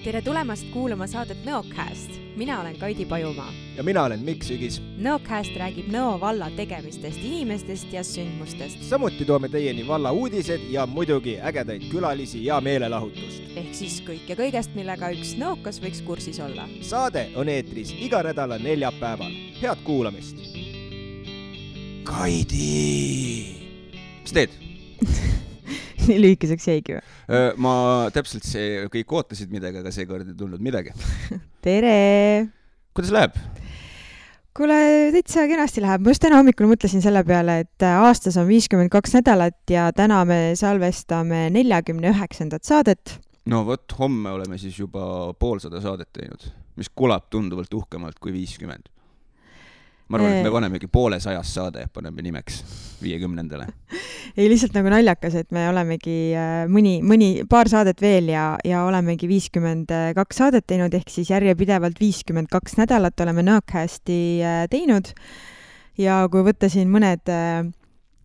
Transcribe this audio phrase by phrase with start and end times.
[0.00, 2.14] tere tulemast kuulama saadet Nõocast.
[2.36, 3.52] mina olen Kaidi Pajumaa.
[3.76, 4.80] ja mina olen Mikk Sügis.
[4.98, 8.82] Nõocast räägib Nõo valla tegemistest, inimestest ja sündmustest.
[8.82, 13.42] samuti toome teieni valla uudised ja muidugi ägedaid külalisi ja meelelahutust.
[13.56, 16.68] ehk siis kõike kõigest, millega üks nõokas võiks kursis olla.
[16.80, 19.32] saade on eetris iga nädala neljapäeval.
[19.60, 20.36] head kuulamist.
[22.04, 23.44] Kaidi.
[24.22, 24.69] mis teed?
[26.08, 27.04] Nii lühikeseks jäigi või?
[27.62, 27.72] ma
[28.14, 30.94] täpselt see, kõik ootasid midagi, aga seekord ei tulnud midagi.
[31.66, 32.48] tere!
[32.96, 33.36] kuidas läheb?
[34.56, 34.76] kuule,
[35.14, 36.04] täitsa kenasti läheb.
[36.04, 40.22] ma just täna hommikul mõtlesin selle peale, et aastas on viiskümmend kaks nädalat ja täna
[40.28, 43.18] me salvestame neljakümne üheksandat saadet.
[43.50, 46.48] no vot, homme oleme siis juba poolsada saadet teinud,
[46.80, 48.90] mis kõlab tunduvalt uhkemalt kui viiskümmend
[50.10, 52.60] ma arvan, et me panemegi poole sajast saade, paneme nimeks
[53.00, 53.68] viiekümnendale.
[54.38, 58.84] ei, lihtsalt nagu naljakas, et me olemegi äh, mõni, mõni, paar saadet veel ja, ja
[58.88, 65.14] olemegi viiskümmend kaks saadet teinud, ehk siis järjepidevalt viiskümmend kaks nädalat oleme Nõocasti äh, teinud.
[66.00, 67.62] ja kui võtta siin mõned äh,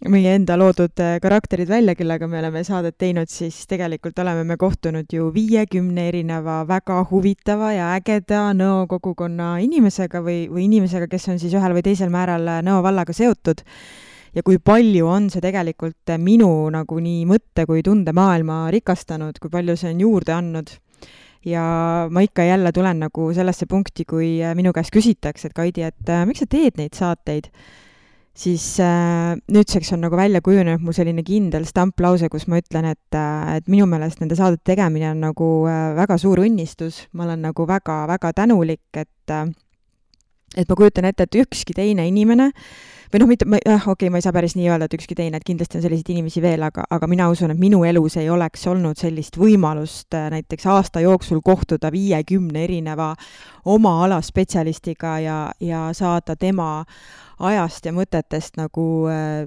[0.04, 4.58] meie enda loodud äh, karakterid välja, kellega me oleme saadet teinud, siis tegelikult oleme me
[4.60, 11.30] kohtunud ju viiekümne erineva väga huvitava ja ägeda Nõo kogukonna inimesega või, või inimesega, kes
[11.32, 13.64] on siis ühel või teisel määral äh, Nõo vallaga seotud.
[14.36, 19.50] ja kui palju on see tegelikult äh, minu nagu nii mõtte kui tundemaailma rikastanud, kui
[19.50, 20.76] palju see on juurde andnud
[21.46, 21.64] ja
[22.12, 26.14] ma ikka ja jälle tulen nagu sellesse punkti, kui minu käest küsitakse, et Kaidi, et
[26.26, 27.50] miks sa teed neid saateid
[28.36, 33.18] siis äh, nüüdseks on nagu välja kujunenud mul selline kindel stamplause, kus ma ütlen, et
[33.18, 37.46] äh,, et minu meelest nende saadete tegemine on nagu äh, väga suur õnnistus, ma olen
[37.48, 39.48] nagu väga-väga tänulik, et äh,
[40.56, 42.52] et ma kujutan ette, et ükski teine inimene
[43.16, 45.40] või noh, mitte, jah, okei okay,, ma ei saa päris nii öelda, et ükski teine,
[45.40, 48.66] et kindlasti on selliseid inimesi veel, aga, aga mina usun, et minu elus ei oleks
[48.68, 53.14] olnud sellist võimalust äh, näiteks aasta jooksul kohtuda viiekümne erineva
[53.72, 56.84] oma ala spetsialistiga ja, ja saada tema
[57.40, 59.46] ajast ja mõtetest nagu äh,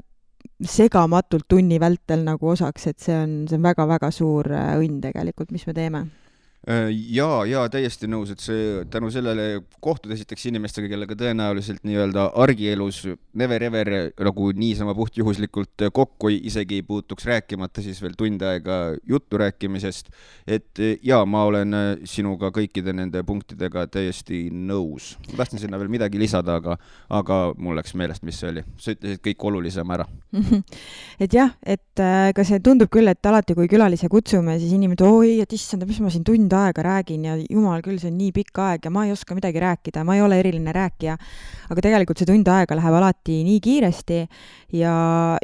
[0.64, 5.52] segamatult tunni vältel nagu osaks, et see on, see on väga-väga suur äh, õnn tegelikult,
[5.52, 6.06] mis me teeme
[6.66, 13.04] ja, ja täiesti nõus, et see tänu sellele kohtud esiteks inimestega, kellega tõenäoliselt nii-öelda argielus
[13.38, 13.90] never ever
[14.26, 20.10] nagu niisama puhtjuhuslikult kokku isegi ei puutuks, rääkimata siis veel tund aega juttu rääkimisest.
[20.46, 25.16] et ja ma olen sinuga kõikide nende punktidega täiesti nõus.
[25.30, 28.64] ma tahtsin sinna veel midagi lisada, aga, aga mul läks meelest, mis see oli.
[28.76, 30.08] sa ütlesid kõik olulisem ära
[31.24, 35.06] et jah, et äh, ka see tundub küll, et alati, kui külalise kutsume, siis inimene,
[35.06, 38.18] oi, et issand, mis ma siin tund tund aega räägin ja jumal küll, see on
[38.18, 41.16] nii pikk aeg ja ma ei oska midagi rääkida, ma ei ole eriline rääkija.
[41.68, 44.20] aga tegelikult see tund aega läheb alati nii kiiresti
[44.72, 44.94] ja,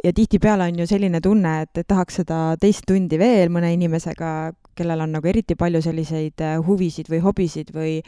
[0.03, 4.53] ja tihtipeale on ju selline tunne, et, et tahaks seda teist tundi veel mõne inimesega,
[4.75, 7.99] kellel on nagu eriti palju selliseid äh, huvisid või hobisid või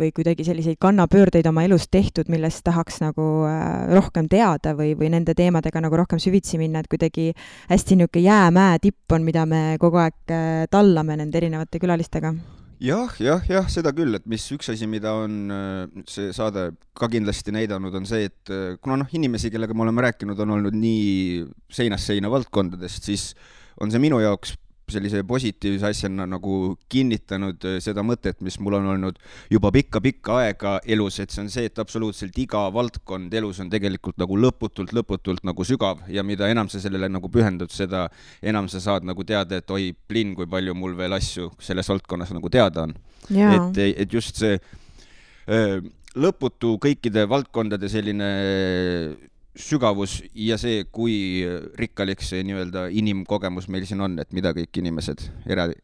[0.00, 5.12] või kuidagi selliseid kannapöördeid oma elus tehtud, millest tahaks nagu äh, rohkem teada või, või
[5.14, 7.30] nende teemadega nagu rohkem süvitsi minna, et kuidagi
[7.70, 12.34] hästi niisugune jäämäe tipp on, mida me kogu aeg äh, tallame nende erinevate külalistega.
[12.84, 17.08] Jah, jah, jah, seda küll, et mis üks asi, mida on äh, see saade ka
[17.12, 21.44] kindlasti näidanud, on see, et kuna noh, inimesi, kellega me oleme rääkinud, on olnud nii
[21.72, 23.32] seinast seina valdkondadest, siis
[23.82, 24.56] on see minu jaoks
[24.92, 29.18] sellise positiivse asjana nagu kinnitanud äh, seda mõtet, mis mul on olnud
[29.52, 34.18] juba pikka-pikka aega elus, et see on see, et absoluutselt iga valdkond elus on tegelikult
[34.20, 38.06] nagu lõputult, lõputult nagu sügav ja mida enam sa sellele nagu pühendud, seda
[38.42, 42.34] enam sa saad nagu teada, et oi, plinn, kui palju mul veel asju selles valdkonnas
[42.36, 42.96] nagu teada on.
[43.56, 44.58] et, et just see
[45.48, 48.28] öö, äh, lõputu kõikide valdkondade selline
[49.54, 51.44] sügavus ja see, kui
[51.78, 55.28] rikkalik see nii-öelda inimkogemus meil siin on, et mida kõik inimesed,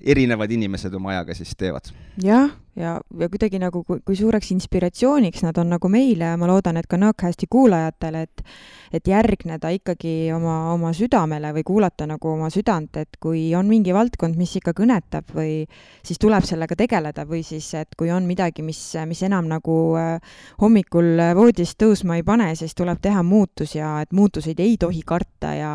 [0.01, 1.93] erinevad inimesed oma ajaga siis teevad.
[2.23, 6.79] jah, ja, ja kuidagi nagu, kui suureks inspiratsiooniks nad on nagu meile ja ma loodan,
[6.81, 8.45] et ka Nõocasti kuulajatele, et
[8.91, 13.95] et järgneda ikkagi oma, oma südamele või kuulata nagu oma südant, et kui on mingi
[13.95, 15.61] valdkond, mis ikka kõnetab või
[16.03, 20.35] siis tuleb sellega tegeleda või siis, et kui on midagi, mis, mis enam nagu äh,
[20.63, 25.55] hommikul voodist tõusma ei pane, siis tuleb teha muutus ja et muutuseid ei tohi karta
[25.55, 25.71] ja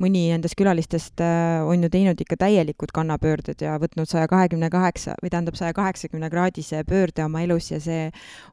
[0.00, 5.18] mõni nendest külalistest äh, on ju teinud ikka täielikud kannapöörded ja võtnud saja kahekümne kaheksa
[5.20, 8.08] või tähendab, saja kaheksakümne kraadise pöörde oma elus ja see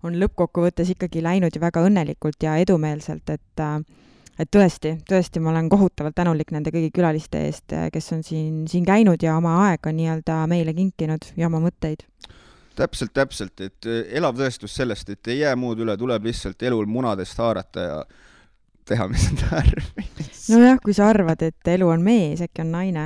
[0.06, 3.66] on lõppkokkuvõttes ikkagi läinud ju väga õnnelikult ja edumeelselt, et
[4.40, 8.86] et tõesti, tõesti, ma olen kohutavalt tänulik nende kõigi külaliste eest, kes on siin, siin
[8.88, 12.08] käinud ja oma aega nii-öelda meile kinkinud ja oma mõtteid
[12.76, 13.88] täpselt, täpselt, et
[14.18, 17.98] elav tõestus sellest, et ei jää muud üle, tuleb lihtsalt elul munadest haarata ja
[18.88, 20.48] teha, mis on tarvis.
[20.50, 23.06] nojah, kui sa arvad, et elu on mees, äkki on naine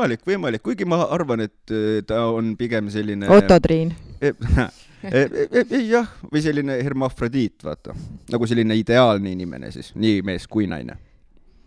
[0.00, 1.74] võimalik, võimalik, kuigi ma arvan, et
[2.08, 3.92] ta on pigem selline Otto Triin
[5.94, 7.94] jah, või selline hermafrodiit, vaata.
[8.32, 10.96] nagu selline ideaalne inimene siis, nii mees kui naine.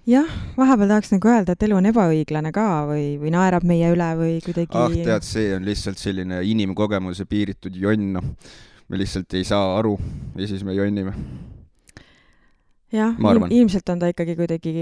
[0.10, 4.10] jah, vahepeal tahaks nagu öelda, et elu on ebaõiglane ka või, või naerab meie üle
[4.20, 8.30] või kuidagi ah, tead, see on lihtsalt selline inimkogemuse piiritud jonn, noh.
[8.90, 9.98] me lihtsalt ei saa aru
[10.38, 11.16] ja siis me jonnime
[12.94, 13.16] jah,
[13.50, 14.74] ilmselt on ta ikkagi kuidagi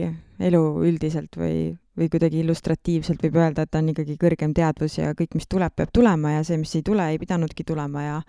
[0.50, 5.14] elu üldiselt või, või kuidagi illustratiivselt võib öelda, et ta on ikkagi kõrgem teadvus ja
[5.18, 8.20] kõik, mis tuleb, peab tulema ja see, mis ei tule, ei pidanudki tulema ja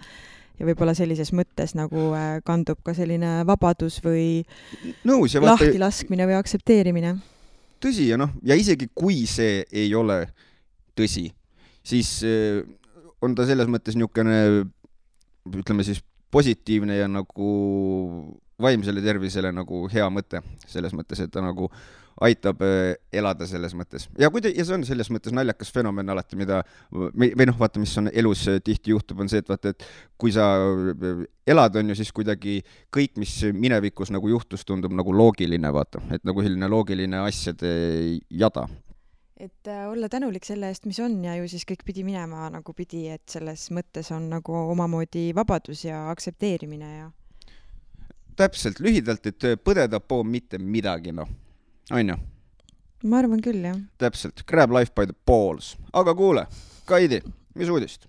[0.60, 4.44] ja võib-olla sellises mõttes nagu äh, kandub ka selline vabadus või
[5.08, 7.16] Nõus, lahtilaskmine või aktsepteerimine.
[7.82, 10.26] tõsi ja noh, ja isegi kui see ei ole
[10.98, 11.26] tõsi,
[11.82, 12.62] siis äh,
[13.22, 14.68] on ta selles mõttes niisugune
[15.58, 17.50] ütleme siis positiivne ja nagu
[18.62, 21.70] vaimsele tervisele nagu hea mõte, selles mõttes, et ta nagu
[22.22, 24.06] aitab äh, elada selles mõttes.
[24.20, 26.60] ja kui te, ja see on selles mõttes naljakas fenomen alati, mida
[26.92, 29.86] või, noh, vaata, mis on elus äh, tihti juhtub, on see, et vaata, et
[30.20, 30.52] kui sa
[30.92, 32.60] äh, elad, on ju, siis kuidagi
[32.94, 37.72] kõik, mis minevikus nagu juhtus, tundub nagu loogiline, vaata, et nagu selline loogiline asjade
[38.30, 38.68] jada
[39.42, 42.74] et äh, olla tänulik selle eest, mis on ja ju siis kõik pidi minema nagu
[42.78, 47.08] pidi, et selles mõttes on nagu omamoodi vabadus ja aktsepteerimine ja
[48.42, 51.30] täpselt, lühidalt, et äh, põdeda pole mitte midagi, noh,
[51.92, 52.18] on ju?
[53.10, 53.78] ma arvan küll, jah.
[54.02, 55.74] täpselt, grab life by the balls.
[55.92, 56.46] aga kuule,
[56.88, 57.22] Kaidi,
[57.58, 58.08] mis uudist?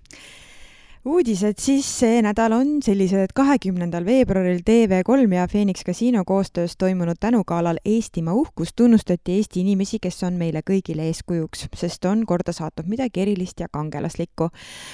[1.06, 7.20] Uudised siis see nädal on sellised, et kahekümnendal veebruaril TV3 ja Phoenix Casino koostöös toimunud
[7.20, 12.88] tänugalal Eestimaa uhkus tunnustati Eesti inimesi, kes on meile kõigile eeskujuks, sest on korda saatnud
[12.88, 14.50] midagi erilist ja kangelaslikku.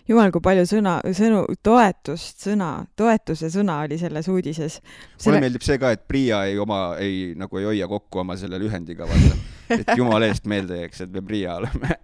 [0.10, 4.80] jumal, kui palju sõna, sõnu, toetust, sõna, toetuse sõna oli selles uudises.
[4.82, 5.26] Selle....
[5.28, 8.58] mulle meeldib see ka, et Pria ei oma, ei nagu ei hoia kokku oma selle
[8.62, 9.36] lühendiga, vaata.
[9.78, 12.00] et jumala eest meelde jääks, et me Pria oleme.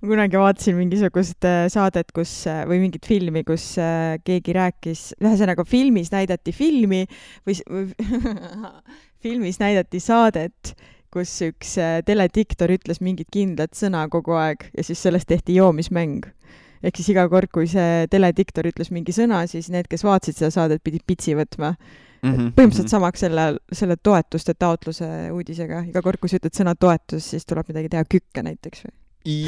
[0.00, 5.04] Ma kunagi vaatasin mingisugust äh, saadet, kus äh, või mingit filmi, kus äh, keegi rääkis,
[5.22, 7.04] ühesõnaga filmis näidati filmi
[7.46, 7.54] või
[9.24, 10.74] filmis näidati saadet
[11.14, 16.26] kus üks äh, telediktor ütles mingit kindlat sõna kogu aeg ja siis sellest tehti joomismäng.
[16.84, 20.50] ehk siis iga kord, kui see telediktor ütles mingi sõna, siis need, kes vaatasid seda
[20.52, 21.74] saadet, pidid pitsi võtma
[22.24, 22.32] mm.
[22.32, 22.50] -hmm.
[22.56, 27.46] põhimõtteliselt samaks selle, selle toetuste taotluse uudisega, iga kord, kui sa ütled sõna toetus, siis
[27.46, 28.94] tuleb midagi teha, kükke näiteks või?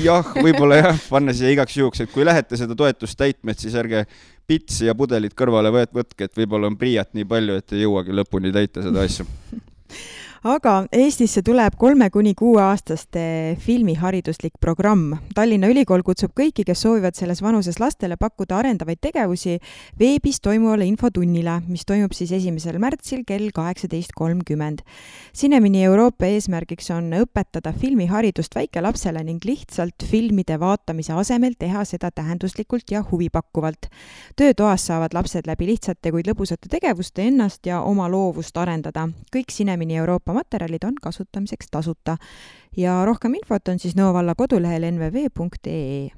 [0.07, 3.75] jah, võib-olla jah, panna siia igaks juhuks, et kui lähete seda toetust täitma, et siis
[3.77, 4.07] ärge
[4.49, 8.55] pitsi ja pudelid kõrvale võtke, et võib-olla on pliiat nii palju, et ei jõuagi lõpuni
[8.55, 9.27] täita seda asja
[10.45, 15.15] aga Eestisse tuleb kolme kuni kuueaastaste filmihariduslik programm.
[15.35, 19.57] Tallinna Ülikool kutsub kõiki, kes soovivad selles vanuses lastele pakkuda arendavaid tegevusi
[19.99, 24.83] veebis toimuvale infotunnile, mis toimub siis esimesel märtsil kell kaheksateist kolmkümmend.
[25.33, 32.91] Sinemini Euroopa eesmärgiks on õpetada filmiharidust väikelapsele ning lihtsalt filmide vaatamise asemel teha seda tähenduslikult
[32.91, 33.89] ja huvipakkuvalt.
[34.37, 39.09] töötoas saavad lapsed läbi lihtsate, kuid lõbusate tegevuste ennast ja oma loovust arendada.
[39.33, 42.17] kõik Sinemini Euroopa materjalid on kasutamiseks tasuta.
[42.77, 46.09] Ja rohkem infot on siis Nõo valla kodulehel nvv.ee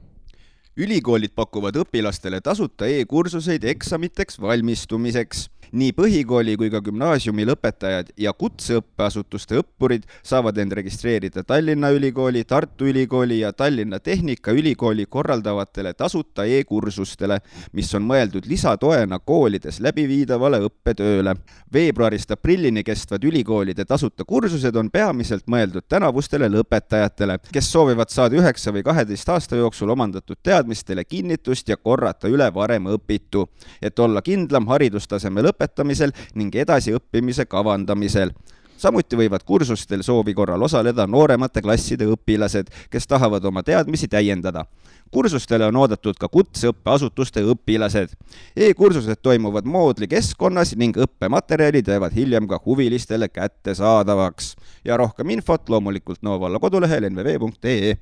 [0.79, 9.59] ülikoolid pakuvad õpilastele tasuta e-kursuseid eksamiteks valmistumiseks nii põhikooli kui ka gümnaasiumi lõpetajad ja kutseõppeasutuste
[9.61, 17.41] õppurid saavad end registreerida Tallinna Ülikooli, Tartu Ülikooli ja Tallinna Tehnikaülikooli korraldavatele tasuta e-kursustele,
[17.73, 21.35] mis on mõeldud lisatoena koolides läbiviidavale õppetööle.
[21.73, 28.73] veebruarist aprillini kestvad ülikoolide tasuta kursused on peamiselt mõeldud tänavustele lõpetajatele, kes soovivad saada üheksa
[28.73, 33.49] või kaheteist aasta jooksul omandatud teadmistele kinnitust ja korrata üle varem õpitu,
[33.83, 38.33] et olla kindlam haridustaseme lõpetamisel lõpetamisel ning edasiõppimise kavandamisel
[38.79, 44.67] samuti võivad kursustel soovi korral osaleda nooremate klasside õpilased, kes tahavad oma teadmisi täiendada.
[45.11, 48.13] kursustele on oodatud ka kutseõppeasutuste õpilased
[48.57, 48.69] e.
[48.69, 54.55] e-kursused toimuvad Moodli keskkonnas ning õppematerjalid jäävad hiljem ka huvilistele kättesaadavaks.
[54.85, 57.97] ja rohkem infot loomulikult Nõo valla kodulehel nvv.ee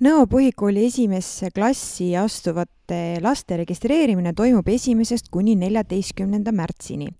[0.00, 7.10] Nõo põhikooli esimesse klassi astuvate laste registreerimine toimub esimesest kuni neljateistkümnenda märtsini.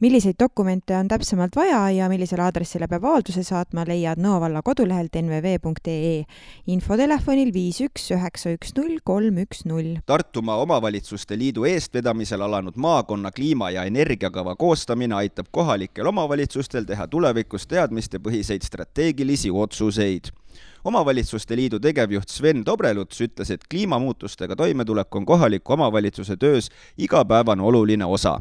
[0.00, 5.18] milliseid dokumente on täpsemalt vaja ja millisele aadressile peab avalduse saatma, leiad Nõo valla kodulehelt
[5.18, 6.24] nvv.ee.
[6.66, 9.98] infotelefonil viis üks üheksa üks null kolm üks null.
[10.06, 17.66] Tartumaa Omavalitsuste Liidu eestvedamisel alanud maakonna kliima- ja energiakava koostamine aitab kohalikel omavalitsustel teha tulevikus
[17.66, 20.30] teadmistepõhiseid strateegilisi otsuseid
[20.84, 28.04] omavalitsuste liidu tegevjuht Sven Dobreluts ütles, et kliimamuutustega toimetulek on kohaliku omavalitsuse töös igapäevane oluline
[28.04, 28.38] osa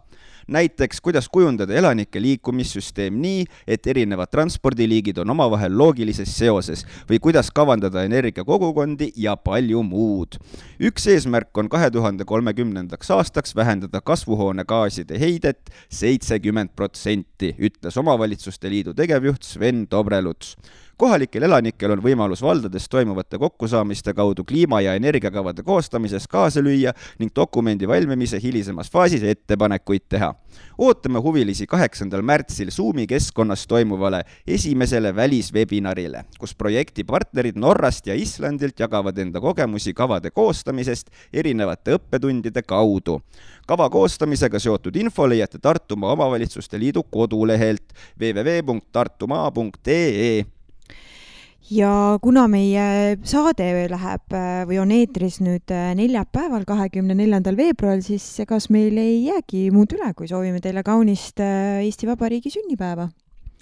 [0.49, 7.51] näiteks kuidas kujundada elanike liikumissüsteem nii, et erinevad transpordiliigid on omavahel loogilises seoses või kuidas
[7.53, 10.39] kavandada energiakogukondi ja palju muud.
[10.79, 18.93] üks eesmärk on kahe tuhande kolmekümnendaks aastaks vähendada kasvuhoonegaaside heidet seitsekümmend protsenti, ütles Omavalitsuste Liidu
[18.93, 20.55] tegevjuht Sven Dobreluts
[20.99, 27.31] kohalikel elanikel on võimalus valdades toimuvate kokkusaamiste kaudu kliima- ja energiakavade koostamises kaasa lüüa ning
[27.35, 30.35] dokumendi valmimise hilisemas faasis ettepanekuid teha.
[30.77, 38.79] ootame huvilisi kaheksandal märtsil Zoomi keskkonnas toimuvale esimesele väliswebinarile, kus projekti partnerid Norrast ja Islandilt
[38.79, 43.21] jagavad enda kogemusi kavade koostamisest erinevate õppetundide kaudu
[43.67, 50.58] kava koostamisega seotud info leiate Tartumaa Omavalitsuste Liidu kodulehelt www.tartumaa.ee
[51.69, 58.03] ja kuna meie saade läheb äh, või on eetris nüüd äh, neljapäeval, kahekümne neljandal veebruaril,
[58.05, 63.09] siis egas meil ei jäägi muud üle, kui soovime teile kaunist äh, Eesti Vabariigi sünnipäeva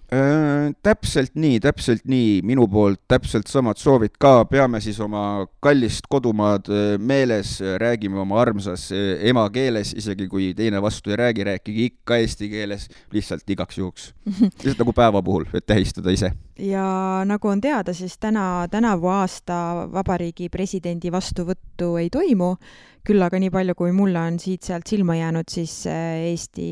[0.07, 6.07] Äh, täpselt nii, täpselt nii, minu poolt täpselt samad soovid ka, peame siis oma kallist
[6.07, 6.71] kodumaad
[7.03, 12.87] meeles, räägime oma armsas emakeeles, isegi kui teine vastu ei räägi, rääkige ikka eesti keeles,
[13.11, 14.13] lihtsalt igaks juhuks.
[14.63, 16.31] lihtsalt nagu päeva puhul, et tähistada ise.
[16.59, 16.85] Ja
[17.25, 22.55] nagu on teada, siis täna, tänavu aasta vabariigi presidendi vastuvõttu ei toimu
[23.07, 26.69] küll aga nii palju, kui mulle on siit-sealt silma jäänud, siis äh, Eesti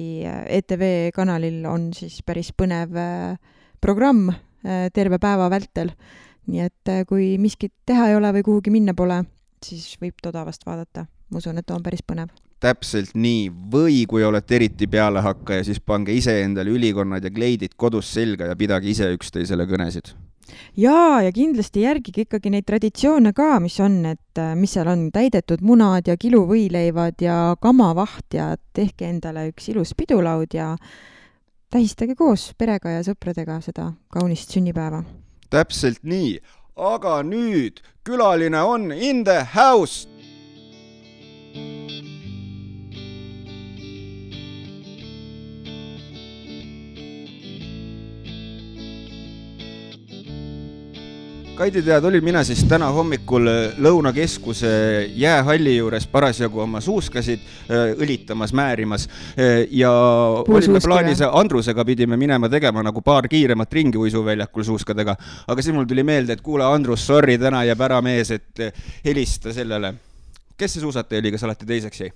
[0.58, 3.38] ETV kanalil on siis päris põnev äh,
[3.82, 4.32] programm
[4.65, 5.92] terve päeva vältel.
[6.50, 9.20] nii et kui miskit teha ei ole või kuhugi minna pole,
[9.62, 11.06] siis võib toda vast vaadata.
[11.30, 16.13] ma usun, et on päris põnev täpselt nii, või kui olete eriti pealehakkaja, siis pange
[16.15, 20.13] ise endale ülikonnad ja kleidid kodus selga ja pidage ise üksteisele kõnesid.
[20.77, 25.07] Jaa, ja kindlasti järgige ikkagi neid traditsioone ka, mis on, et äh, mis seal on,
[25.13, 30.75] täidetud munad ja kiluvõileivad ja kamavaht ja tehke endale üks ilus pidulaud ja
[31.74, 35.03] tähistage koos perega ja sõpradega seda kaunist sünnipäeva.
[35.50, 36.38] täpselt nii,
[36.75, 40.07] aga nüüd külaline on in the house
[51.55, 54.69] Kaidi, tead, olin mina siis täna hommikul äh, Lõunakeskuse
[55.15, 59.91] jäähalli juures parasjagu oma suuskasid äh, õlitamas, määrimas äh, ja
[60.43, 65.15] olime plaanis Andrusega pidime minema tegema nagu paar kiiremat ringi uisuväljakul suuskadega,
[65.47, 68.65] aga siis mul tuli meelde, et kuule, Andrus, sorry, täna jääb ära mees, et
[69.05, 69.93] helista sellele.
[70.57, 72.12] kes see suusataja oli, kes alati teiseks jäi?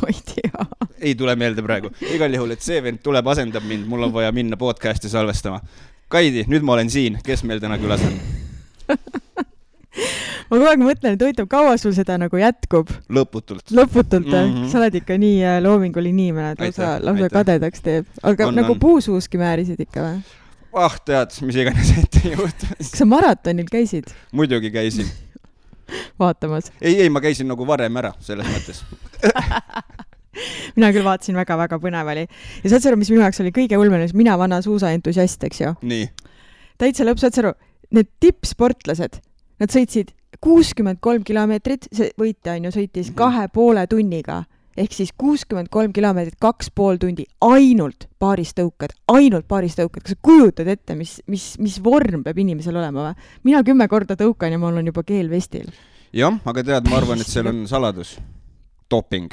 [0.00, 0.66] ma ei tea.
[0.98, 4.34] ei tule meelde praegu, igal juhul, et see vend tuleb, asendab mind, mul on vaja
[4.34, 5.62] minna podcast'i salvestama
[6.10, 8.16] Kaidi, nüüd ma olen siin, kes meil täna külas on
[10.50, 12.90] ma kogu aeg mõtlen, et huvitav, kaua sul seda nagu jätkub?
[13.12, 13.70] lõputult.
[13.70, 14.66] lõputult mm, -hmm.
[14.72, 18.10] sa oled ikka nii äh, loominguline inimene, et lausa, lausa kadedaks teeb.
[18.26, 18.82] aga on, nagu on.
[18.82, 20.20] puusuuski määrisid ikka või?
[20.82, 22.74] ah, tead, mis iganes ette juhtus.
[22.74, 24.10] kas sa maratonil käisid?
[24.34, 25.06] muidugi käisin
[26.22, 26.72] vaatamas?
[26.80, 28.82] ei, ei, ma käisin nagu varem ära, selles mõttes
[30.76, 32.26] mina küll vaatasin väga-väga põnev oli.
[32.62, 35.74] ja saad sa aru, mis minu jaoks oli kõige hullem, mina vana suusaentusiast, eks ju.
[36.78, 37.56] täitsa lõpp, saad sa aru,
[37.96, 39.20] need tippsportlased,
[39.60, 43.18] nad sõitsid kuuskümmend kolm kilomeetrit, see võitja on ju, sõitis -hmm.
[43.18, 44.44] kahe poole tunniga
[44.80, 50.02] ehk siis kuuskümmend kolm kilomeetrit, kaks pool tundi, ainult paaristõuked, ainult paaristõuked.
[50.02, 53.30] kas sa kujutad ette, mis, mis, mis vorm peab inimesel olema või?
[53.44, 55.68] mina kümme korda tõukan ja mul on juba keel vestil.
[56.12, 58.18] jah, aga tead, ma arvan, et seal on saladus
[58.90, 59.30] doping.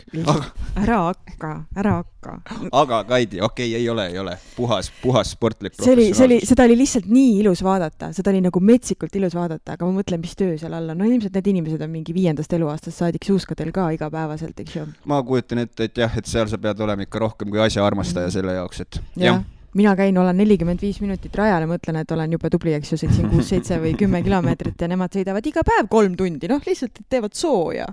[0.83, 2.35] ära hakka, ära hakka.
[2.71, 6.39] aga Kaidi, okei okay,, ei ole, ei ole, puhas, puhas sportlik see oli, see oli,
[6.45, 10.21] seda oli lihtsalt nii ilus vaadata, seda oli nagu metsikult ilus vaadata, aga ma mõtlen,
[10.21, 13.73] mis töö seal all on, no ilmselt need inimesed on mingi viiendast eluaastast saadik suuskadel
[13.75, 14.87] ka igapäevaselt, eks ju.
[15.09, 18.57] ma kujutan ette, et jah, et seal sa pead olema ikka rohkem kui asjaarmastaja selle
[18.59, 19.37] jaoks, et jah.
[19.37, 19.37] ja
[19.77, 23.01] mina käin, olen nelikümmend viis minutit rajal ja mõtlen, et olen jube tubli, eks ju,
[23.03, 27.37] sõitsin kuus-seitse või kümme kilomeetrit ja nemad sõidavad iga päev kolm tundi, noh, lihtsalt teevad
[27.37, 27.85] sooja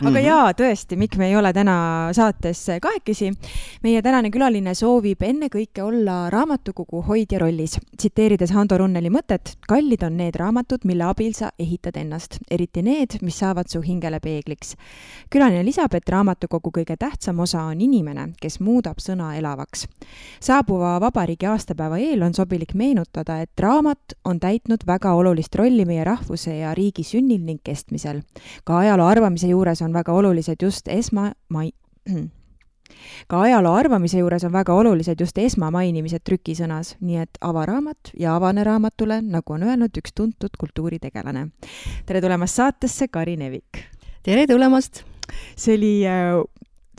[0.00, 0.26] aga mm -hmm.
[0.26, 3.32] jaa, tõesti, Mikk, me ei ole täna saates kahekesi.
[3.82, 7.78] meie tänane külaline soovib ennekõike olla raamatukogu hoidja rollis.
[7.96, 13.18] tsiteerides Hando Runneli mõtet, kallid on need raamatud, mille abil sa ehitad ennast, eriti need,
[13.22, 14.74] mis saavad su hingele peegliks.
[15.30, 19.86] külaline lisab, et raamatukogu kõige tähtsam osa on inimene, kes muudab sõna elavaks.
[20.40, 26.04] saabuva vabariigi aastapäeva eel on sobilik meenutada, et raamat on täitnud väga olulist rolli meie
[26.04, 28.22] rahvuse ja riigi sünnil ning kestmisel.
[28.64, 31.74] ka ajaloo arvamise juures on on väga olulised just esma-, mai-,
[33.30, 38.64] ka ajaloo arvamise juures on väga olulised just esmamainimised trükisõnas, nii et avaraamat ja avane
[38.66, 41.48] raamatule, nagu on öelnud üks tuntud kultuuritegelane.
[42.06, 43.84] tere tulemast saatesse, Kari Nevik!
[44.22, 45.04] tere tulemast!
[45.56, 46.40] see oli äh,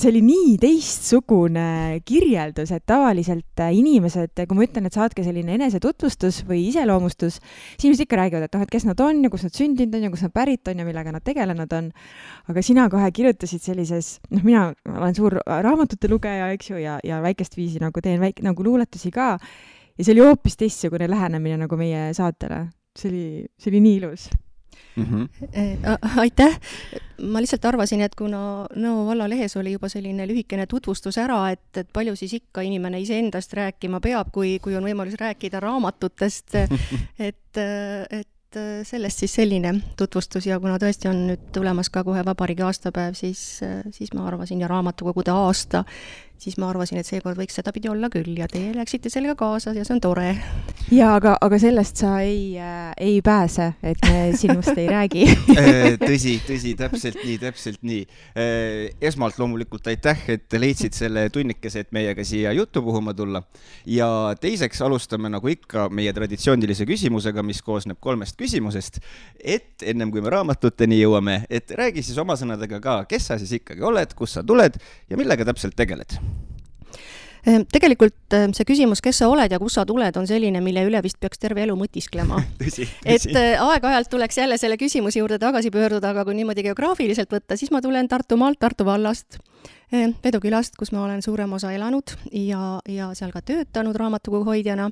[0.01, 5.53] see oli nii teistsugune kirjeldus, et tavaliselt äh, inimesed, kui ma ütlen, et saatke selline
[5.59, 9.45] enesetutvustus või iseloomustus, siis inimesed ikka räägivad, et noh, et kes nad on ja kus
[9.45, 11.91] nad sündinud on ja kus nad pärit on ja millega nad tegelenud on.
[12.49, 17.21] aga sina kohe kirjutasid sellises, noh, mina olen suur raamatute lugeja, eks ju, ja, ja
[17.21, 19.35] väikest viisi nagu teen väik-, nagu luuletusi ka.
[19.97, 22.71] ja see oli hoopis teistsugune lähenemine nagu meie saatele.
[22.97, 23.27] see oli,
[23.59, 24.31] see oli nii ilus
[24.95, 25.03] mm.
[25.03, 25.97] -hmm.
[26.17, 26.59] aitäh,
[27.21, 31.77] ma lihtsalt arvasin, et kuna Nõo valla lehes oli juba selline lühikene tutvustus ära, et,
[31.77, 36.55] et palju siis ikka inimene iseendast rääkima peab, kui, kui on võimalus rääkida raamatutest,
[37.29, 37.57] et,
[38.09, 38.27] et
[38.83, 43.61] sellest siis selline tutvustus ja kuna tõesti on nüüd tulemas ka kohe vabariigi aastapäev, siis,
[43.91, 45.85] siis ma arvasin ja raamatukogude aasta,
[46.41, 49.83] siis ma arvasin, et seekord võiks sedapidi olla küll ja teie läksite sellega kaasa ja
[49.85, 50.29] see on tore.
[50.89, 55.99] ja aga, aga sellest sa ei äh,, ei pääse, et me sinust ei räägi äh,
[56.01, 58.01] tõsi, tõsi, täpselt nii, täpselt nii
[58.33, 58.89] äh,.
[59.11, 63.43] esmalt loomulikult aitäh, et leidsid selle tunnikese, et meiega siia juttu puhuma tulla.
[63.85, 64.09] ja
[64.41, 68.97] teiseks alustame nagu ikka meie traditsioonilise küsimusega, mis koosneb kolmest küsimusest.
[69.37, 73.59] et ennem kui me raamatuteni jõuame, et räägi siis oma sõnadega ka, kes sa siis
[73.61, 76.17] ikkagi oled, kust sa tuled ja millega täpselt tegeled
[77.43, 81.01] tegelikult ehm, see küsimus, kes sa oled ja kust sa tuled, on selline, mille üle
[81.01, 82.37] vist peaks terve elu mõtisklema
[83.15, 87.57] et äh, aeg-ajalt tuleks jälle selle küsimuse juurde tagasi pöörduda, aga kui niimoodi geograafiliselt võtta,
[87.57, 89.39] siis ma tulen Tartumaalt, Tartu vallast,
[89.91, 94.45] ehm, Vedu külast, kus ma olen suurem osa elanud ja, ja seal ka töötanud raamatukogu
[94.53, 94.91] hoidjana.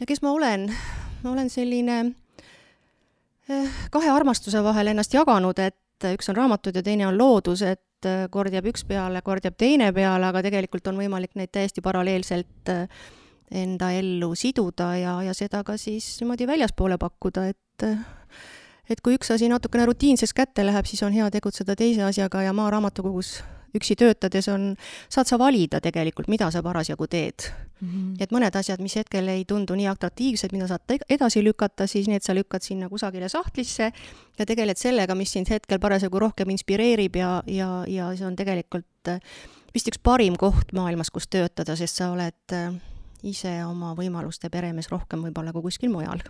[0.00, 0.70] ja kes ma olen?
[1.22, 2.00] ma olen selline
[3.48, 7.86] eh, kahe armastuse vahel ennast jaganud, et üks on raamatud ja teine on loodus, et
[8.06, 11.84] et kord jääb üks peale, kord jääb teine peale, aga tegelikult on võimalik neid täiesti
[11.84, 12.86] paralleelselt äh,
[13.50, 17.86] enda ellu siduda ja, ja seda ka siis niimoodi väljaspoole pakkuda, et
[18.90, 22.54] et kui üks asi natukene rutiinseks kätte läheb, siis on hea tegutseda teise asjaga ja
[22.56, 23.40] Maaraamatukogus
[23.78, 24.74] üksi töötades on,
[25.12, 27.46] saad sa valida tegelikult, mida sa parasjagu teed
[27.80, 27.88] mm.
[27.88, 28.14] -hmm.
[28.20, 32.22] et mõned asjad, mis hetkel ei tundu nii atraktiivsed, mida saad edasi lükata, siis need
[32.22, 33.92] sa lükkad sinna kusagile sahtlisse
[34.38, 39.08] ja tegeled sellega, mis sind hetkel parasjagu rohkem inspireerib ja, ja, ja see on tegelikult
[39.08, 39.20] äh,
[39.74, 42.72] vist üks parim koht maailmas, kus töötada, sest sa oled äh,
[43.22, 46.22] ise oma võimaluste peremees rohkem võib-olla kui kuskil mujal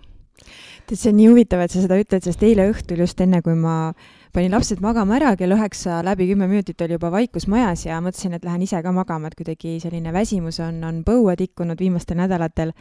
[0.87, 3.57] tead, see on nii huvitav, et sa seda ütled, sest eile õhtul just enne, kui
[3.59, 3.95] ma
[4.35, 8.37] panin lapsed magama ära, kell üheksa läbi kümme minutit oli juba vaikus majas ja mõtlesin,
[8.37, 12.73] et lähen ise ka magama, et kuidagi selline väsimus on, on põue tikkunud viimastel nädalatel.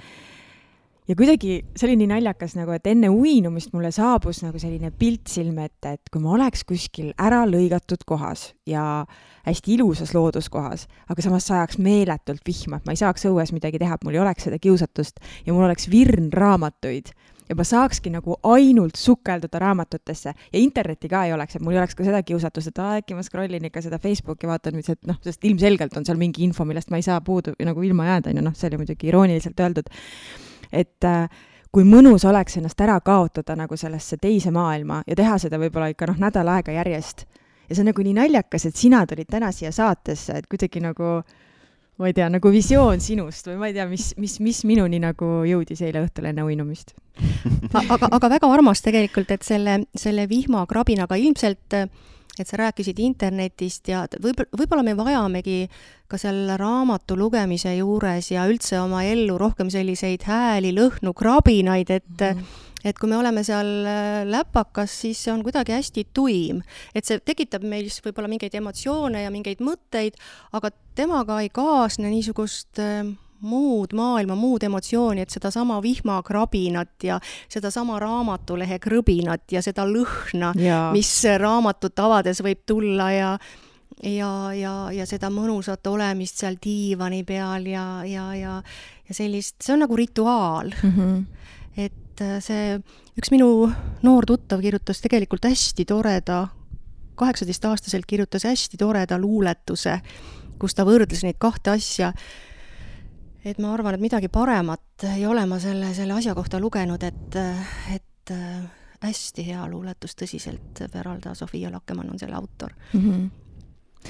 [1.07, 5.29] ja kuidagi see oli nii naljakas nagu, et enne uinumist mulle saabus nagu selline pilt
[5.29, 9.05] silme ette, et kui ma oleks kuskil ära lõigatud kohas ja
[9.45, 13.95] hästi ilusas looduskohas, aga samas sajaks meeletult vihma, et ma ei saaks õues midagi teha,
[13.95, 17.13] et mul ei oleks seda kiusatust ja mul oleks virn raamatuid
[17.49, 21.81] ja ma saakski nagu ainult sukelduda raamatutesse ja internetti ka ei oleks, et mul ei
[21.81, 24.89] oleks ka seda kiusatust, et aa, äkki ma scroll in ikka seda Facebooki, vaatan, mis,
[24.89, 28.09] et noh, sest ilmselgelt on seal mingi info, millest ma ei saa puudu nagu ilma
[28.09, 29.93] jääda, on ju, noh, see oli muidugi irooniliselt öeldud.
[30.71, 31.29] et äh,
[31.75, 36.07] kui mõnus oleks ennast ära kaotada nagu sellesse teise maailma ja teha seda võib-olla ikka
[36.07, 37.25] noh, nädal aega järjest.
[37.69, 41.19] ja see on nagu nii naljakas, et sina tulid täna siia saatesse, et kuidagi nagu
[41.97, 45.43] ma ei tea, nagu visioon sinust või ma ei tea, mis, mis, mis minuni nagu
[45.47, 46.95] jõudis eile õhtul enne uinumist?
[47.75, 51.75] Aga, aga väga armas tegelikult, et selle, selle vihmakrabinaga ilmselt
[52.35, 55.69] et sa rääkisid internetist ja võib-olla, võib-olla me vajamegi
[56.11, 62.11] ka seal raamatu lugemise juures ja üldse oma ellu rohkem selliseid hääli, lõhnu, krabinaid, et
[62.19, 66.61] mm -hmm et kui me oleme seal äh, läpakas, siis see on kuidagi hästi tuim.
[66.95, 70.17] et see tekitab meis võib-olla mingeid emotsioone ja mingeid mõtteid,
[70.53, 73.03] aga temaga ei kaasne niisugust äh,
[73.45, 77.19] muud maailma, muud emotsiooni, et sedasama vihmakrabinat ja
[77.51, 80.53] sedasama raamatulehe krõbinat ja seda lõhna,
[80.95, 83.37] mis raamatut avades võib tulla ja
[84.03, 88.57] ja, ja, ja seda mõnusat olemist seal diivani peal ja, ja, ja,
[89.07, 90.91] ja sellist, see on nagu rituaal mm.
[90.91, 91.23] -hmm.
[92.15, 92.79] Et äh, see,
[93.19, 93.67] üks minu
[94.05, 96.47] noor tuttav kirjutas tegelikult hästi toreda,
[97.19, 99.99] kaheksateistaastaselt kirjutas hästi toreda luuletuse,
[100.59, 102.13] kus ta võrdles neid kahte asja
[103.45, 107.39] et ma arvan, et midagi paremat ei ole ma selle, selle asja kohta lugenud, et,
[107.93, 108.63] et äh,
[109.05, 113.01] hästi hea luuletus, tõsiselt, Veralda Sofia Lakkemann on selle autor mm.
[113.01, 113.29] -hmm.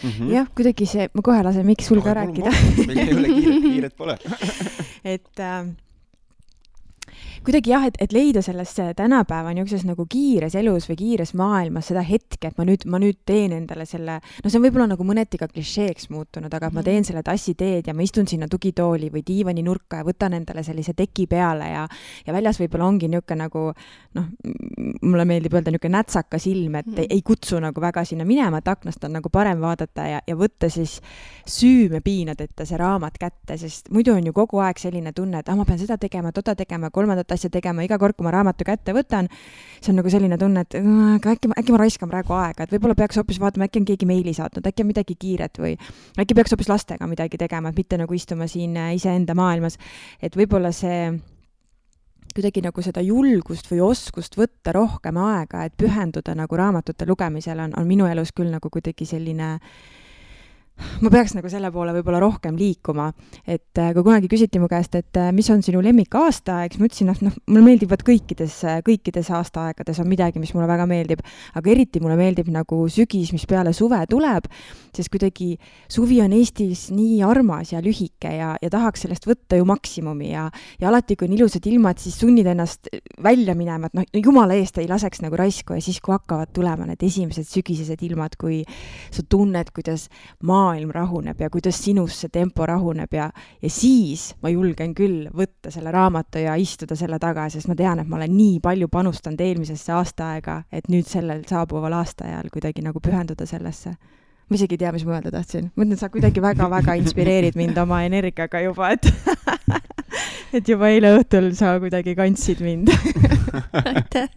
[0.03, 0.31] Mm -hmm.
[0.31, 2.51] jah, kuidagi see, ma kohe lasen Mikk sul ka rääkida.
[2.87, 4.17] meil ei ole kiiret, kiiret pole
[5.15, 5.67] et äh,
[7.45, 12.01] kuidagi jah, et, et leida sellesse tänapäeva niisuguses nagu kiires elus või kiires maailmas seda
[12.05, 15.37] hetke, et ma nüüd, ma nüüd teen endale selle, no see on võib-olla nagu mõneti
[15.37, 17.09] ka klišeeks muutunud, aga et ma teen mhm.
[17.09, 21.27] selle tassiteed ja ma istun sinna tugitooli või diivani nurka ja võtan endale sellise teki
[21.29, 21.85] peale ja
[22.25, 23.61] ja väljas võib-olla ongi niisugune nagu
[24.17, 24.25] noh,
[25.05, 28.73] mulle meeldib öelda niisugune nätsakas ilm, et ei, ei kutsu nagu väga sinna minema, et
[28.73, 30.97] aknast on nagu parem vaadata ja, ja võtta siis
[31.45, 35.65] süümepiinadeta see raamat kätte, sest muidu on ju kogu aeg selline tunne, et ah, ma
[35.67, 39.29] pean seda tegema, toda tegema, kolmandat asja tegema, iga kord, kui ma raamatu kätte võtan,
[39.79, 42.97] see on nagu selline tunne, et aga äkki, äkki ma raiskan praegu aega, et võib-olla
[42.97, 45.75] peaks hoopis vaatama, äkki on keegi meili saatnud, äkki on midagi kiiret või
[46.21, 49.77] äkki peaks hoopis lastega midagi tegema, et mitte nagu istuma siin äh, iseenda maailmas.
[50.21, 51.11] et võib-olla see
[52.35, 57.77] kuidagi nagu seda julgust või oskust võtta rohkem aega, et pühenduda nagu raamatute lugemisele on,
[57.79, 59.69] on minu elus küll nagu kuidagi selline äh,
[61.03, 63.07] ma peaks nagu selle poole võib-olla rohkem liikuma,
[63.47, 66.81] et äh, kui kunagi küsiti mu käest, et äh, mis on sinu lemmik aastaaeg, siis
[66.81, 70.87] ma ütlesin, noh, noh, mulle meeldivad kõikides, äh, kõikides aastaaegades on midagi, mis mulle väga
[70.89, 71.23] meeldib,
[71.55, 74.49] aga eriti mulle meeldib nagu sügis, mis peale suve tuleb,
[74.95, 75.53] sest kuidagi
[75.91, 80.47] suvi on Eestis nii armas ja lühike ja, ja tahaks sellest võtta ju maksimumi ja,
[80.81, 82.91] ja alati, kui on ilusad ilmad, siis sunnid ennast
[83.23, 86.87] välja minema, et noh, jumala eest ei laseks nagu raisku ja siis, kui hakkavad tulema
[86.89, 88.61] need esimesed sügisesed ilmad, kui
[89.11, 90.07] sa tunned, kuidas
[90.47, 93.29] maa maailm rahuneb ja kuidas sinus see tempo rahuneb ja,
[93.61, 98.01] ja siis ma julgen küll võtta selle raamatu ja istuda selle taga, sest ma tean,
[98.01, 103.01] et ma olen nii palju panustanud eelmisesse aastaaega, et nüüd sellel saabuval aastaajal kuidagi nagu
[103.03, 103.95] pühenduda sellesse
[104.45, 105.71] ma isegi ei tea, mis ma öelda tahtsin.
[105.73, 109.09] ma mõtlen, et sa kuidagi väga-väga inspireerid mind oma energiaga juba, et
[110.57, 112.91] et juba eile õhtul sa kuidagi kandsid mind
[113.89, 114.29] aitäh.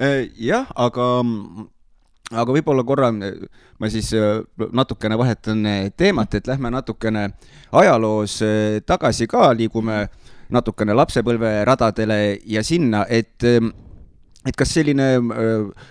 [0.00, 1.08] Äh, jah, aga
[2.32, 4.40] aga võib-olla korra ma siis äh,
[4.72, 7.28] natukene vahetan äh, teemat, et lähme natukene
[7.72, 10.06] ajaloos äh, tagasi ka, liigume
[10.54, 13.44] natukene lapsepõlveradadele ja sinna, et
[14.44, 15.84] et kas selline äh,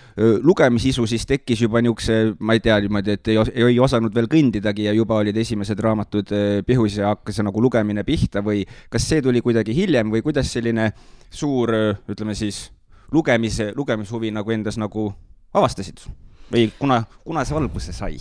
[0.46, 4.86] lugemisisu siis tekkis juba niisuguse, ma ei tea, niimoodi, et ei, ei osanud veel kõndidagi
[4.86, 9.22] ja juba olid esimesed raamatud äh, pihus ja hakkas nagu lugemine pihta või kas see
[9.24, 10.92] tuli kuidagi hiljem või kuidas selline
[11.34, 11.74] suur,
[12.10, 12.68] ütleme siis,
[13.14, 15.10] lugemise, lugemishuvi nagu endas nagu
[15.54, 16.06] avastasid?
[16.52, 18.18] Või kuna, kuna see alguse sai?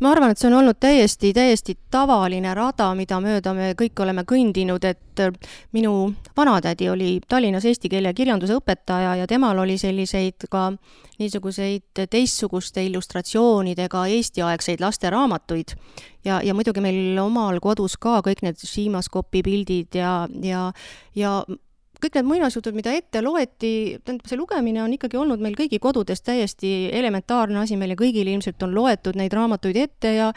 [0.00, 4.22] ma arvan, et see on olnud täiesti, täiesti tavaline rada, mida mööda me kõik oleme
[4.28, 5.22] kõndinud, et
[5.74, 10.68] minu vanatädi oli Tallinnas eesti keele ja kirjanduse õpetaja ja temal oli selliseid ka
[11.18, 15.74] niisuguseid teistsuguste illustratsioonidega Eesti-aegseid lasteraamatuid.
[16.24, 20.70] ja, ja muidugi meil omal kodus ka kõik need siimaskopi pildid ja, ja,
[21.14, 21.42] ja
[22.02, 26.22] kõik need muinasjutud, mida ette loeti, tähendab, see lugemine on ikkagi olnud meil kõigi kodudes
[26.22, 30.32] täiesti elementaarne asi, meile kõigile ilmselt on loetud neid raamatuid ette ja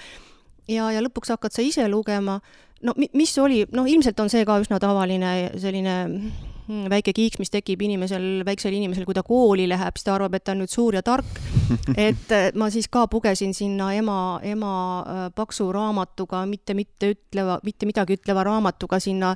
[0.69, 2.39] ja, ja lõpuks hakkad sa ise lugema,
[2.85, 5.95] no mis oli, noh, ilmselt on see ka üsna tavaline selline
[6.91, 10.45] väike kiiks, mis tekib inimesel, väiksel inimesel, kui ta kooli läheb, siis ta arvab, et
[10.45, 11.39] ta on nüüd suur ja tark.
[12.07, 17.89] et ma siis ka pugesin sinna ema, ema äh, paksu raamatuga, mitte, mitte ütleva, mitte
[17.89, 19.33] midagi ütleva raamatuga sinna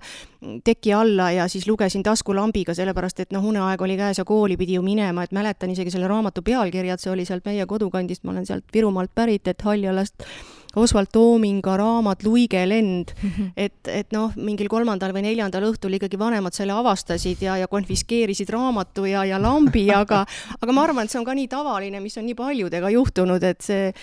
[0.65, 4.77] teki alla ja siis lugesin taskulambiga, sellepärast et noh, uneaeg oli käes ja kooli pidi
[4.77, 8.35] ju minema, et mäletan isegi selle raamatu pealkirja, et see oli sealt meie kodukandist, ma
[8.35, 10.27] olen sealt Virumaalt pärit, et Haljalast
[10.75, 13.51] Oswald Toominga raamat Luige lend mm, -hmm.
[13.57, 18.49] et, et noh, mingil kolmandal või neljandal õhtul ikkagi vanemad selle avastasid ja, ja konfiskeerisid
[18.49, 20.25] raamatu ja, ja lambi, aga,
[20.61, 23.61] aga ma arvan, et see on ka nii tavaline, mis on nii paljudega juhtunud, et
[23.61, 23.93] see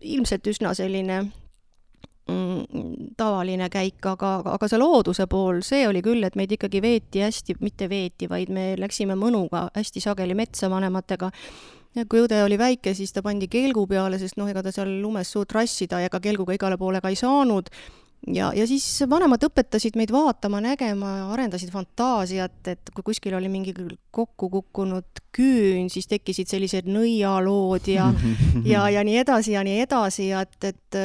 [0.00, 1.22] ilmselt üsna selline
[2.28, 7.22] mm, tavaline käik, aga, aga see looduse pool, see oli küll, et meid ikkagi veeti
[7.24, 11.30] hästi, mitte veeti, vaid me läksime mõnuga hästi sageli metsa vanematega
[11.96, 15.00] ja kui õde oli väike, siis ta pandi kelgu peale, sest noh, ega ta seal
[15.02, 17.68] lumes suurt rassida ja ega kelguga igale poole ka ei saanud.
[18.32, 23.74] ja, ja siis vanemad õpetasid meid vaatama, nägema, arendasid fantaasiat, et kui kuskil oli mingi
[24.10, 28.12] kokku kukkunud küün, siis tekkisid sellised nõialood ja
[28.72, 31.00] ja, ja nii edasi ja nii edasi ja et, et,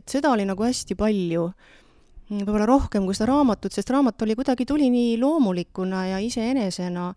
[0.00, 1.48] et seda oli nagu hästi palju
[2.28, 7.12] võib-olla rohkem kui seda raamatut, sest raamat oli kuidagi, tuli nii loomulikuna ja iseenesena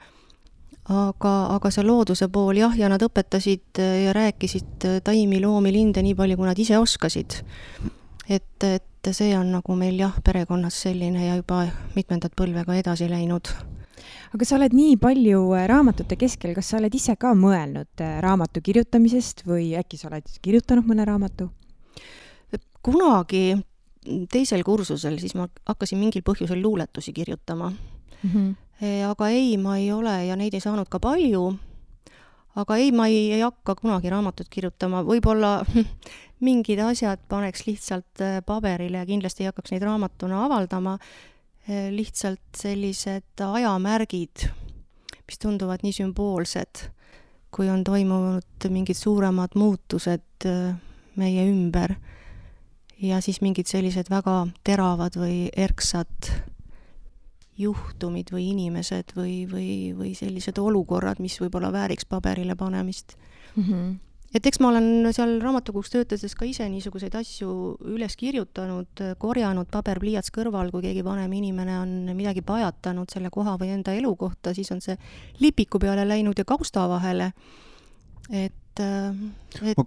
[0.91, 6.15] aga, aga see looduse pool jah, ja nad õpetasid ja rääkisid taimi, loomi, linde nii
[6.19, 7.41] palju, kui nad ise oskasid.
[8.29, 13.09] et, et see on nagu meil jah, perekonnas selline ja juba mitmendat põlve ka edasi
[13.09, 13.53] läinud
[14.35, 18.19] aga sa oled nii palju äh, raamatute keskel, kas sa oled ise ka mõelnud äh,
[18.23, 21.51] raamatu kirjutamisest või äkki sa oled kirjutanud mõne raamatu?
[22.81, 23.53] kunagi
[24.33, 28.29] teisel kursusel, siis ma hakkasin mingil põhjusel luuletusi kirjutama mm.
[28.29, 28.55] -hmm.
[28.81, 31.43] Aga ei, ma ei ole ja neid ei saanud ka palju.
[32.55, 35.61] aga ei, ma ei, ei hakka kunagi raamatut kirjutama, võib-olla
[36.47, 40.97] mingid asjad paneks lihtsalt paberile ja kindlasti ei hakkaks neid raamatuna avaldama.
[41.69, 44.47] Eh, lihtsalt sellised ajamärgid,
[45.29, 46.87] mis tunduvad nii sümboolsed,
[47.53, 50.71] kui on toimunud mingid suuremad muutused eh,
[51.21, 51.93] meie ümber.
[53.01, 56.31] Ja siis mingid sellised väga teravad või erksad
[57.61, 63.17] juhtumid või inimesed või, või, või sellised olukorrad, mis võib-olla vääriks paberile panemist
[63.55, 63.63] mm.
[63.63, 63.91] -hmm
[64.35, 67.51] et eks ma olen seal raamatukogus töötades ka ise niisuguseid asju
[67.91, 73.73] üles kirjutanud, korjanud paber-pliiats kõrval, kui keegi vanem inimene on midagi pajatanud selle koha või
[73.75, 74.95] enda elukohta, siis on see
[75.43, 77.31] lipiku peale läinud ja kausta vahele.
[78.29, 79.85] et, et ma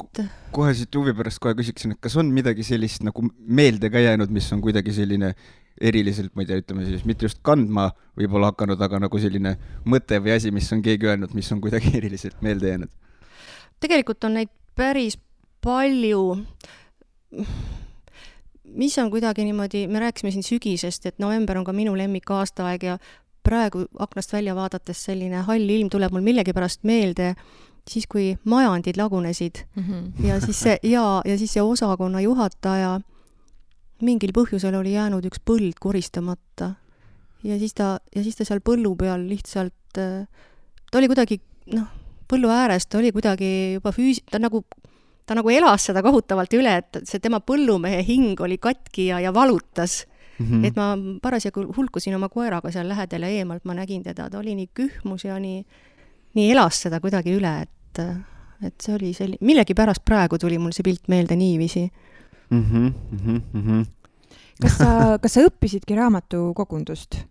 [0.54, 4.32] kohe siit huvi pärast kohe küsiksin, et kas on midagi sellist nagu meelde ka jäänud,
[4.34, 5.34] mis on kuidagi selline
[5.80, 9.56] eriliselt, ma ei tea, ütleme siis mitte just kandma võib-olla hakanud, aga nagu selline
[9.90, 12.92] mõte või asi, mis on keegi öelnud, mis on kuidagi eriliselt meelde jäänud?
[13.82, 15.18] Tegelikult on neid päris
[15.64, 16.36] palju,
[18.78, 22.86] mis on kuidagi niimoodi, me rääkisime siin sügisest, et november on ka minu lemmik aastaaeg
[22.86, 22.98] ja
[23.44, 27.34] praegu aknast välja vaadates selline hall ilm tuleb mul millegipärast meelde
[27.90, 30.26] siis, kui majandid lagunesid mm -hmm.
[30.26, 33.00] ja siis see ja, ja siis see osakonna juhataja
[34.02, 36.74] mingil põhjusel oli jäänud üks põld koristamata.
[37.44, 42.50] ja siis ta, ja siis ta seal põllu peal lihtsalt, ta oli kuidagi noh põllu
[42.52, 44.64] ääres, ta oli kuidagi juba füüs-, ta nagu,
[45.26, 49.34] ta nagu elas seda kohutavalt üle, et see tema põllumehe hing oli katki ja, ja
[49.34, 50.04] valutas
[50.38, 50.46] mm.
[50.46, 50.66] -hmm.
[50.66, 54.54] et ma parasjagu hulkusin oma koeraga seal lähedal ja eemalt ma nägin teda, ta oli
[54.54, 55.64] nii kühmus ja nii,
[56.34, 58.00] nii elas seda kuidagi üle, et,
[58.64, 61.84] et see oli selline, millegipärast praegu tuli mul see pilt meelde niiviisi
[62.50, 62.64] mm.
[62.64, 63.84] -hmm, mm -hmm.
[64.62, 64.88] kas sa,
[65.22, 67.22] kas sa õppisidki raamatukogundust?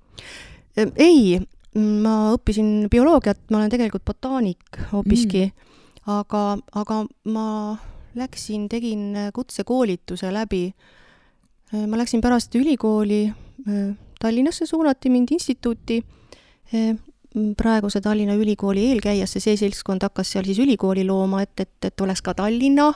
[0.96, 1.40] ei,
[1.76, 5.74] ma õppisin bioloogiat, ma olen tegelikult botaanik hoopiski mm.,
[6.06, 7.78] aga, aga ma
[8.16, 10.74] läksin, tegin kutsekoolituse läbi.
[11.88, 13.34] ma läksin pärast ülikooli,
[14.20, 16.04] Tallinnasse suunati mind instituuti,
[17.58, 22.22] praeguse Tallinna Ülikooli eelkäijasse, see seltskond hakkas seal siis ülikooli looma, et, et, et oleks
[22.22, 22.92] ka Tallinna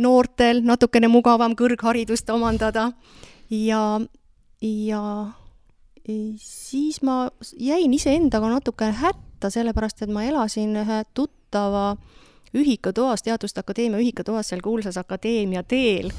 [0.00, 2.90] noortel natukene mugavam kõrgharidust omandada.
[3.52, 4.00] Ja,
[4.62, 5.02] ja
[6.40, 11.96] siis ma jäin iseendaga natuke hätta, sellepärast et ma elasin ühe tuttava
[12.56, 16.12] ühikatoas, Teaduste Akadeemia ühikatoas seal kuulsas akadeemia teel.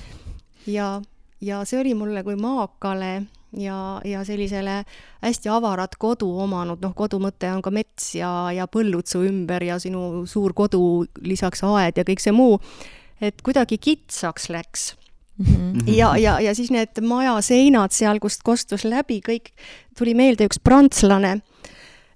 [0.67, 1.01] Ja,
[1.41, 3.23] ja see oli mulle kui maakale
[3.57, 4.81] ja, ja sellisele
[5.21, 9.63] hästi avarat kodu omanud, noh, kodu mõte on ka mets ja, ja põllud su ümber
[9.63, 12.59] ja sinu suur kodu, lisaks aed ja kõik see muu,
[13.21, 14.93] et kuidagi kitsaks läks
[15.37, 15.93] Mm -hmm.
[15.93, 19.49] ja, ja, ja siis need maja seinad seal, kust kostus läbi kõik,
[19.97, 21.41] tuli meelde üks prantslane,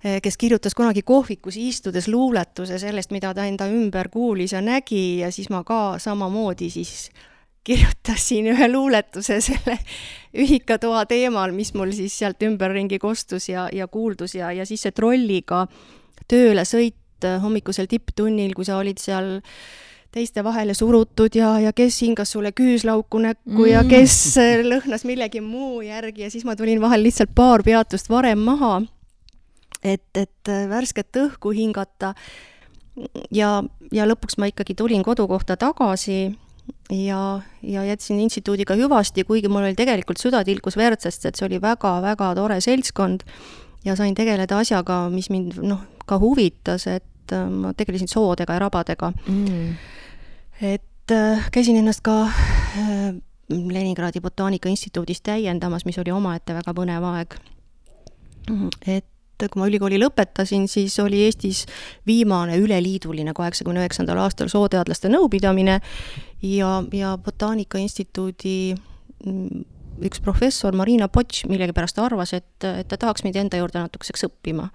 [0.04, 5.19] eh, kes kirjutas kunagi kohvikus istudes luuletuse sellest, mida ta enda ümber kuulis ja nägi
[5.19, 7.10] ja siis ma ka samamoodi siis
[7.67, 9.75] kirjutasin ühe luuletuse selle
[10.38, 14.95] ühikatoa teemal, mis mul siis sealt ümberringi kostus ja, ja kuuldus ja, ja siis see
[14.95, 15.65] trolliga
[16.32, 16.95] tööle sõit
[17.41, 19.38] hommikusel tipptunnil, kui sa olid seal
[20.13, 23.71] teiste vahele surutud ja, ja kes hingas sulle küüslauku näkku mm.
[23.73, 28.39] ja kes lõhnas millegi muu järgi ja siis ma tulin vahel lihtsalt paar peatust varem
[28.47, 28.80] maha,
[29.84, 32.13] et, et värsket õhku hingata.
[33.32, 36.32] ja, ja lõpuks ma ikkagi tulin kodukohta tagasi
[36.91, 41.47] ja, ja jätsin instituudiga hüvasti, kuigi mul oli tegelikult süda tilkus verd, sest et see
[41.47, 43.25] oli väga-väga tore seltskond.
[43.86, 48.63] Ja sain tegeleda asjaga, mis mind noh, ka huvitas, et äh, ma tegelesin soodega ja
[48.65, 49.12] rabadega.
[49.27, 49.75] Mm.
[50.73, 53.13] Et äh, käisin ennast ka äh,
[53.49, 57.38] Leningradi Botaanika Instituudis täiendamas, mis oli omaette väga põnev aeg.
[58.88, 59.06] et
[59.45, 61.65] kui ma ülikooli lõpetasin, siis oli Eestis
[62.08, 65.80] viimane üleliiduline kaheksakümne üheksandal aastal sooteadlaste nõupidamine
[66.41, 69.65] ja, ja Botaanika Instituudi mm,
[70.08, 74.71] üks professor, Marina Potš, millegipärast arvas, et, et ta tahaks mind enda juurde natukeseks õppima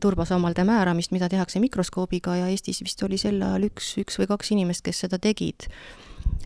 [0.00, 4.52] turbasammalde määramist, mida tehakse mikroskoobiga ja Eestis vist oli sel ajal üks, üks või kaks
[4.54, 5.66] inimest, kes seda tegid.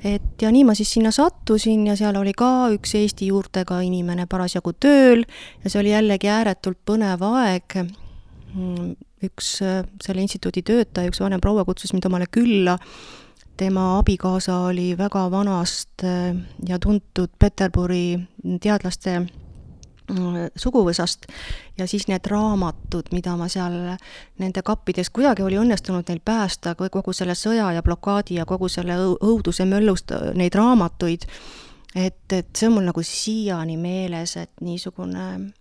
[0.05, 4.27] Et ja nii ma siis sinna sattusin ja seal oli ka üks Eesti juurtega inimene
[4.31, 5.25] parasjagu tööl
[5.65, 7.79] ja see oli jällegi ääretult põnev aeg.
[8.55, 12.77] mm, üks selle instituudi töötaja, üks vanem proua kutsus mind omale külla,
[13.57, 16.05] tema abikaasa oli väga vanast
[16.69, 18.19] ja tuntud Peterburi
[18.61, 19.23] teadlaste
[20.57, 21.27] suguvõsast.
[21.79, 23.97] Ja siis need raamatud, mida ma seal
[24.39, 28.99] nende kappides, kuidagi oli õnnestunud neil päästa kogu selle sõja ja blokaadi ja kogu selle
[29.17, 31.27] õuduse möllust neid raamatuid,
[31.95, 35.53] et, et see on mul nagu siiani meeles, et niisugune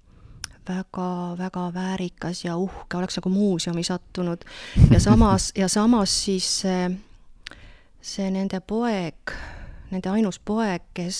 [0.67, 4.45] väga-väga väärikas ja uhke, oleks nagu muuseumi sattunud.
[4.91, 6.87] Ja samas, ja samas siis see,
[8.01, 9.35] see nende poeg,
[9.91, 11.19] nende ainus poeg, kes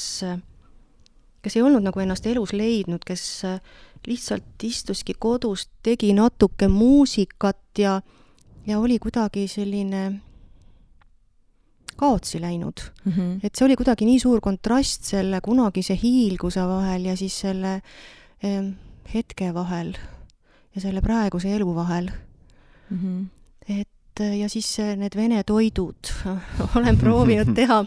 [1.44, 3.60] kes ei olnud nagu ennast elus leidnud, kes äh,
[4.08, 8.02] lihtsalt istuski kodus, tegi natuke muusikat ja,
[8.68, 10.04] ja oli kuidagi selline
[11.96, 13.12] kaotsi läinud mm.
[13.12, 13.40] -hmm.
[13.44, 17.74] et see oli kuidagi nii suur kontrast selle kunagise hiilguse vahel ja siis selle
[18.44, 18.64] eh,
[19.14, 19.94] hetke vahel
[20.76, 22.10] ja selle praeguse elu vahel
[22.90, 22.98] mm.
[22.98, 23.26] -hmm.
[23.80, 23.90] et
[24.40, 26.12] ja siis need vene toidud
[26.76, 27.86] olen proovinud teha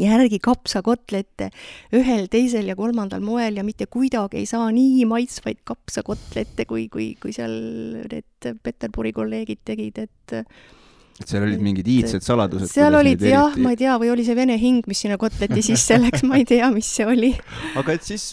[0.00, 1.50] järgi kapsakotlette
[1.96, 7.12] ühel, teisel ja kolmandal moel ja mitte kuidagi ei saa nii maitsvaid kapsakotlette, kui, kui,
[7.20, 7.54] kui seal
[8.10, 10.38] need Peterburi kolleegid tegid, et
[11.14, 12.70] et seal olid mingid iidsed saladused?
[12.72, 15.98] seal olid jah, ma ei tea, või oli see vene hing, mis sinna kotleti sisse
[16.00, 17.32] läks, ma ei tea, mis see oli.
[17.78, 18.32] aga et siis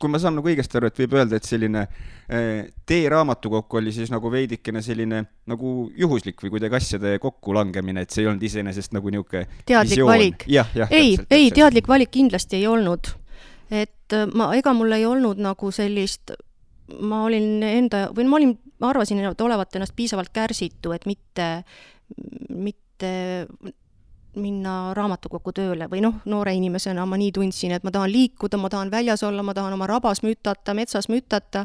[0.00, 3.92] kui ma saan nagu õigesti aru, et võib öelda, et selline eh, teie raamatukokk oli
[3.94, 8.96] siis nagu veidikene selline nagu juhuslik või kuidagi asjade kokkulangemine, et see ei olnud iseenesest
[8.96, 10.12] nagu niisugune teadlik visioon.
[10.12, 10.46] valik?
[10.90, 13.12] ei, ei, teadlik valik kindlasti ei olnud.
[13.70, 16.34] et äh, ma, ega mul ei olnud nagu sellist,
[17.00, 21.50] ma olin enda, või ma olin, ma arvasin olevat ennast piisavalt kärsitu, et mitte,
[22.48, 23.12] mitte
[24.40, 28.70] minna raamatukokku tööle või noh, noore inimesena ma nii tundsin, et ma tahan liikuda, ma
[28.72, 31.64] tahan väljas olla, ma tahan oma rabas mütata, metsas mütata,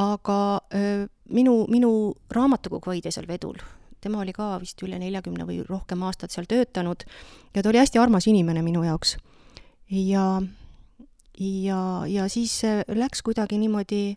[0.00, 0.38] aga
[0.74, 1.92] öö, minu, minu
[2.32, 3.60] raamatukogu hoidja seal vedul,
[4.00, 7.04] tema oli ka vist üle neljakümne või rohkem aastat seal töötanud
[7.54, 9.16] ja ta oli hästi armas inimene minu jaoks.
[9.90, 10.42] ja,
[11.38, 14.14] ja, ja siis läks kuidagi niimoodi,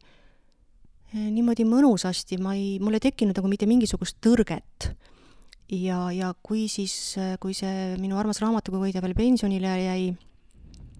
[1.13, 4.95] niimoodi mõnusasti, ma ei, mul ei tekkinud nagu mitte mingisugust tõrget
[5.71, 10.15] ja, ja kui siis, kui see minu armas raamatukoguhoidja veel pensionile jäi,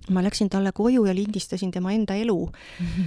[0.10, 2.86] ma läksin talle koju ja lindistasin tema enda elu mm.
[2.86, 3.04] -hmm.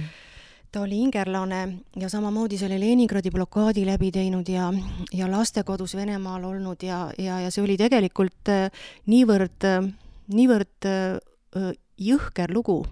[0.71, 4.73] ta oli ingerlane ja samamoodi selle Leningradi blokaadi läbi teinud ja,
[5.13, 8.71] ja lastekodus Venemaal olnud ja, ja, ja see oli tegelikult äh,
[9.05, 9.93] niivõrd, äh,
[10.27, 12.85] niivõrd äh, jõhker lugu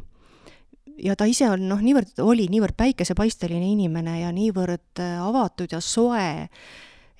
[1.03, 6.49] ja ta ise on noh, niivõrd, oli niivõrd päikesepaisteline inimene ja niivõrd avatud ja soe,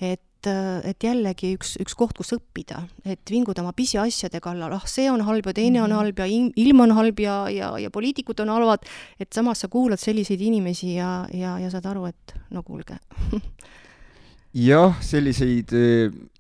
[0.02, 4.86] et et, et jällegi üks, üks koht, kus õppida, et vinguda oma pisiasjade kallal, ah,
[4.90, 6.00] see on halb ja teine on mhm.
[6.02, 8.88] halb ja ilm on halb ja, ja, ja poliitikud on halvad,
[9.20, 13.00] et samas sa kuulad selliseid inimesi ja, ja, ja saad aru, et no kuulge.
[14.58, 15.70] Jah, selliseid,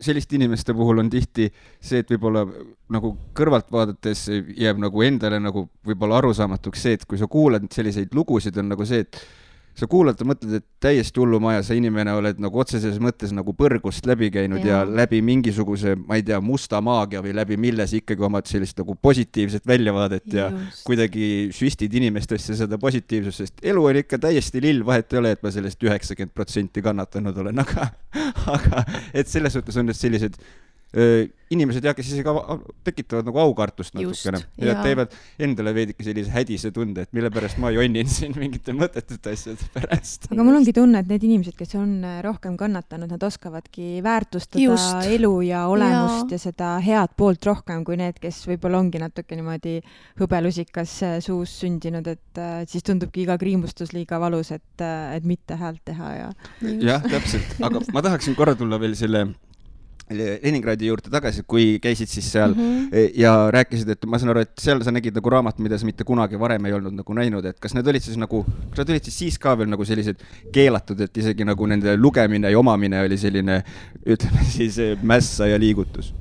[0.01, 2.45] selliste inimeste puhul on tihti see, et võib-olla
[2.95, 4.23] nagu kõrvalt vaadates
[4.57, 8.87] jääb nagu endale nagu võib-olla arusaamatuks see, et kui sa kuulad selliseid lugusid, on nagu
[8.89, 9.19] see, et
[9.77, 14.07] sa kuulad ja mõtled, et täiesti hullumaja, sa inimene oled nagu otseses mõttes nagu põrgust
[14.09, 18.25] läbi käinud ja, ja läbi mingisuguse, ma ei tea, musta maagia või läbi milles ikkagi
[18.25, 20.83] omad sellist nagu positiivset väljavaadet ja Just.
[20.87, 25.45] kuidagi süstid inimestesse seda positiivsust, sest elu on ikka täiesti lill, vahet ei ole, et
[25.45, 27.91] ma sellest üheksakümmend protsenti kannatanud olen, aga,
[28.57, 30.41] aga et selles suhtes on need sellised
[31.51, 32.31] inimesed jah, kes isegi
[32.87, 37.71] tekitavad nagu aukartust natukene ja, teevad endale veidike sellise hädise tunde, et mille pärast ma
[37.75, 40.29] jonnin siin mingite mõttetute asjade pärast.
[40.31, 45.11] aga mul ongi tunne, et need inimesed, kes on rohkem kannatanud, nad oskavadki väärtustada Just.
[45.17, 46.39] elu ja olemust ja.
[46.39, 49.79] ja seda head poolt rohkem kui need, kes võib-olla ongi natuke niimoodi
[50.19, 56.13] hõbelusikas suus sündinud, et siis tundubki iga kriimustus liiga valus, et, et mitte häält teha
[56.15, 56.31] ja.
[56.63, 59.27] jah, täpselt, aga ma tahaksin korra tulla veel selle
[60.09, 63.09] Leningradi juurde tagasi, kui käisid siis seal mm -hmm.
[63.19, 66.03] ja rääkisid, et ma saan aru, et seal sa nägid nagu raamat, mida sa mitte
[66.03, 69.03] kunagi varem ei olnud nagu näinud, et kas need olid siis nagu, kas nad olid
[69.03, 73.17] siis siis ka veel nagu sellised keelatud, et isegi nagu nende lugemine ja omamine oli
[73.17, 73.63] selline,
[74.05, 76.13] ütleme siis mässa ja liigutus?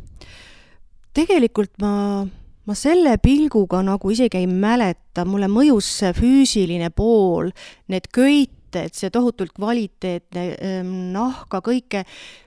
[1.14, 2.26] tegelikult ma
[2.66, 7.52] ma selle pilguga nagu isegi ei mäleta, mulle mõjus see füüsiline pool,
[7.92, 12.04] need köit, mõtted, see tohutult kvaliteetne ähm, nahka, kõike,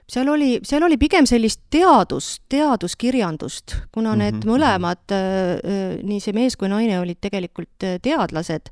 [0.08, 4.50] seal oli, seal oli pigem sellist teadust, teaduskirjandust, kuna need mm -hmm.
[4.50, 8.70] mõlemad, äh, äh, nii see mees kui naine olid tegelikult äh, teadlased,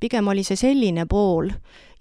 [0.00, 1.50] pigem oli see selline pool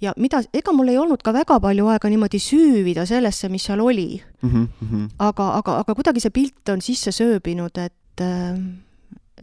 [0.01, 3.79] ja mida, ega mul ei olnud ka väga palju aega niimoodi süüvida sellesse, mis seal
[3.79, 4.67] oli mm.
[4.81, 5.09] -hmm.
[5.19, 8.59] aga, aga, aga kuidagi see pilt on sisse sööbinud, et äh,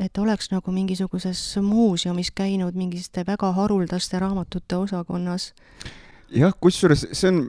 [0.01, 5.53] et oleks nagu mingisuguses muuseumis käinud mingiste väga haruldaste raamatute osakonnas.
[6.31, 7.43] jah, kusjuures see on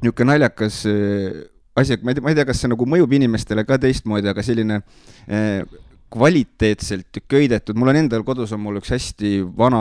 [0.00, 3.12] niisugune naljakas äh, asi, et ma ei tea, ma ei tea, kas see nagu mõjub
[3.16, 4.80] inimestele ka teistmoodi, aga selline
[5.28, 5.62] eh,
[6.10, 9.80] kvaliteetselt köidetud, mul on endal kodus on mul üks hästi vana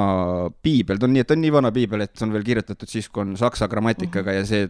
[0.63, 2.91] piibel, ta on nii, et ta on nii vana piibel, et see on veel kirjutatud
[2.91, 4.67] siis, kui on saksa grammatikaga ja see,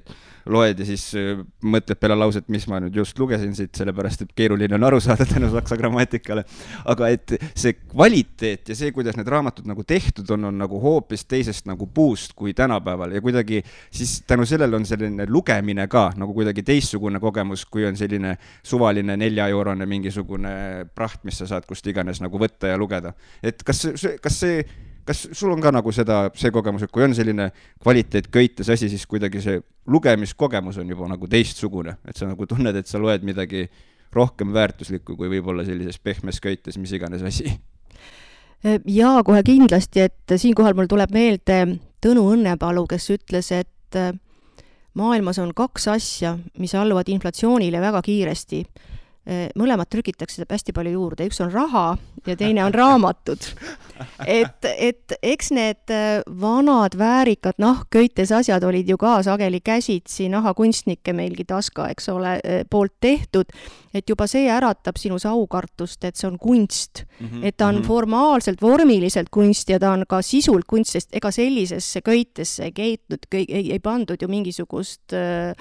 [0.49, 4.31] loed ja siis äh, mõtled peale lauset, mis ma nüüd just lugesin siit, sellepärast et
[4.37, 6.45] keeruline on aru saada tänu saksa grammatikale.
[6.89, 11.25] aga et see kvaliteet ja see, kuidas need raamatud nagu tehtud on, on nagu hoopis
[11.29, 13.11] teisest nagu puust kui tänapäeval.
[13.17, 17.97] Ja kuidagi siis tänu sellele on selline lugemine ka nagu kuidagi teistsugune kogemus, kui on
[17.99, 20.55] selline suvaline neljaeurone mingisugune
[20.95, 23.13] praht, mis sa saad kust iganes nagu võtta ja lugeda.
[23.43, 23.85] et kas
[24.21, 24.63] kas see
[25.09, 27.49] kas sul on ka nagu seda, see kogemus, et kui on selline
[27.81, 32.77] kvaliteet köites asi, siis kuidagi see lugemiskogemus on juba nagu teistsugune, et sa nagu tunned,
[32.77, 33.65] et sa loed midagi
[34.13, 37.55] rohkem väärtuslikku kui võib-olla sellises pehmes köites mis iganes asi?
[38.99, 41.61] jaa, kohe kindlasti, et siinkohal mul tuleb meelde
[41.99, 43.97] Tõnu Õnnepalu, kes ütles, et
[44.95, 48.61] maailmas on kaks asja, mis alluvad inflatsioonile väga kiiresti
[49.27, 53.43] Äh, mõlemat trükitakse hästi palju juurde, üks on raha ja teine on raamatud.
[54.25, 61.13] et, et eks need äh, vanad väärikad nahkköites asjad olid ju ka sageli käsitsi nahakunstnike
[61.13, 63.51] meilgi Taska, eks ole, äh, poolt tehtud,
[63.93, 67.27] et juba see äratab sinus aukartust, et see on kunst mm.
[67.27, 67.45] -hmm.
[67.45, 67.91] et ta on -hmm.
[67.91, 73.27] formaalselt, vormiliselt kunst ja ta on ka sisult kunst, sest ega sellisesse köitesse ei keetnud,
[73.35, 75.53] ei, ei pandud ju mingisugust äh,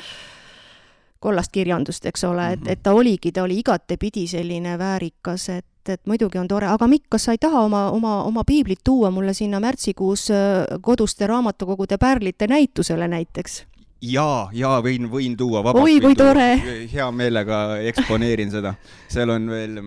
[1.21, 2.73] kollast kirjandust, eks ole, et, mhm.
[2.73, 7.09] et ta oligi, ta oli igatepidi selline väärikas, et, et muidugi on tore, aga Mikk,
[7.17, 11.99] kas sa ei taha oma, oma, oma piiblit tuua mulle sinna märtsikuus äh, koduste raamatukogude
[11.99, 13.63] pärlite näitusele näiteks?
[14.05, 16.51] jaa, jaa, võin, võin tuua oi, kui tore!
[16.93, 18.75] hea meelega eksponeerin seda.
[19.11, 19.81] seal on veel,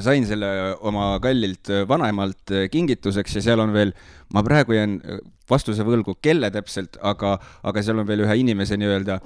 [0.00, 0.48] sain selle
[0.86, 3.94] oma kallilt vanaemalt kingituseks ja seal on veel,
[4.34, 4.98] ma praegu jään
[5.50, 7.34] vastuse võlgu, kelle täpselt, aga,
[7.66, 9.18] aga seal on veel ühe inimese nii-öelda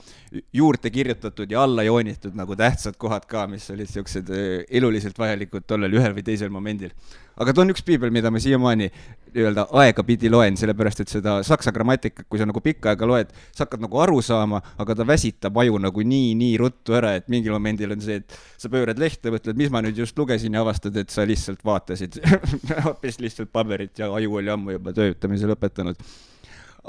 [0.56, 5.68] juurde kirjutatud ja alla joonitud nagu tähtsad kohad ka, mis olid siuksed eh, eluliselt vajalikud
[5.68, 6.94] tollel ühel või teisel momendil.
[7.34, 8.90] aga ta on üks piibel, mida ma siiamaani
[9.34, 13.64] nii-öelda aegapidi loen, sellepärast et seda saksa grammatikat, kui sa nagu pikka aega loed, sa
[13.64, 17.56] hakkad nagu aru saama, aga ta väsitab aju nagu nii, nii ruttu ära, et mingil
[17.56, 20.94] momendil on see, et sa pöörad lehte, mõtled, mis ma nüüd just lugesin ja avastad,
[21.02, 22.20] et sa lihtsalt vaatasid
[22.86, 26.00] hoopis lihtsalt paberit ja aju oli ammu juba töötamise lõpetanud.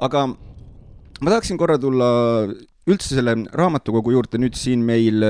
[0.05, 2.07] Aga ma tahaksin korra tulla
[2.85, 5.23] üldse selle raamatukogu juurde nüüd siin meil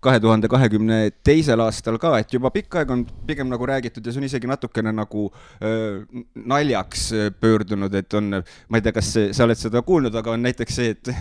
[0.00, 4.14] kahe tuhande kahekümne teisel aastal ka, et juba pikka aega on pigem nagu räägitud ja
[4.14, 5.26] see on isegi natukene nagu
[5.60, 6.00] öö,
[6.34, 10.80] naljaks pöördunud, et on, ma ei tea, kas sa oled seda kuulnud, aga on näiteks
[10.80, 11.12] see, et,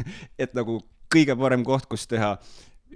[0.47, 0.79] et nagu
[1.11, 2.37] kõige parem koht, kus teha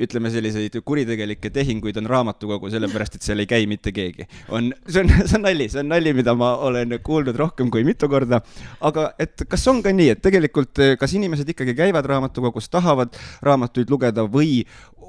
[0.02, 4.26] ütleme, selliseid kuritegelikke tehinguid on raamatukogu, sellepärast et seal ei käi mitte keegi.
[4.50, 7.86] on, see on, see on nali, see on nali, mida ma olen kuulnud rohkem kui
[7.86, 8.42] mitu korda.
[8.82, 13.14] aga et kas on ka nii, et tegelikult kas inimesed ikkagi käivad raamatukogus, tahavad
[13.46, 14.64] raamatuid lugeda või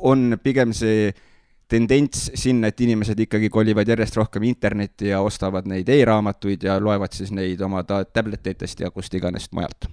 [0.04, 1.14] on pigem see
[1.68, 7.16] tendents sinna, et inimesed ikkagi kolivad järjest rohkem internetti ja ostavad neid e-raamatuid ja loevad
[7.16, 9.88] siis neid oma tabletitest ja kust iganes mujalt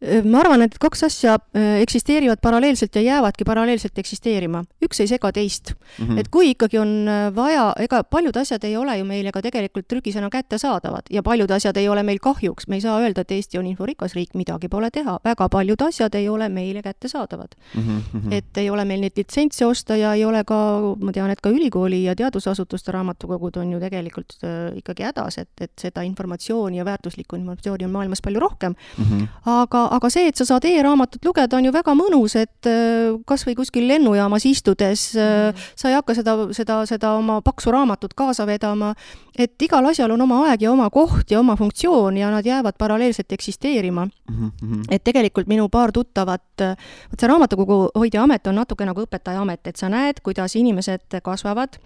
[0.00, 1.36] ma arvan, et kaks asja
[1.82, 4.64] eksisteerivad paralleelselt ja jäävadki paralleelselt eksisteerima.
[4.84, 6.06] üks ei sega teist mm.
[6.06, 6.18] -hmm.
[6.18, 10.30] et kui ikkagi on vaja, ega paljud asjad ei ole ju meile ka tegelikult trükisena
[10.30, 13.66] kättesaadavad ja paljud asjad ei ole meil kahjuks, me ei saa öelda, et Eesti on
[13.66, 17.82] inforikas riik, midagi pole teha, väga paljud asjad ei ole meile kättesaadavad mm.
[17.82, 18.32] -hmm.
[18.32, 20.58] et ei ole meil neid litsentse osta ja ei ole ka,
[21.00, 25.50] ma tean, et ka ülikooli ja teadusasutuste raamatukogud on ju tegelikult äh, ikkagi hädas, et,
[25.60, 29.04] et seda informatsiooni ja väärtuslikku informatsiooni on maailmas palju rohkem mm.
[29.04, 29.28] -hmm.
[29.44, 33.44] aga aga see, et sa saad e-raamatut lugeda, on ju väga mõnus, et äh, kas
[33.48, 35.64] või kuskil lennujaamas istudes mm.
[35.78, 38.92] sa ei hakka seda, seda, seda oma paksu raamatut kaasa vedama,
[39.38, 42.78] et igal asjal on oma aeg ja oma koht ja oma funktsioon ja nad jäävad
[42.78, 44.50] paralleelselt eksisteerima mm.
[44.50, 44.84] -hmm.
[44.90, 46.66] et tegelikult minu paar tuttavat,
[47.10, 51.20] vot see raamatukogu hoidja amet on natuke nagu õpetaja amet, et sa näed, kuidas inimesed
[51.22, 51.80] kasvavad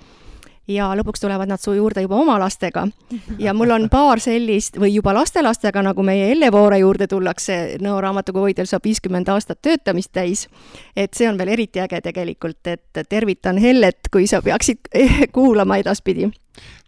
[0.69, 2.87] ja lõpuks tulevad nad su juurde juba oma lastega.
[3.39, 8.01] ja mul on paar sellist või juba lastelastega, nagu meie Elle Voore juurde tullakse, Nõo
[8.01, 10.49] raamatukogu hoidjal saab viiskümmend aastat töötamist täis.
[10.97, 14.89] et see on veel eriti äge tegelikult, et tervitan Hellet, kui sa peaksid
[15.37, 16.31] kuulama edaspidi.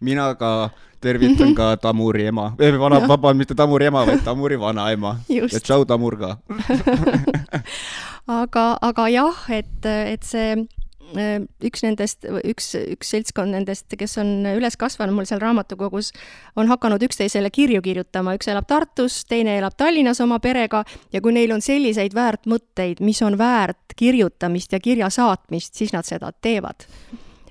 [0.01, 0.69] mina ka
[1.01, 5.17] tervitan ka Tamuri ema, vana, vabandust, mitte Tamuri ema, vaid Tamuri vanaema.
[5.29, 6.37] ja tšau, Tamur ka
[8.41, 10.65] aga, aga jah, et, et see
[11.63, 16.11] üks nendest, üks, üks seltskond nendest, kes on üles kasvanud mul seal raamatukogus,
[16.59, 20.83] on hakanud üksteisele kirju kirjutama, üks elab Tartus, teine elab Tallinnas oma perega
[21.13, 25.95] ja kui neil on selliseid väärt mõtteid, mis on väärt kirjutamist ja kirja saatmist, siis
[25.95, 26.87] nad seda teevad.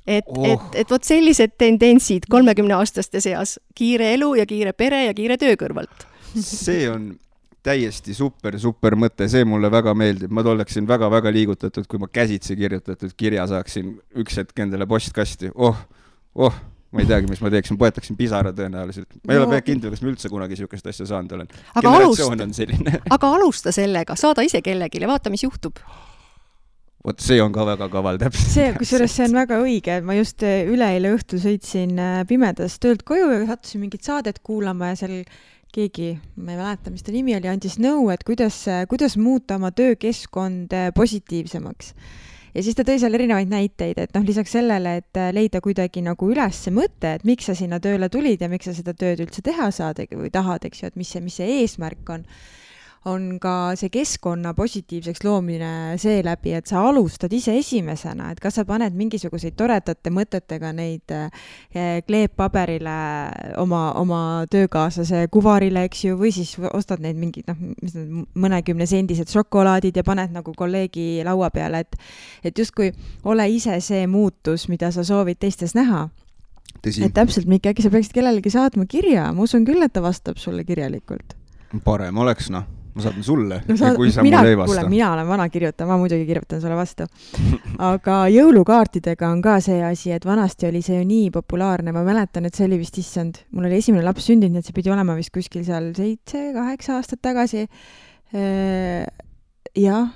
[0.07, 5.15] Et oh., et, et vot sellised tendentsid kolmekümneaastaste seas, kiire elu ja kiire pere ja
[5.17, 6.07] kiire töö kõrvalt.
[6.37, 7.15] See on
[7.67, 12.57] täiesti super, super mõte, see mulle väga meeldib, ma oleksin väga-väga liigutatud, kui ma käsitsi
[12.59, 15.85] kirjutatud kirja saaksin üks hetk endale postkasti, oh,
[16.35, 16.65] oh
[16.97, 19.19] ma ei teagi, mis ma teeksin, poetaksin pisara tõenäoliselt.
[19.27, 19.47] ma ei no.
[19.51, 21.49] ole kindel, kas ma üldse kunagi niisugust asja saanud olen.
[21.77, 23.01] generatsioon on selline.
[23.17, 25.03] aga alusta sellega, saada ise kellelegi.
[25.03, 25.83] Ja vaata, mis juhtub.
[27.07, 28.51] Vot see on ka väga kaval täpselt.
[28.51, 33.05] see, kusjuures see on väga õige, ma just äh, üleeile õhtul sõitsin äh, pimedas töölt
[33.07, 35.21] koju ja sattusin mingit saadet kuulama ja seal
[35.77, 39.73] keegi, ma ei mäleta, mis ta nimi oli, andis nõu, et kuidas, kuidas muuta oma
[39.77, 41.93] töökeskkond äh, positiivsemaks.
[42.57, 46.31] ja siis ta tõi seal erinevaid näiteid, et noh, lisaks sellele, et leida kuidagi nagu
[46.33, 49.45] üles see mõte, et miks sa sinna tööle tulid ja miks sa seda tööd üldse
[49.45, 52.25] teha saad või tahad, eks ju, et mis see, mis see eesmärk on
[53.07, 58.65] on ka see keskkonna positiivseks loomine seeläbi, et sa alustad ise esimesena, et kas sa
[58.67, 62.97] paned mingisuguseid toredate mõtetega neid eh, kleeppaberile
[63.63, 68.89] oma, oma töökaaslase kuvarile, eks ju, või siis ostad neid mingeid noh, mis need mõnekümne
[68.91, 71.99] sendised šokolaadid ja paned nagu kolleegi laua peale, et
[72.47, 72.91] et justkui
[73.25, 76.09] ole ise see muutus, mida sa soovid teistes näha
[76.83, 77.05] Tõsi.
[77.07, 80.43] et täpselt, Mikk, äkki sa peaksid kellelegi saatma kirja, ma usun küll, et ta vastab
[80.43, 81.39] sulle kirjalikult.
[81.85, 82.67] parem oleks, noh
[82.97, 84.85] ma saadan sulle no, saad, kui sa mina, mulle ei vasta.
[84.89, 87.07] mina olen vana kirjutaja, ma muidugi kirjutan sulle vastu.
[87.91, 92.49] aga jõulukaartidega on ka see asi, et vanasti oli see ju nii populaarne, ma mäletan,
[92.49, 95.17] et see oli vist, issand, mul oli esimene laps sündinud, nii et see pidi olema
[95.19, 97.67] vist kuskil seal seitse-kaheksa aastat tagasi.
[98.37, 99.05] Äh,
[99.77, 100.09] jah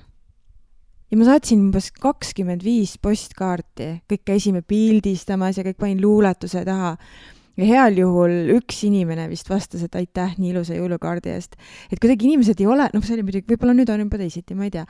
[1.10, 6.94] ja ma saatsin umbes kakskümmend viis postkaarti, kõik käisime pildistamas ja kõik panin luuletuse taha
[7.60, 11.56] ja heal juhul üks inimene vist vastas, et aitäh nii ilusa jõulukaardi eest.
[11.92, 14.66] et kuidagi inimesed ei ole, noh, see oli muidugi, võib-olla nüüd on juba teisiti, ma
[14.66, 14.84] ei tea,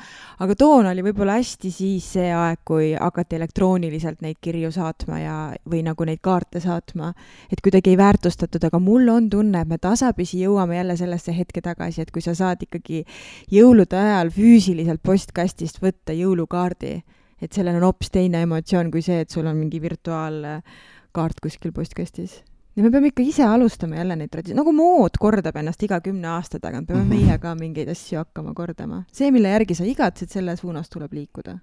[0.45, 5.37] aga toona oli võib-olla hästi siis see aeg, kui hakati elektrooniliselt neid kirju saatma ja,
[5.71, 7.13] või nagu neid kaarte saatma,
[7.51, 11.65] et kuidagi ei väärtustatud, aga mul on tunne, et me tasapisi jõuame jälle sellesse hetke
[11.65, 13.03] tagasi, et kui sa saad ikkagi
[13.51, 17.01] jõulude ajal füüsiliselt postkastist võtta jõulukaardi,
[17.41, 22.43] et sellel on hoopis teine emotsioon kui see, et sul on mingi virtuaalkaart kuskil postkastis
[22.77, 26.31] ja me peame ikka ise alustama jälle neid traditsioone, nagu mood kordab ennast iga kümne
[26.35, 27.27] aasta tagant, peame mm -hmm.
[27.27, 29.05] meie ka mingeid asju hakkama kordama.
[29.13, 31.59] see, mille järgi sa igatsed, selle suunas tuleb liikuda.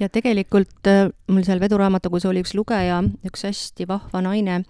[0.00, 4.64] ja tegelikult äh, mul seal veduraamatukogus oli üks lugeja, üks hästi vahva naine,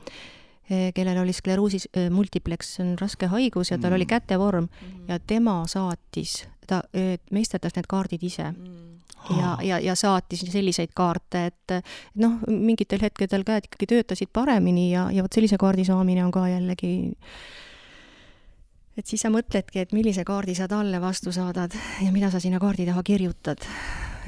[0.70, 3.94] äh, kellel oli skleruusis äh, multiplex, see on raske haigus ja tal mm.
[3.94, 5.08] oli kätevorm mm.
[5.08, 6.82] ja tema saatis, ta
[7.30, 8.92] meisterdas need kaardid ise mm
[9.30, 11.74] ja, ja, ja saatis selliseid kaarte, et
[12.20, 16.46] noh, mingitel hetkedel käed ikkagi töötasid paremini ja, ja vot sellise kaardi saamine on ka
[16.50, 16.94] jällegi
[18.98, 22.60] et siis sa mõtledki, et millise kaardi sa talle vastu saadad ja mida sa sinna
[22.62, 23.64] kaardi taha kirjutad.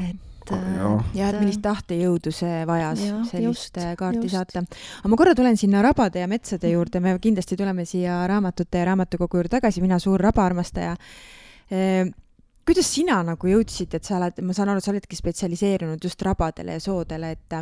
[0.00, 4.34] et ja, ja et millist tahtejõudu see vajas, sellist just, kaarti just.
[4.36, 4.64] saata.
[5.00, 8.90] aga ma korra tulen sinna rabade ja metsade juurde, me kindlasti tuleme siia raamatute ja
[8.90, 10.96] raamatukogu juurde tagasi, mina suur rabaarmastaja
[12.66, 16.78] kuidas sina nagu jõudsid, et sa oled, ma saan aru, sa oledki spetsialiseerunud just rabadele
[16.78, 17.56] ja soodele, et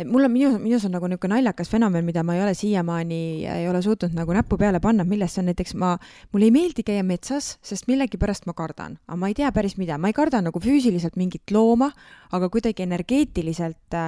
[0.00, 3.20] et mul on, minu, minus on nagu niisugune naljakas fenomen, mida ma ei ole siiamaani,
[3.52, 5.92] ei ole suutnud nagu näppu peale panna, milles on näiteks ma,
[6.32, 9.98] mulle ei meeldi käia metsas, sest millegipärast ma kardan, aga ma ei tea päris mida,
[10.00, 11.90] ma ei karda nagu füüsiliselt mingit looma,
[12.32, 13.98] aga kuidagi energeetiliselt,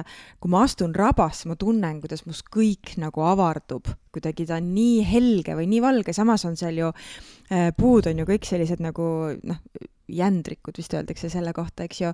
[0.41, 5.01] kui ma astun rabasse, ma tunnen, kuidas must kõik nagu avardub, kuidagi ta on nii
[5.05, 9.05] helge või nii valge, samas on seal ju äh, puud on ju kõik sellised nagu
[9.45, 9.61] noh,
[10.07, 12.11] jändrikud vist öeldakse selle kohta, eks ju.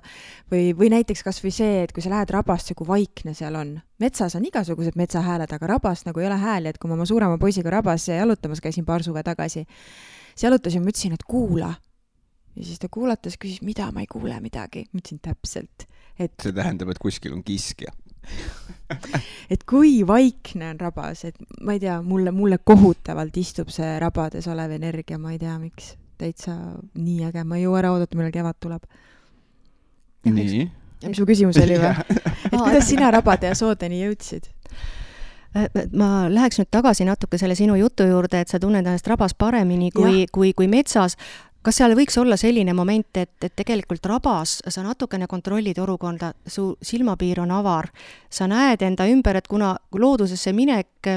[0.52, 3.76] või, või näiteks kas või see, et kui sa lähed rabasse, kui vaikne seal on.
[3.98, 7.38] metsas on igasugused metsahääled, aga rabas nagu ei ole hääli, et kui ma oma suurema
[7.38, 9.66] poisiga rabas jalutamas käisin paar suve tagasi,
[10.34, 11.74] siis jalutasin, ma ütlesin, et kuula.
[12.56, 14.86] ja siis ta kuulatas, küsis, mida, ma ei kuule midagi.
[14.92, 15.88] ma ütlesin täpselt,
[16.18, 17.92] et see tähendab, et kuskil on kiskja
[19.52, 24.46] et kui vaikne on rabas, et ma ei tea, mulle, mulle kohutavalt istub see rabades
[24.46, 26.54] olev energia, ma ei tea, miks täitsa
[26.94, 28.86] nii äge, ma ei jõua ära oodata, millal kevad tuleb.
[30.28, 30.68] nii?
[31.08, 31.92] mis su küsimus oli või?
[32.44, 34.50] et kuidas sina rabade ja soodeni jõudsid?
[35.56, 39.34] Äh, ma läheks nüüd tagasi natuke selle sinu jutu juurde, et sa tunned ennast rabas
[39.34, 41.16] paremini kui, kui, kui metsas
[41.64, 46.72] kas seal võiks olla selline moment, et, et tegelikult rabas sa natukene kontrollid olukorda, su
[46.82, 47.90] silmapiir on avar,
[48.32, 51.10] sa näed enda ümber, et kuna loodusesse minek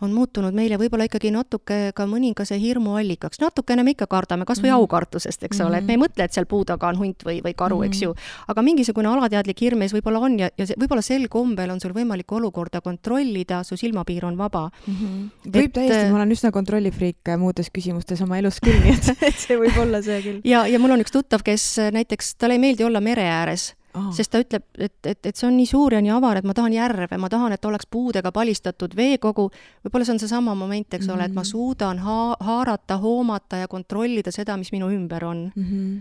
[0.00, 3.40] on muutunud meile võib-olla ikkagi natuke ka mõningase hirmu allikaks.
[3.40, 4.80] natukene me ikka kardame, kas või mm -hmm.
[4.80, 5.68] aukartusest, eks mm -hmm.
[5.68, 7.82] ole, et me ei mõtle, et seal puu taga on hunt või, või karu mm,
[7.82, 7.86] -hmm.
[7.86, 8.14] eks ju.
[8.48, 12.32] aga mingisugune alateadlik hirm ees võib-olla on ja, ja võib-olla sel kombel on sul võimalik
[12.32, 14.94] olukorda kontrollida, su silmapiir on vaba mm.
[14.94, 15.50] -hmm.
[15.52, 19.36] võib et, täiesti, ma olen üsna kontrollifriik muudes küsimustes oma elus küll, nii et, et
[19.36, 20.40] see võib olla see küll.
[20.44, 24.10] ja, ja mul on üks tuttav, kes näiteks, talle ei meeldi olla mere ääres oh..
[24.16, 26.54] sest ta ütleb, et, et, et see on nii suur ja nii avar, et ma
[26.56, 29.48] tahan järve, ma tahan, et oleks puudega palistatud veekogu.
[29.84, 31.16] võib-olla see on seesama moment, eks mm -hmm.
[31.16, 31.50] ole, et ma mhm.
[31.50, 35.64] suudan ha-, haarata, hoomata ja kontrollida seda, mis minu ümber on mm.
[35.64, 36.00] -hmm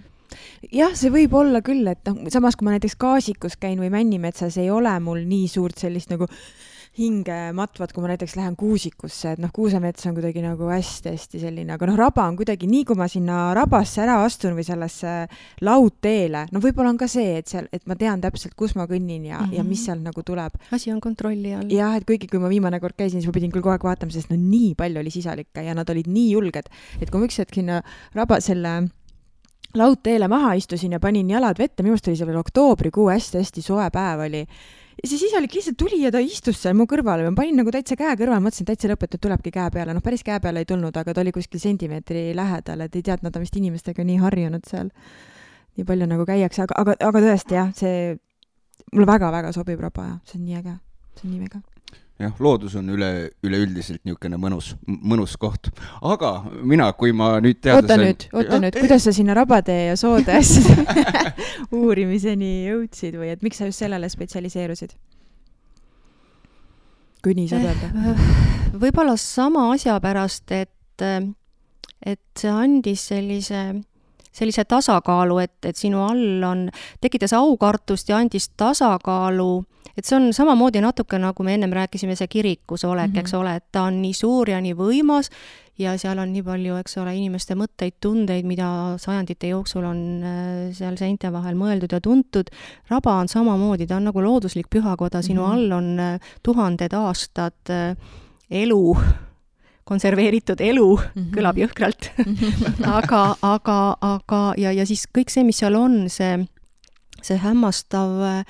[0.72, 4.58] jah, see võib olla küll, et noh, samas kui ma näiteks Kaasikus käin või Männimetsas,
[4.58, 6.28] ei ole mul nii suurt sellist nagu
[6.98, 11.76] hinge matvad, kui ma näiteks lähen kuusikusse, et noh, kuusemets on kuidagi nagu hästi-hästi selline,
[11.76, 15.14] aga noh, raba on kuidagi nii, kui ma sinna rabasse ära astun või sellesse
[15.66, 19.30] laudteele, no võib-olla on ka see, et seal, et ma tean täpselt, kus ma kõnnin
[19.30, 19.58] ja mm, -hmm.
[19.60, 19.86] ja mis mhm.
[19.86, 20.60] seal nagu tuleb.
[20.72, 21.70] asi on kontrolli all.
[21.72, 24.12] jah, et kuigi, kui ma viimane kord käisin, siis ma pidin küll kogu aeg vaatama,
[24.12, 26.72] sest no nii palju oli sisalikke ja nad olid nii julged,
[27.02, 27.84] et kui ma üks hetk sinna
[28.16, 28.90] raba, selle
[29.78, 33.62] laudteele maha istusin ja panin jalad vette, minu arust oli see veel oktoobrikuu hästi,, hästi-hästi
[33.62, 34.44] soe päev oli
[35.00, 37.98] ja see sisalik lihtsalt tuli ja ta istus seal mu kõrval ma panin nagu täitsa
[38.00, 41.16] käe kõrvale, mõtlesin, täitsa lõpetu, tulebki käe peale, noh, päris käe peale ei tulnud, aga
[41.16, 44.70] ta oli kuskil sentimeetri lähedal, et ei tea, et nad on vist inimestega nii harjunud
[44.70, 44.92] seal.
[45.78, 48.18] nii palju nagu käiakse, aga, aga, aga tõesti jah, see
[48.92, 50.80] mulle väga-väga sobib raba ja see on nii äge,
[51.16, 51.62] see on nii äge
[52.20, 53.10] jah, loodus on üle,
[53.46, 55.72] üleüldiselt niisugune mõnus, mõnus koht.
[56.02, 56.32] aga
[56.68, 58.06] mina, kui ma nüüd teada oota sain...
[58.06, 61.34] nüüd, oota nüüd, kuidas sa sinna rabade ja soode asjade
[61.80, 64.96] uurimiseni jõudsid või et miks sa just sellele spetsialiseerusid?
[67.24, 68.18] kui nii saab öelda.
[68.80, 71.06] võib-olla sama asja pärast, et,
[72.04, 73.64] et see andis sellise
[74.32, 76.70] sellise tasakaalu, et, et sinu all on,
[77.02, 79.64] tekitas aukartust ja andis tasakaalu
[79.98, 83.20] et see on samamoodi natuke, nagu me ennem rääkisime, see kirikus olek mm, -hmm.
[83.20, 85.32] eks ole, et ta on nii suur ja nii võimas
[85.80, 90.74] ja seal on nii palju, eks ole, inimeste mõtteid, tundeid, mida sajandite jooksul on äh,
[90.76, 92.52] seal seinte vahel mõeldud ja tuntud.
[92.90, 95.54] raba on samamoodi, ta on nagu looduslik pühakoda, sinu mm -hmm.
[95.54, 97.96] all on äh, tuhanded aastad äh,
[98.52, 98.98] elu
[99.90, 101.30] konserveeritud elu mm, -hmm.
[101.36, 102.84] kõlab jõhkralt -hmm.
[103.00, 106.46] aga, aga, aga ja, ja siis kõik see, mis seal on, see,
[107.22, 108.44] see hämmastav äh,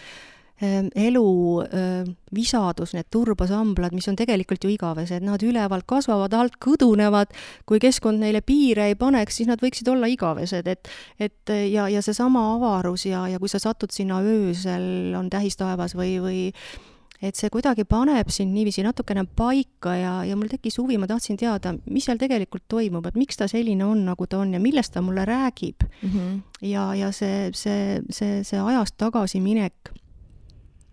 [0.59, 7.31] elu ehm, visadus, need turbasamblad, mis on tegelikult ju igavesed, nad ülevalt kasvavad, alt kõdunevad,
[7.69, 12.01] kui keskkond neile piire ei paneks, siis nad võiksid olla igavesed, et et ja, ja
[12.03, 16.41] seesama avarus ja, ja kui sa satud sinna öösel, on tähistaevas või, või
[17.21, 21.37] et see kuidagi paneb sind niiviisi natukene paika ja, ja mul tekkis huvi, ma tahtsin
[21.39, 24.93] teada, mis seal tegelikult toimub, et miks ta selline on, nagu ta on ja millest
[24.95, 26.09] ta mulle räägib mm.
[26.09, 26.41] -hmm.
[26.69, 29.91] ja, ja see, see, see, see ajast tagasiminek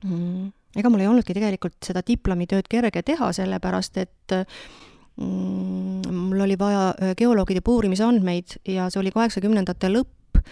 [0.04, 0.50] mm..
[0.76, 4.36] ega mul ei olnudki tegelikult seda diplomitööd kerge teha, sellepärast et
[5.16, 10.42] mm, mul oli vaja äh, geoloogide puurimisandmeid ja see oli kaheksakümnendate lõpp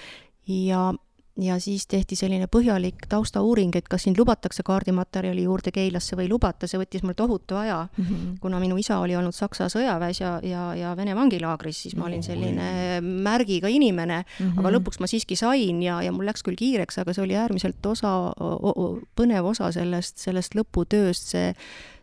[0.46, 0.92] ja
[1.40, 6.30] ja siis tehti selline põhjalik taustauuring, et kas sind lubatakse kaardimaterjali juurde Keilasse või ei
[6.30, 8.04] lubata, see võttis mul tohutu aja mm.
[8.04, 8.34] -hmm.
[8.40, 12.22] kuna minu isa oli olnud Saksa sõjaväes ja, ja, ja Vene vangilaagris, siis ma olin
[12.22, 14.58] selline märgiga inimene mm, -hmm.
[14.58, 17.86] aga lõpuks ma siiski sain ja, ja mul läks küll kiireks, aga see oli äärmiselt
[17.86, 18.32] osa,
[19.16, 21.54] põnev osa sellest, sellest lõputööst, see,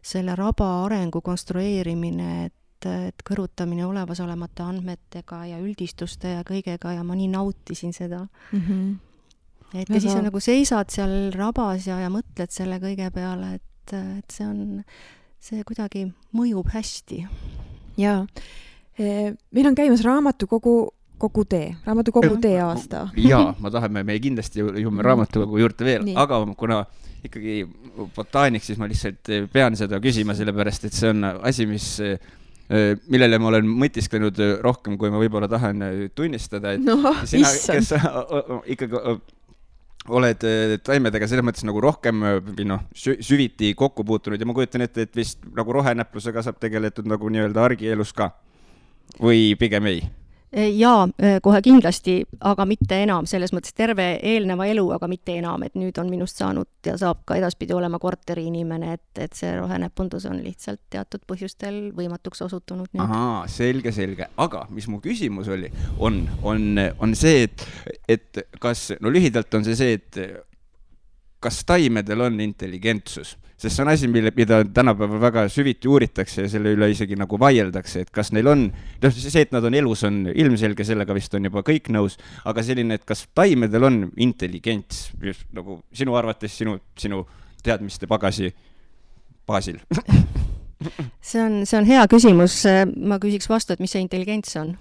[0.02, 7.14] selle raba arengu konstrueerimine, et et, kõrvutamine olemasolevate andmetega ja üldistuste ja kõigega ja ma
[7.14, 8.60] nii nautisin seda mm.
[8.60, 9.11] -hmm
[9.74, 13.94] et ja siis sa nagu seisad seal rabas ja, ja mõtled selle kõige peale, et,
[13.96, 14.82] et see on,
[15.42, 16.08] see kuidagi
[16.38, 17.24] mõjub hästi.
[18.02, 18.26] jaa.
[19.00, 20.76] E, meil on käimas raamatukogu
[21.22, 23.06] kogu tee, raamatukogu tee aasta.
[23.18, 26.84] jaa, ma tahame, me kindlasti jõuame raamatukogu juurde veel, aga kuna
[27.22, 27.62] ikkagi
[28.16, 32.16] botaanik, siis ma lihtsalt pean seda küsima, sellepärast et see on asi, mis e,
[33.12, 35.86] millele ma olen mõtisklenud rohkem, kui ma võib-olla tahan
[36.18, 36.98] tunnistada, et no,
[37.30, 37.94] sina, kes
[38.74, 39.04] ikkagi
[40.10, 44.56] oled äh, taimedega selles mõttes nagu rohkem äh, või noh, süviti kokku puutunud ja ma
[44.58, 48.32] kujutan ette, et vist nagu rohenäplusega saab tegeletud nagu nii-öelda argielus ka.
[49.22, 50.06] Või pigem ei
[50.52, 55.64] jaa, eh, kohe kindlasti, aga mitte enam, selles mõttes terve eelneva elu, aga mitte enam,
[55.64, 60.26] et nüüd on minust saanud ja saab ka edaspidi olema korteriinimene, et, et see rohenäpundus
[60.30, 62.92] on lihtsalt teatud põhjustel võimatuks osutunud.
[63.00, 67.68] ahaa, selge, selge, aga mis mu küsimus oli, on, on, on see, et,
[68.10, 70.20] et kas, no lühidalt on see see, et
[71.42, 76.50] kas taimedel on intelligentsus sest see on asi, mille, mida tänapäeval väga süviti uuritakse ja
[76.50, 78.66] selle üle isegi nagu vaieldakse, et kas neil on,
[79.04, 82.18] noh, see, et nad on elus, on ilmselge, sellega vist on juba kõik nõus,
[82.50, 87.24] aga selline, et kas taimedel on intelligents, just nagu sinu arvates, sinu, sinu
[87.64, 88.54] teadmiste pagasi
[89.48, 89.82] baasil?
[91.22, 92.56] See on, see on hea küsimus,
[92.98, 94.72] ma küsiks vastu, et mis see intelligents on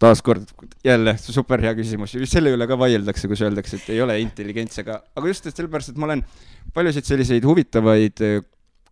[0.00, 0.50] taaskord
[0.84, 5.00] jälle super hea küsimus, selle üle ka vaieldakse, kus öeldakse, et ei ole intelligents, aga,
[5.16, 6.24] aga just, sellepärast, et ma olen
[6.76, 8.42] paljusid selliseid huvitavaid eh,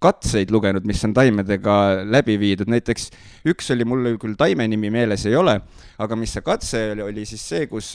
[0.05, 1.77] katseid lugenud, mis on taimedega
[2.09, 3.09] läbi viidud, näiteks
[3.53, 5.59] üks oli, mul küll taime nimi meeles ei ole,
[5.99, 7.95] aga mis see katse oli, oli siis see, kus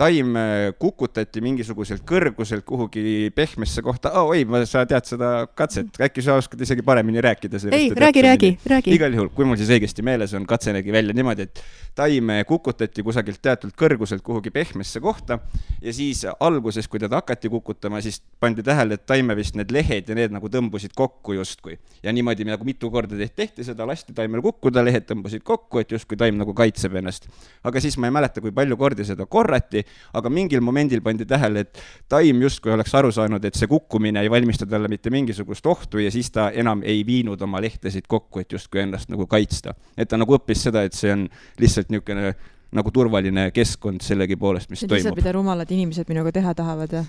[0.00, 4.32] taim äh, kukutati mingisuguselt kõrguselt kuhugi pehmesse kohta oh,.
[4.32, 7.76] oi, sa tead seda katset, äkki sa oskad isegi paremini rääkida sellest.
[7.76, 8.94] ei, räägi, räägi, räägi.
[8.96, 11.60] igal juhul, kui mul siis õigesti meeles on, katse nägi välja niimoodi, et
[11.98, 15.40] taim kukutati kusagilt teatud kõrguselt kuhugi pehmesse kohta
[15.82, 20.08] ja siis alguses, kui teda hakati kukutama, siis pandi tähele, et taime vist need lehed
[20.08, 21.76] ja need nagu tõmbusid kokku justkui.
[22.02, 26.16] ja niimoodi nagu mitu korda tehti seda, lasti taimel kukkuda, lehed tõmbusid kokku, et justkui
[26.16, 27.28] taim nagu kaitseb ennast.
[27.64, 29.82] Aga siis ma ei mäleta, kui palju kordi seda korrati
[30.14, 34.30] aga mingil momendil pandi tähele, et taim justkui oleks aru saanud, et see kukkumine ei
[34.32, 38.52] valmista talle mitte mingisugust ohtu ja siis ta enam ei viinud oma lehtesid kokku, et
[38.52, 39.74] justkui ennast nagu kaitsta.
[39.96, 41.28] et ta nagu õppis seda, et see on
[41.60, 42.34] lihtsalt niisugune
[42.76, 45.16] nagu turvaline keskkond sellegipoolest, mis see toimub.
[45.18, 47.04] mida rumalad inimesed minuga teha tahavad ja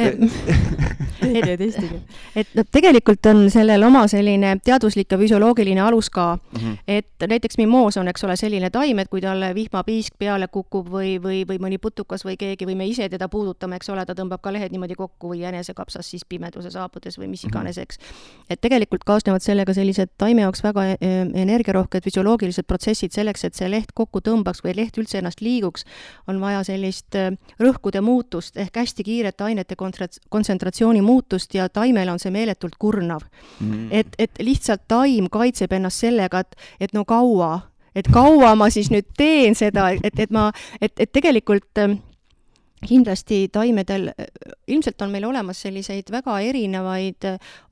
[0.04, 1.60] et,
[2.40, 6.58] et noh, tegelikult on sellel oma selline teaduslik ja füsioloogiline alus ka mm.
[6.58, 6.76] -hmm.
[6.88, 11.16] et näiteks mimoos on, eks ole, selline taim, et kui talle vihmapiisk peale kukub või,
[11.22, 14.40] või, või mõni putukas või keegi või me ise teda puudutame, eks ole, ta tõmbab
[14.44, 17.50] ka lehed niimoodi kokku või jänesekapsas siis pimeduse saabudes või mis mhm.
[17.50, 17.98] iganes, eks.
[18.50, 20.98] et tegelikult kaasnevad sellega sellised taime jaoks väga e-,
[21.42, 25.86] energiarohked füsioloogilised protsessid selleks, et see leht kokku tõmbaks või leht leht üldse ennast liiguks,
[26.28, 27.30] on vaja sellist äh,
[27.60, 33.22] rõhkude muutust ehk hästi kiiret ainete kontsentratsiooni muutust ja taimele on see meeletult kurnav.
[33.60, 33.88] Mm..
[33.90, 37.60] et, et lihtsalt taim kaitseb ennast sellega, et, et no kaua,
[37.94, 41.96] et kaua ma siis nüüd teen seda, et, et ma, et, et tegelikult äh,
[42.80, 44.08] kindlasti taimedel,
[44.72, 47.26] ilmselt on meil olemas selliseid väga erinevaid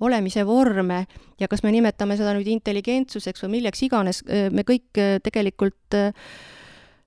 [0.05, 1.07] olemise vorme
[1.41, 6.13] ja kas me nimetame seda nüüd intelligentsuseks või milleks iganes, äh, me kõik tegelikult Eh,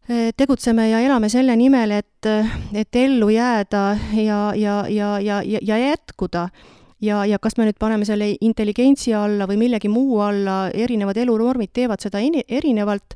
[0.08, 2.28] tegutseme ja elame selle nimel, et,
[2.74, 3.84] et ellu jääda
[4.18, 6.50] ja, ja, ja, ja, ja jätkuda.
[7.02, 11.72] ja, ja kas me nüüd paneme selle intelligentsi alla või millegi muu alla, erinevad elunormid
[11.74, 13.16] teevad seda erinevalt,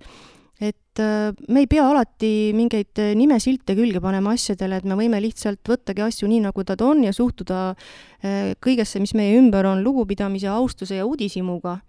[0.61, 5.61] et eh, me ei pea alati mingeid nimesilte külge panema asjadele, et me võime lihtsalt
[5.67, 7.75] võttagi asju nii, nagu nad on ja suhtuda
[8.23, 11.79] eh, kõigesse, mis meie ümber on, lugupidamise, austuse ja uudishimuga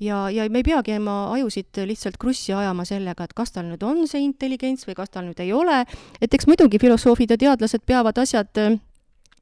[0.00, 3.82] ja, ja me ei peagi oma ajusid lihtsalt krussi ajama sellega, et kas tal nüüd
[3.86, 5.84] on see intelligents või kas tal nüüd ei ole,
[6.20, 8.74] et eks muidugi filosoofid ja teadlased peavad asjad äh,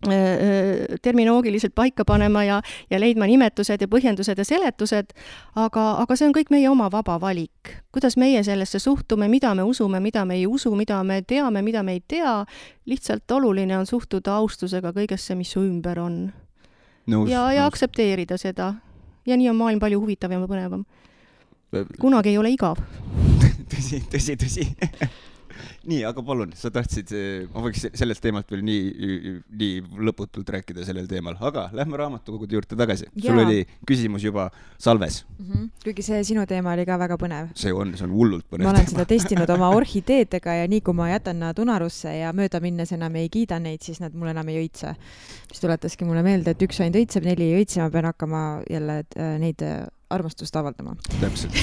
[0.08, 5.16] äh, terminoloogiliselt paika panema ja, ja leidma nimetused ja põhjendused ja seletused,
[5.56, 7.78] aga, aga see on kõik meie oma vaba valik.
[7.92, 11.82] kuidas meie sellesse suhtume, mida me usume, mida me ei usu, mida me teame, mida
[11.82, 12.44] me ei tea,
[12.86, 16.32] lihtsalt oluline on suhtuda austusega kõigesse, mis su ümber on.
[17.08, 17.66] ja, ja nõus.
[17.66, 18.74] aktsepteerida seda
[19.26, 20.84] ja nii on maailm palju huvitavam ja põnevam.
[22.00, 22.80] kunagi ei ole igav.
[23.72, 24.66] Tõsi, tõsi, tõsi
[25.88, 27.12] nii, aga palun, sa tahtsid,
[27.52, 32.78] ma võiks sellelt teemalt veel nii, nii lõputult rääkida sellel teemal, aga lähme raamatukogude juurde
[32.78, 33.08] tagasi.
[33.22, 34.48] sul oli küsimus juba
[34.78, 35.46] salves mm.
[35.46, 35.68] -hmm.
[35.84, 37.52] kuigi see sinu teema oli ka väga põnev.
[37.54, 38.64] see on, see on hullult põnev.
[38.64, 38.90] ma olen teema.
[38.96, 43.16] seda testinud oma orhideedega ja nii kui ma jätan nad unarusse ja mööda minnes enam
[43.16, 44.94] ei kiida neid, siis nad mul enam ei õitse.
[45.50, 49.02] mis tuletaski mulle meelde, et üks ainult õitseb, neli ei õitse, ma pean hakkama jälle
[49.16, 50.96] äh, neid äh, armastust avaldama.
[51.20, 51.56] täpselt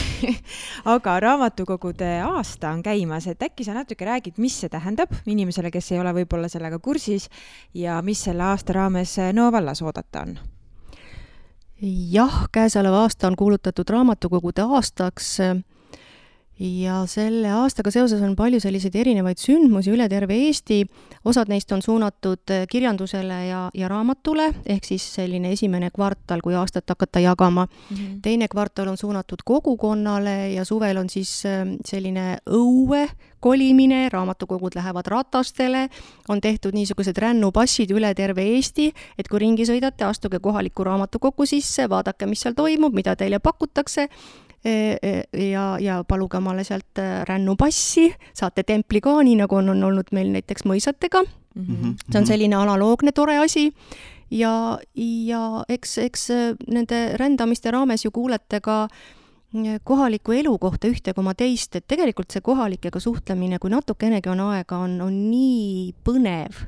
[0.96, 5.92] aga raamatukogude aasta on käimas, et äkki sa natuke räägid, mis see tähendab inimesele, kes
[5.94, 7.30] ei ole võib-olla sellega kursis
[7.74, 10.38] ja mis selle aasta raames Nõo vallas oodata on?
[12.12, 15.38] jah, käesolev aasta on kuulutatud raamatukogude aastaks
[16.60, 20.82] ja selle aastaga seoses on palju selliseid erinevaid sündmusi üle terve Eesti,
[21.28, 26.58] osad neist on suunatud eh, kirjandusele ja, ja raamatule, ehk siis selline esimene kvartal, kui
[26.60, 27.96] aastat hakata jagama mm.
[27.96, 28.20] -hmm.
[28.22, 33.08] teine kvartal on suunatud kogukonnale ja suvel on siis eh, selline õue
[33.40, 35.88] kolimine, raamatukogud lähevad ratastele,
[36.28, 41.90] on tehtud niisugused rännupassid üle terve Eesti, et kui ringi sõidate, astuge kohalikku raamatukokku sisse,
[41.90, 44.10] vaadake, mis seal toimub, mida teile pakutakse
[44.64, 50.66] ja, ja paluge omale sealt äh, rännupassi, saate templikaani, nagu on, on olnud meil näiteks
[50.68, 51.24] mõisatega.
[51.56, 51.66] Mm.
[51.66, 51.94] -hmm.
[52.12, 53.74] see on selline analoogne tore asi.
[54.32, 58.90] Ja, ja eks, eks äh, nende rändamiste raames ju kuulete ka äh,
[59.84, 64.78] kohaliku elu kohta ühte koma teist, et tegelikult see kohalikega suhtlemine, kui natukenegi on aega,
[64.78, 66.66] on, on nii põnev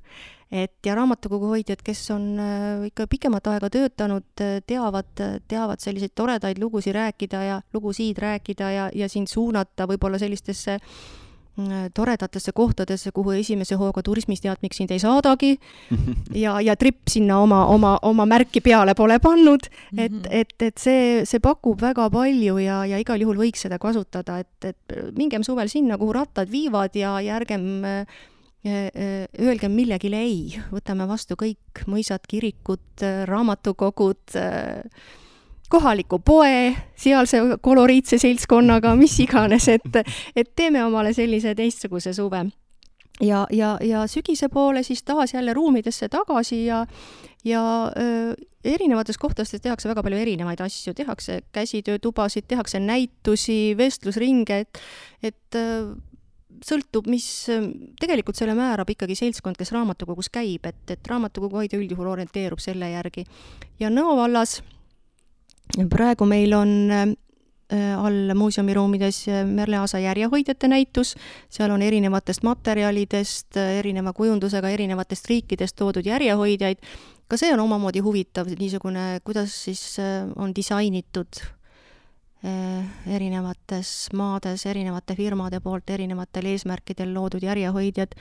[0.52, 5.10] et ja raamatukogu hoidjad, kes on äh, ikka pikemat aega töötanud, äh, teavad,
[5.48, 11.86] teavad selliseid toredaid lugusid rääkida ja lugusid rääkida ja, ja sind suunata võib-olla sellistesse äh,
[11.96, 15.54] toredatesse kohtadesse, kuhu esimese hooga turismisteatmik sind ei saadagi
[16.44, 20.28] ja, ja tripp sinna oma, oma, oma märki peale pole pannud, et, mhm.
[20.36, 24.74] et, et see, see pakub väga palju ja, ja igal juhul võiks seda kasutada, et,
[24.74, 27.86] et mingem suvel sinna, kuhu rattad viivad ja, ja ärgem
[28.66, 34.36] öelgem millegile ei, võtame vastu kõik mõisad, kirikud, raamatukogud,
[35.72, 40.02] kohaliku poe, sealse koloriitse seltskonnaga, mis iganes, et,
[40.36, 42.44] et teeme omale sellise teistsuguse suve.
[43.22, 46.86] Ja, ja, ja sügise poole siis taas jälle ruumidesse tagasi ja,
[47.46, 47.64] ja
[47.98, 48.34] öö,
[48.66, 54.82] erinevates kohtades tehakse väga palju erinevaid asju, tehakse käsitöötubasid, tehakse näitusi, vestlusringe, et,
[55.24, 55.94] et öö,
[56.66, 57.26] sõltub, mis,
[58.00, 62.92] tegelikult selle määrab ikkagi seltskond, kes raamatukogus käib, et, et raamatukogu hoidja üldjuhul orienteerub selle
[62.94, 63.26] järgi.
[63.80, 64.60] ja Nõo vallas
[65.90, 67.16] praegu meil on
[67.74, 71.14] Äh, all muuseumiruumides Merle Aasa järjehoidjate näitus,
[71.50, 76.82] seal on erinevatest materjalidest, äh, erineva kujundusega erinevatest riikidest toodud järjehoidjaid,
[77.32, 81.40] ka see on omamoodi huvitav, niisugune, kuidas siis äh, on disainitud
[82.42, 88.16] erinevates maades, erinevate firmade poolt erinevatel eesmärkidel loodud järjehoidjad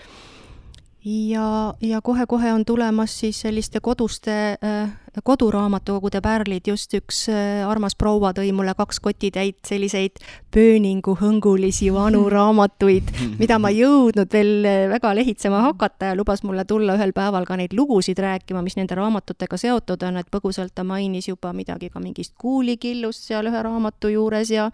[1.05, 4.91] ja, ja kohe-kohe on tulemas siis selliste koduste äh,
[5.25, 10.21] koduraamatukogude pärlid, just üks äh, armas proua tõi mulle kaks kotitäit selliseid
[10.55, 16.45] pööningu hõngulisi vanu raamatuid, mida ma ei jõudnud veel äh, väga lehitsema hakata ja lubas
[16.45, 20.75] mulle tulla ühel päeval ka neid lugusid rääkima, mis nende raamatutega seotud on, et põgusalt
[20.75, 24.71] ta mainis juba midagi ka mingist kuulikillust seal ühe raamatu juures ja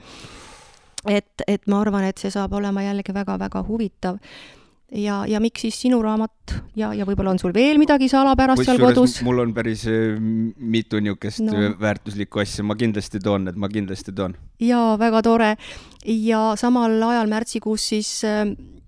[1.07, 4.19] et, et ma arvan, et see saab olema jällegi väga-väga huvitav
[4.93, 8.79] ja, ja miks siis sinu raamat ja, ja võib-olla on sul veel midagi salapärast seal
[8.81, 9.19] kodus?
[9.27, 11.57] mul on päris äh, mitu niisugust no.
[11.59, 14.37] Äh, väärtuslikku asja, ma kindlasti toon need, ma kindlasti toon.
[14.63, 15.51] jaa, väga tore.
[16.07, 18.45] ja samal ajal märtsikuus siis äh,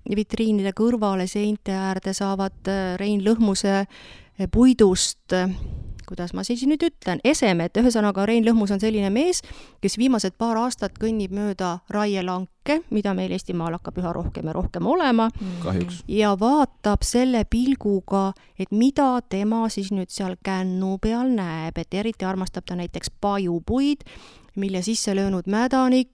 [0.09, 2.71] vitriinide kõrvale seinte äärde saavad
[3.01, 3.83] Rein Lõhmuse
[4.55, 5.35] puidust
[6.09, 9.43] kuidas ma siis nüüd ütlen, esemed, ühesõnaga Rein Lõhmus on selline mees,
[9.83, 14.89] kes viimased paar aastat kõnnib mööda raielanke, mida meil Eestimaal hakkab üha rohkem ja rohkem
[14.89, 15.29] olema.
[15.29, 15.55] Mm.
[15.63, 16.03] kahjuks.
[16.09, 22.29] ja vaatab selle pilguga, et mida tema siis nüüd seal kännu peal näeb, et eriti
[22.29, 24.07] armastab ta näiteks pajupuid,
[24.59, 26.11] mille sisse löönud mädanik,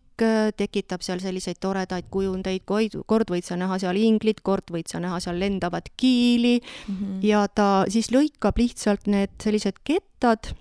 [0.57, 2.63] tekitab seal selliseid toredaid kujundeid,
[3.07, 7.19] kord võid sa näha seal inglit, kord võid sa näha seal lendavat kiili mm -hmm.
[7.23, 10.55] ja ta siis lõikab lihtsalt need sellised kettad,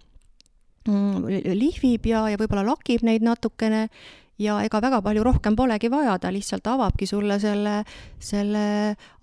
[0.88, 3.89] mm, lihvib ja, ja võib-olla lakib neid natukene
[4.42, 7.84] ja ega väga palju rohkem polegi vaja, ta lihtsalt avabki sulle selle,
[8.20, 8.64] selle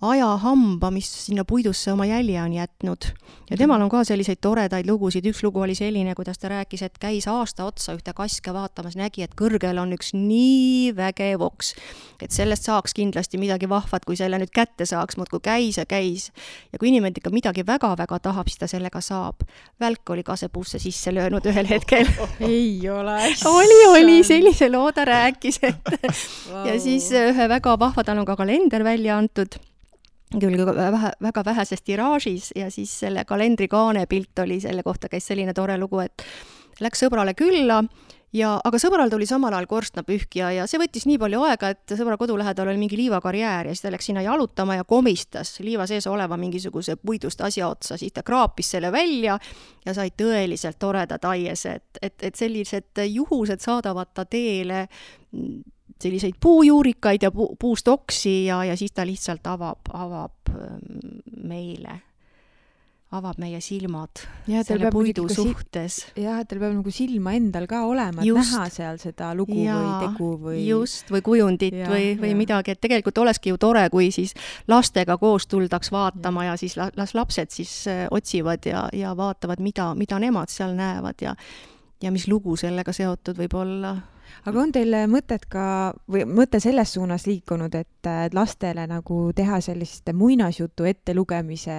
[0.01, 3.09] ajahamba, mis sinna puidusse oma jälje on jätnud.
[3.49, 6.97] ja temal on ka selliseid toredaid lugusid, üks lugu oli selline, kuidas ta rääkis, et
[6.99, 11.73] käis aasta otsa ühte kaske vaatamas, nägi, et kõrgel on üks nii vägev oks,
[12.21, 16.31] et sellest saaks kindlasti midagi vahvat, kui selle nüüd kätte saaks, muudkui käis ja käis.
[16.71, 19.43] ja kui inimene ikka midagi väga-väga tahab, siis ta sellega saab.
[19.79, 22.07] välk oli kasepuusse sisse löönud ühel hetkel
[22.39, 25.91] ei ole oli, oli, sellise loo ta rääkis, et
[26.51, 26.63] wow.
[26.69, 29.57] ja siis ühe väga vahva, tal on ka kalender välja antud
[30.31, 35.53] küll vähe, väga väheses tiraažis ja siis selle kalendri kaanepilt oli selle kohta, käis selline
[35.53, 36.23] tore lugu, et
[36.79, 37.81] läks sõbrale külla
[38.35, 42.17] ja, aga sõbral tuli samal ajal korstnapühkija ja see võttis nii palju aega, et sõbra
[42.21, 46.07] kodu lähedal oli mingi liivakarjäär ja siis ta läks sinna jalutama ja komistas liiva sees
[46.07, 49.37] oleva mingisuguse puidust asja otsa, siis ta kraapis selle välja
[49.85, 54.87] ja sai tõeliselt toredad aiese, et, et, et sellised juhused saadavad ta teele
[56.01, 61.99] selliseid puujuurikaid ja puu, puust oksi ja, ja siis ta lihtsalt avab, avab ähm, meile,
[63.11, 65.97] avab meie silmad ja, selle puidu suhtes.
[66.15, 69.75] jah, et tal peab nagu silma endal ka olema, et näha seal seda lugu ja,
[69.75, 72.39] või tegu või just, või kujundit ja, või, või ja.
[72.39, 74.31] midagi, et tegelikult olekski ju tore, kui siis
[74.71, 79.59] lastega koos tuldaks vaatama ja, ja siis las lapsed siis äh, otsivad ja, ja vaatavad,
[79.59, 81.35] mida, mida nemad seal näevad ja
[82.01, 83.93] ja mis lugu sellega seotud võib olla
[84.45, 85.65] aga on teil mõtet ka
[86.11, 91.77] või mõte selles suunas liikunud, et lastele nagu teha sellist muinasjutu ettelugemise,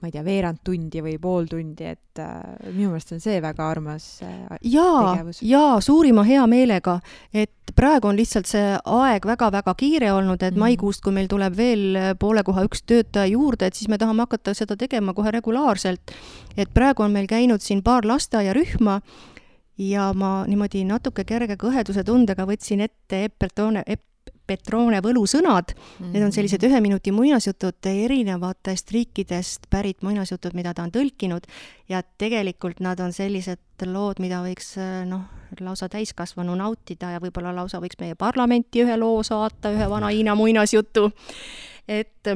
[0.00, 2.38] ma ei tea, veerand tundi või pool tundi, et äh,
[2.70, 6.98] minu meelest on see väga armas äh, jaa, jaa, suurima heameelega,
[7.34, 10.64] et praegu on lihtsalt see aeg väga-väga kiire olnud, et mm.
[10.64, 14.54] maikuust, kui meil tuleb veel poole koha üks töötaja juurde, et siis me tahame hakata
[14.56, 16.16] seda tegema kohe regulaarselt.
[16.56, 19.00] et praegu on meil käinud siin paar lasteaiarühma
[19.78, 24.04] ja ma niimoodi natuke kerge kõheduse tundega võtsin ette Eppertone, Epp,
[24.46, 25.82] Petrone võlusõnad mm.
[25.82, 26.12] -hmm.
[26.12, 31.46] Need on sellised ühe minuti muinasjutud erinevatest riikidest pärit muinasjutud, mida ta on tõlkinud
[31.88, 35.22] ja tegelikult nad on sellised lood, mida võiks noh,
[35.60, 40.34] lausa täiskasvanu nautida ja võib-olla lausa võiks meie parlamenti ühe loo saata, ühe vana Hiina
[40.34, 41.10] muinasjutu.
[41.88, 42.28] et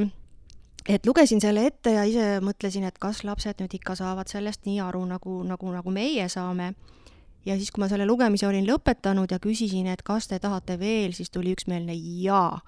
[0.88, 4.80] et lugesin selle ette ja ise mõtlesin, et kas lapsed nüüd ikka saavad sellest nii
[4.80, 6.74] aru, nagu, nagu, nagu meie saame
[7.46, 11.14] ja siis, kui ma selle lugemise olin lõpetanud ja küsisin, et kas te tahate veel,
[11.16, 11.94] siis tuli üksmeelne
[12.24, 12.60] jaa.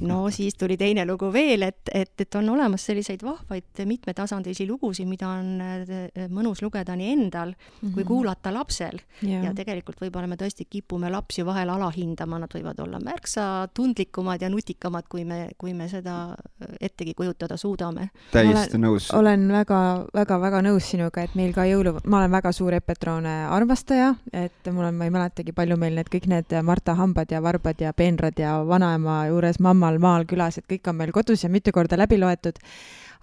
[0.00, 5.08] No siis tuli teine lugu veel, et, et, et on olemas selliseid vahvaid mitmetasandilisi lugusid,
[5.08, 7.94] mida on äh, mõnus lugeda nii endal mm -hmm.
[7.94, 8.08] kui mhm.
[8.08, 9.44] kuulata lapsel yeah..
[9.44, 14.50] ja tegelikult võib-olla me tõesti kipume lapsi vahel alahindama, nad võivad olla märksa tundlikumad ja
[14.50, 16.36] nutikamad, kui me, kui me seda
[16.80, 18.10] ettegi kujutada suudame.
[18.32, 19.14] täiesti nõus.
[19.14, 23.46] olen väga, väga, väga nõus sinuga, et meil ka jõulu, ma olen väga suur Epetroone
[23.46, 27.42] armastaja, et mul on, ma ei mäletagi, palju meil need kõik need Marta hambad ja
[27.42, 31.44] varbad ja peenrad ja vanaema juures mamma omal maal külas, et kõik on meil kodus
[31.44, 32.58] ja mitu korda läbi loetud.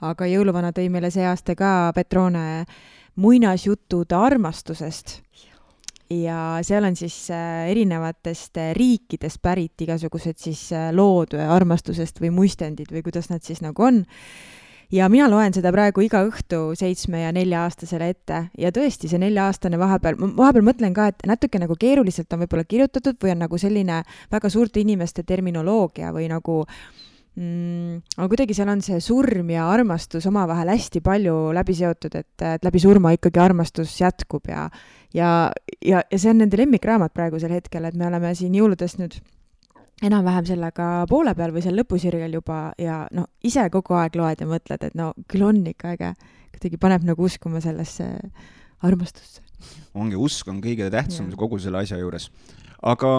[0.03, 2.66] aga jõuluvana tõi meile see aasta ka Petrone
[3.16, 5.22] muinasjutud armastusest
[6.09, 12.34] ja seal on siis äh, erinevatest äh, riikidest pärit igasugused siis äh, lood armastusest või
[12.34, 14.03] muistendid või kuidas nad siis nagu on
[14.94, 18.41] ja mina loen seda praegu iga õhtu seitsme ja nelja-aastasele ette.
[18.60, 22.68] Ja tõesti, see nelja-aastane vahepeal, ma vahepeal mõtlen ka, et natuke nagu keeruliselt on võib-olla
[22.68, 26.62] kirjutatud või on nagu selline väga suurte inimeste terminoloogia või nagu
[27.36, 32.48] mm, aga kuidagi seal on see surm ja armastus omavahel hästi palju läbi seotud, et,
[32.54, 34.68] et läbi surma ikkagi armastus jätkub ja
[35.14, 39.18] ja, ja, ja see on nende lemmikraamat praegusel hetkel, et me oleme siin jõuludest nüüd
[40.04, 44.47] enam-vähem sellega poole peal või seal lõpusirgel juba ja noh, ise kogu aeg loed ja
[44.49, 46.14] mõtled, et no küll on ikka äge.
[46.54, 48.10] kuidagi paneb nagu uskuma sellesse
[48.84, 49.41] armastusse.
[49.93, 51.38] ongi, usk on kõige tähtsam ja.
[51.39, 52.30] kogu selle asja juures.
[52.82, 53.14] aga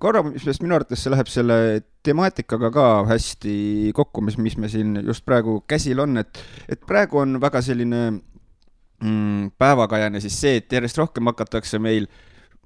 [0.00, 1.56] korra, mis minu arvates see läheb selle
[2.04, 7.22] temaatikaga ka hästi kokku, mis, mis me siin just praegu käsil on, et, et praegu
[7.22, 12.08] on väga selline mm, päevakajane siis see, et järjest rohkem hakatakse meil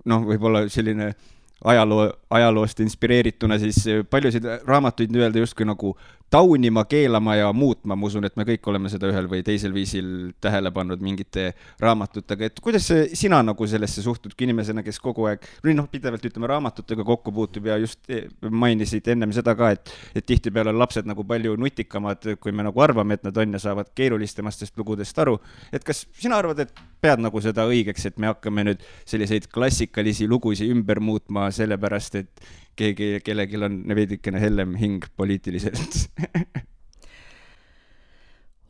[0.07, 1.33] noh, võib-olla selline äh,
[1.67, 5.97] ajaloo, ajaloost inspireerituna siis paljusid raamatuid nii-öelda justkui nagu
[6.31, 10.09] taunima, keelama ja muutma, ma usun, et me kõik oleme seda ühel või teisel viisil
[10.43, 11.53] tähele pannud mingite
[11.83, 16.51] raamatutega, et kuidas sina nagu sellesse suhtud inimesena, kes kogu aeg, või noh, pidevalt ütleme,
[16.51, 21.07] raamatutega kokku puutub ja just eh, mainisid ennem seda ka, et, et tihtipeale on lapsed
[21.07, 25.39] nagu palju nutikamad, kui me nagu arvame, et nad on ja saavad keerulisemastest lugudest aru.
[25.73, 30.27] et kas sina arvad, et pead nagu seda õigeks, et me hakkame nüüd selliseid klassikalisi
[30.27, 36.01] lugusid ümber muutma sellepärast, et keegi, kellelgi on veidikene hellem hing poliitiliselt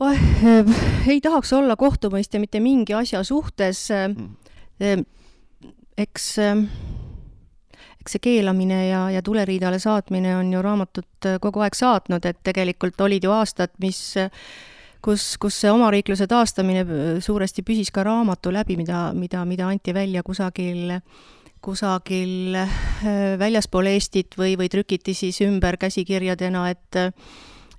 [0.05, 0.27] oh,
[1.09, 4.35] ei tahaks olla kohtumõistja mitte mingi asja suhtes mm..
[4.77, 5.01] Äh,
[5.97, 6.35] eks
[8.07, 13.01] eks see keelamine ja, ja tuleriidale saatmine on ju raamatut kogu aeg saatnud, et tegelikult
[13.03, 13.99] olid ju aastad, mis
[15.03, 16.85] kus, kus see omariikluse taastamine
[17.25, 20.95] suuresti püsis ka raamatu läbi, mida, mida, mida anti välja kusagil
[21.67, 22.79] kusagil äh,
[23.41, 27.03] väljaspool Eestit või, või trükiti siis ümber käsikirjadena, et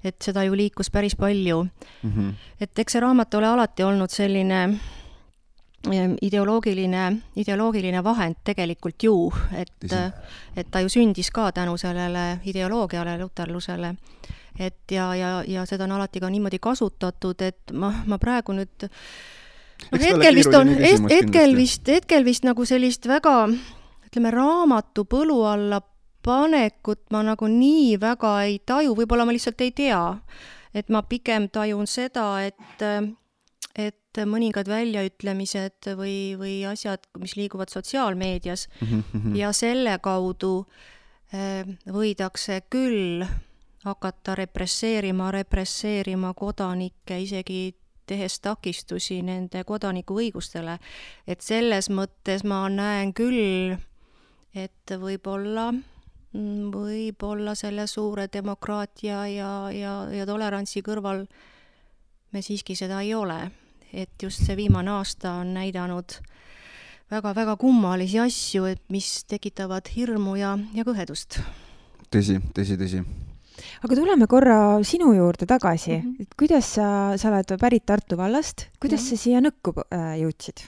[0.05, 2.11] et seda ju liikus päris palju mm.
[2.11, 2.33] -hmm.
[2.61, 4.81] et eks see raamat ole alati olnud selline äh,
[6.21, 9.15] ideoloogiline, ideoloogiline vahend tegelikult ju,
[9.55, 9.93] et,
[10.55, 13.95] et ta ju sündis ka tänu sellele ideoloogiale, luterlusele.
[14.59, 18.87] et ja, ja, ja seda on alati ka niimoodi kasutatud, et ma, ma praegu nüüd
[19.91, 20.73] noh, hetkel vist on,
[21.09, 23.37] hetkel vist, hetkel vist nagu sellist väga
[24.07, 25.81] ütleme, raamatu põlu alla
[26.27, 30.03] panekut ma nagu nii väga ei taju, võib-olla ma lihtsalt ei tea.
[30.73, 32.83] et ma pigem tajun seda, et,
[33.73, 39.35] et mõningad väljaütlemised või, või asjad, mis liiguvad sotsiaalmeedias mm -hmm.
[39.35, 40.67] ja selle kaudu
[41.33, 43.25] eh, võidakse küll
[43.85, 47.75] hakata represseerima, represseerima kodanikke, isegi
[48.07, 50.79] tehes takistusi nende kodanikuõigustele.
[51.27, 53.75] et selles mõttes ma näen küll
[54.57, 61.25] et võib-olla, mm, võib-olla selle suure demokraatia ja, ja, ja tolerantsi kõrval
[62.33, 63.51] me siiski seda ei ole.
[63.93, 66.17] et just see viimane aasta on näidanud
[67.11, 71.39] väga-väga kummalisi asju, et mis tekitavad hirmu ja, ja kõhedust.
[72.11, 73.05] tõsi, tõsi, tõsi
[73.83, 76.21] aga tuleme korra sinu juurde tagasi mm, -hmm.
[76.21, 79.17] et kuidas sa, sa oled pärit Tartu vallast, kuidas mm -hmm.
[79.17, 80.67] sa siia Nõkku äh, jõudsid?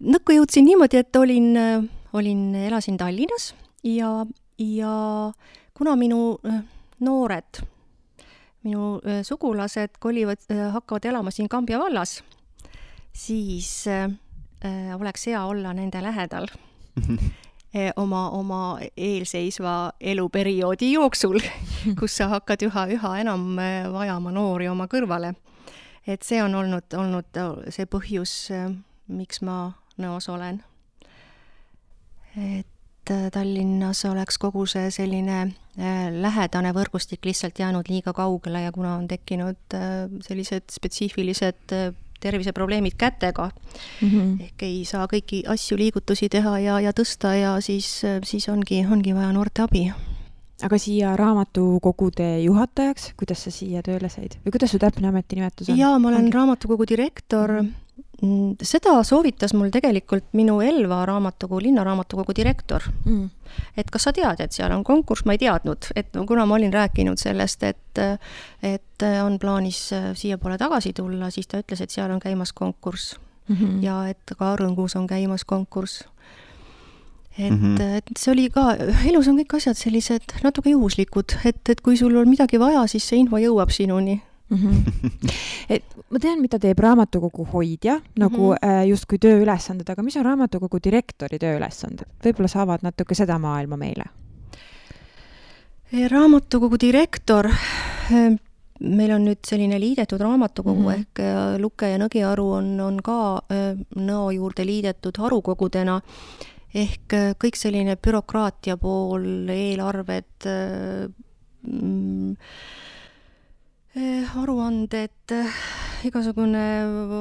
[0.00, 1.84] Nõkku jõudsin niimoodi, et olin äh,
[2.16, 3.54] olin, elasin Tallinnas
[3.84, 4.26] ja,
[4.58, 5.32] ja
[5.74, 6.62] kuna minu äh,
[7.00, 7.62] noored,
[8.64, 12.22] minu äh, sugulased kolivad, äh, hakkavad elama siin Kambja vallas,
[13.12, 13.84] siis
[14.94, 16.46] oleks hea olla nende lähedal
[18.02, 18.60] oma, oma
[18.96, 21.38] eelseisva eluperioodi jooksul,
[22.00, 23.60] kus sa hakkad üha, üha enam
[23.92, 25.34] vajama noori oma kõrvale.
[26.06, 28.48] et see on olnud, olnud see põhjus,
[29.06, 30.62] miks ma nõos olen
[32.36, 38.72] et äh, Tallinnas oleks kogu see selline äh, lähedane võrgustik lihtsalt jäänud liiga kaugele ja
[38.72, 41.76] kuna on tekkinud äh, sellised spetsiifilised
[42.20, 44.42] terviseprobleemid kätega mm, -hmm.
[44.48, 49.14] ehk ei saa kõiki asju, liigutusi teha ja, ja tõsta ja siis, siis ongi, ongi
[49.14, 49.90] vaja noorte abi
[50.64, 55.78] aga siia raamatukogude juhatajaks, kuidas sa siia tööle said või kuidas su täpne ametinimetus on?
[55.78, 57.60] jaa, ma olen raamatukogu direktor.
[57.62, 57.74] Mm,
[58.62, 63.28] seda soovitas mul tegelikult minu Elva raamatukogu, linnaraamatukogu direktor mm..
[63.76, 66.72] et kas sa tead, et seal on konkurss, ma ei teadnud, et kuna ma olin
[66.72, 68.02] rääkinud sellest, et,
[68.64, 69.82] et on plaanis
[70.16, 73.56] siiapoole tagasi tulla, siis ta ütles, et seal on käimas konkurss mm.
[73.56, 73.82] -hmm.
[73.84, 76.04] ja et ka Arõngus on käimas konkurss
[77.38, 77.80] et mm, -hmm.
[77.96, 78.76] et see oli ka,
[79.08, 83.08] elus on kõik asjad sellised natuke juhuslikud, et, et kui sul on midagi vaja, siis
[83.08, 84.56] see info jõuab sinuni mm.
[84.56, 85.32] -hmm.
[85.74, 88.86] et ma tean, mida teeb raamatukogu hoidja nagu mm -hmm.
[88.90, 92.06] justkui tööülesanded, aga mis on raamatukogu direktori tööülesanded?
[92.24, 94.04] võib-olla sa avad natuke seda maailma meile?
[96.10, 98.36] Raamatukogu direktor, eh,
[98.80, 100.98] meil on nüüd selline liidetud raamatukogu mm -hmm.
[100.98, 103.40] ehk Luke ja Nõgiaru on, on ka
[103.96, 106.00] Nõo juurde liidetud harukogudena
[106.76, 110.48] ehk äh, kõik selline bürokraatia pool, eelarved
[111.62, 112.36] mm,, äh,
[113.96, 115.32] aruanded,
[116.04, 116.64] igasugune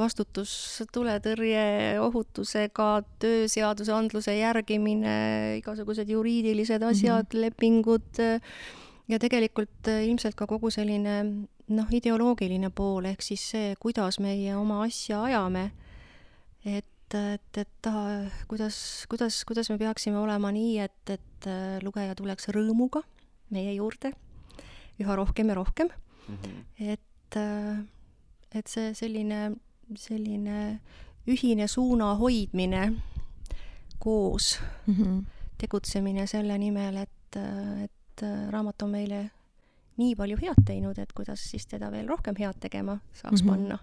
[0.01, 0.51] vastutus
[0.93, 2.89] tuletõrje ohutusega,
[3.23, 5.15] tööseadusandluse järgimine,
[5.61, 7.41] igasugused juriidilised asjad mm, -hmm.
[7.41, 8.19] lepingud
[9.07, 14.83] ja tegelikult ilmselt ka kogu selline noh, ideoloogiline pool, ehk siis see, kuidas meie oma
[14.83, 15.71] asja ajame.
[16.65, 17.91] et et, et, ta,
[18.47, 21.47] kuidas, kuidas, kuidas me peaksime olema nii, et, et
[21.83, 23.03] lugeja tuleks rõõmuga
[23.53, 24.11] meie juurde
[24.99, 25.89] üha rohkem ja rohkem
[26.27, 26.35] mm.
[26.35, 26.91] -hmm.
[26.91, 27.79] et, äh,
[28.51, 29.55] et see selline,
[29.95, 30.79] selline
[31.27, 32.93] ühine suuna hoidmine
[33.99, 35.23] koos mm, -hmm.
[35.57, 37.39] tegutsemine selle nimel, et,
[37.83, 39.29] et raamat on meile
[39.97, 43.51] nii palju head teinud, et kuidas siis teda veel rohkem head tegema saaks mm -hmm.
[43.51, 43.79] panna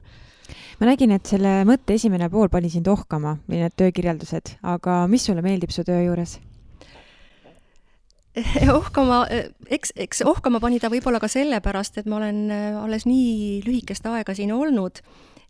[0.80, 5.24] ma nägin, et selle mõtte esimene pool pani sind ohkama või need töökirjeldused, aga mis
[5.24, 6.38] sulle meeldib su töö juures?
[8.78, 9.24] ohkama,
[9.68, 14.06] eks, eks ohkama pani ta võib-olla ka sellepärast, et ma olen äh, alles nii lühikest
[14.08, 15.02] aega siin olnud,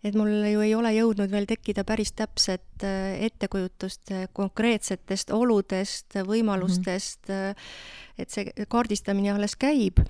[0.02, 6.18] et mul ju ei ole jõudnud veel tekkida päris täpset äh, ettekujutust äh, konkreetsetest oludest,
[6.26, 8.18] võimalustest mm, -hmm.
[8.18, 10.02] et see kaardistamine alles käib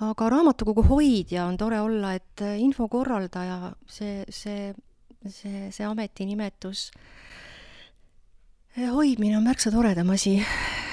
[0.00, 4.74] aga raamatukogu hoidja on tore olla, et infokorraldaja, see, see,
[5.28, 6.90] see, see ametinimetus,
[8.76, 10.36] hoidmine on märksa toredam asi,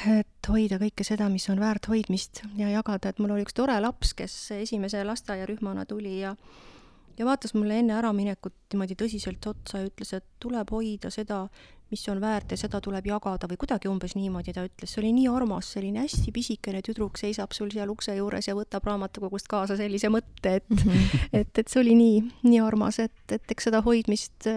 [0.10, 3.76] et hoida kõike seda, mis on väärt hoidmist ja jagada, et mul oli üks tore
[3.82, 6.36] laps, kes esimese lasteaiarühmana tuli ja
[7.18, 11.44] ja vaatas mulle enne äraminekut niimoodi tõsiselt otsa ja ütles, et tuleb hoida seda,
[11.94, 15.12] mis on väärt ja seda tuleb jagada või kuidagi umbes niimoodi ta ütles, see oli
[15.20, 19.78] nii armas, selline hästi pisikene tüdruk seisab sul seal ukse juures ja võtab raamatukogust kaasa
[19.78, 21.28] sellise mõtte, et mm, -hmm.
[21.42, 24.50] et, et see oli nii, nii armas, et, et eks seda hoidmist,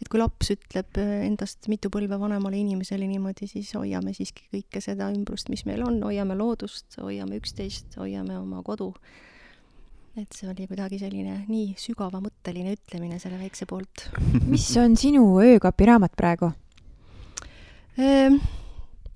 [0.00, 5.08] et kui laps ütleb endast mitu põlve vanemale inimesele niimoodi, siis hoiame siiski kõike seda
[5.14, 8.92] ümbrust, mis meil on, hoiame loodust, hoiame üksteist, hoiame oma kodu
[10.16, 14.06] et see oli kuidagi selline nii sügavamõtteline ütlemine selle väikse poolt.
[14.52, 16.52] mis on sinu öökapiraamat praegu
[18.00, 18.40] ehm,?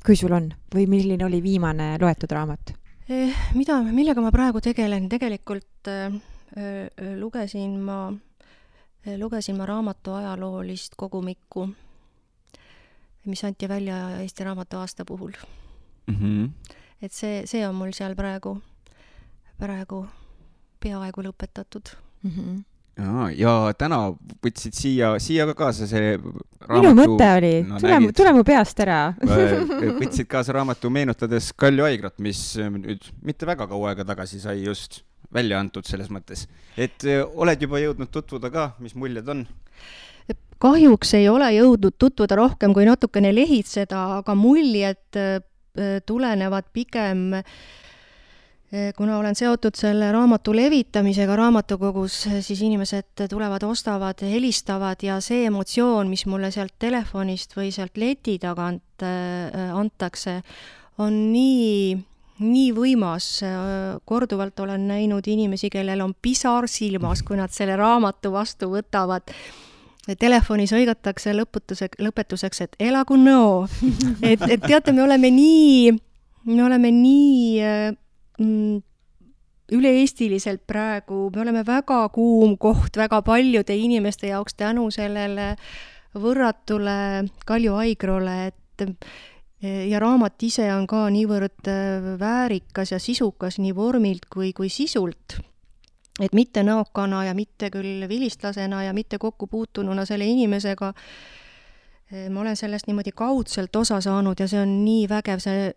[0.05, 2.75] kui sul on või milline oli viimane loetud raamat
[3.09, 3.33] eh,?
[3.57, 6.19] mida, millega ma praegu tegelen, tegelikult äh,
[6.57, 8.19] äh, lugesin ma äh,,
[9.17, 11.69] lugesin ma raamatu ajaloolist kogumikku,
[13.27, 15.33] mis anti välja Eesti Raamatuaasta puhul
[16.07, 16.15] mm.
[16.15, 16.75] -hmm.
[17.03, 18.59] et see, see on mul seal praegu,
[19.59, 20.07] praegu
[20.81, 22.31] peaaegu lõpetatud mm.
[22.31, 22.65] -hmm
[23.01, 23.99] Aa, ja täna
[24.45, 26.81] võtsid siia, siia ka kaasa see raamatu.
[26.81, 28.99] minu mõte oli no,, tule mu, tule mu peast ära
[30.01, 35.01] võtsid kaasa raamatu meenutades Kalju Haigrat, mis nüüd mitte väga kaua aega tagasi sai just
[35.35, 36.47] välja antud selles mõttes.
[36.77, 37.05] et
[37.35, 39.47] oled juba jõudnud tutvuda ka, mis muljed on?
[40.61, 45.21] kahjuks ei ole jõudnud tutvuda rohkem kui natukene lehitseda, aga muljed
[46.07, 47.31] tulenevad pigem
[48.97, 56.11] kuna olen seotud selle raamatu levitamisega raamatukogus, siis inimesed tulevad, ostavad, helistavad ja see emotsioon,
[56.11, 59.03] mis mulle sealt telefonist või sealt leti tagant
[59.75, 60.39] antakse,
[61.03, 61.97] on nii,
[62.41, 63.41] nii võimas.
[64.05, 69.31] korduvalt olen näinud inimesi, kellel on pisar silmas, kui nad selle raamatu vastu võtavad
[70.19, 73.67] telefonis hõigatakse lõputuse, lõpetuseks, et elagu nõo.
[74.23, 75.93] et, et teate, me oleme nii,
[76.49, 77.99] me oleme nii
[78.41, 78.81] Mm,
[79.77, 85.53] üle-eestiliselt praegu, me oleme väga kuum koht väga paljude inimeste jaoks tänu sellele
[86.17, 88.87] võrratule Kalju Aigrole, et
[89.63, 95.37] ja raamat ise on ka niivõrd äh, väärikas ja sisukas nii vormilt kui, kui sisult,
[96.21, 100.93] et mitte näokana ja mitte küll vilistlasena ja mitte kokku puutununa selle inimesega,
[102.11, 105.69] ma olen sellest niimoodi kaudselt osa saanud ja see on nii vägev, see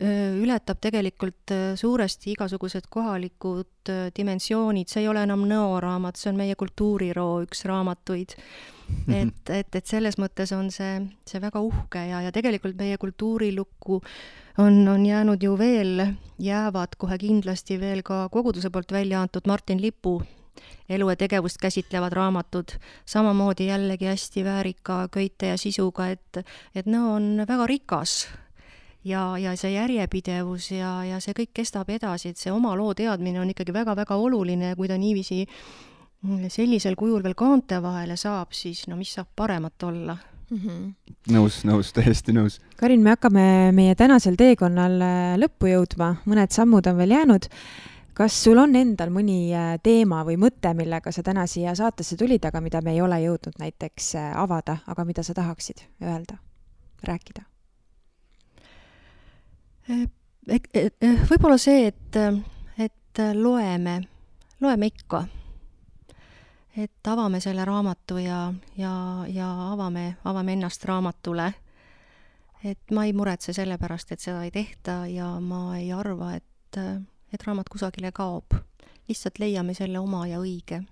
[0.42, 7.44] ületab tegelikult suuresti igasugused kohalikud dimensioonid, see ei ole enam nõoraamat, see on meie kultuuriroo
[7.46, 8.34] üks raamatuid.
[9.08, 14.00] Et, et, et selles mõttes on see, see väga uhke ja, ja tegelikult meie kultuurilukku
[14.58, 16.06] on, on jäänud ju veel,
[16.38, 20.20] jäävad kohe kindlasti veel ka koguduse poolt välja antud Martin Lipu
[20.88, 26.44] elu ja tegevust käsitlevad raamatud, samamoodi jällegi hästi väärika köite ja sisuga, et,
[26.74, 28.26] et no on väga rikas
[29.04, 33.40] ja, ja see järjepidevus ja, ja see kõik kestab edasi, et see oma loo teadmine
[33.40, 35.44] on ikkagi väga-väga oluline ja kui ta niiviisi
[36.48, 40.16] sellisel kujul veel kaante vahele saab, siis no mis saab paremat olla
[40.50, 40.58] mm.
[40.58, 40.92] -hmm.
[41.32, 42.60] nõus, nõus, täiesti nõus.
[42.76, 45.00] Karin, me hakkame meie tänasel teekonnal
[45.40, 47.50] lõppu jõudma, mõned sammud on veel jäänud
[48.14, 52.44] kas sul on endal mõni äh, teema või mõte, millega sa täna siia saatesse tulid,
[52.46, 56.38] aga mida me ei ole jõudnud näiteks äh, avada, aga mida sa tahaksid öelda,
[57.08, 57.44] rääkida?
[59.90, 60.06] Äh,
[61.30, 62.20] võib-olla see, et,
[62.78, 63.98] et loeme,
[64.62, 65.24] loeme ikka.
[66.76, 71.52] Et avame selle raamatu ja, ja, ja avame, avame ennast raamatule.
[72.64, 76.80] et ma ei muretse selle pärast, et seda ei tehta ja ma ei arva, et
[77.34, 78.54] et raamat kusagile kaob.
[79.08, 80.82] lihtsalt leiame selle oma ja õige.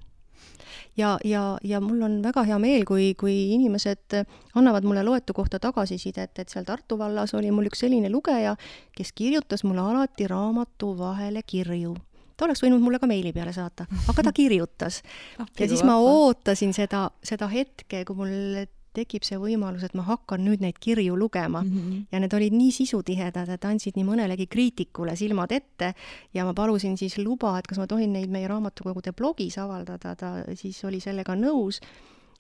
[0.97, 4.19] ja, ja, ja mul on väga hea meel, kui, kui inimesed
[4.55, 8.57] annavad mulle loetu kohta tagasisidet, et seal Tartu vallas oli mul üks selline lugeja,
[8.97, 11.95] kes kirjutas mulle alati raamatu vahele kirju
[12.43, 15.03] ta oleks võinud mulle ka meili peale saata, aga ta kirjutas.
[15.61, 20.43] ja siis ma ootasin seda, seda hetke, kui mul tekib see võimalus, et ma hakkan
[20.45, 21.71] nüüd neid kirju lugema mm.
[21.77, 22.01] -hmm.
[22.13, 25.95] ja need olid nii sisutihedad, et andsid nii mõnelegi kriitikule silmad ette
[26.35, 30.33] ja ma palusin siis luba, et kas ma tohin neid meie raamatukogude blogis avaldada, ta
[30.55, 31.81] siis oli sellega nõus.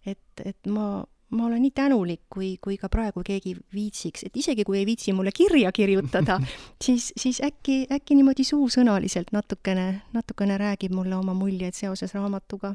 [0.06, 4.64] et, et ma, ma olen nii tänulik, kui, kui ka praegu keegi viitsiks, et isegi
[4.68, 6.38] kui ei viitsi mulle kirja kirjutada,
[6.84, 12.74] siis, siis äkki, äkki niimoodi suusõnaliselt natukene, natukene räägib mulle oma muljeid seoses raamatuga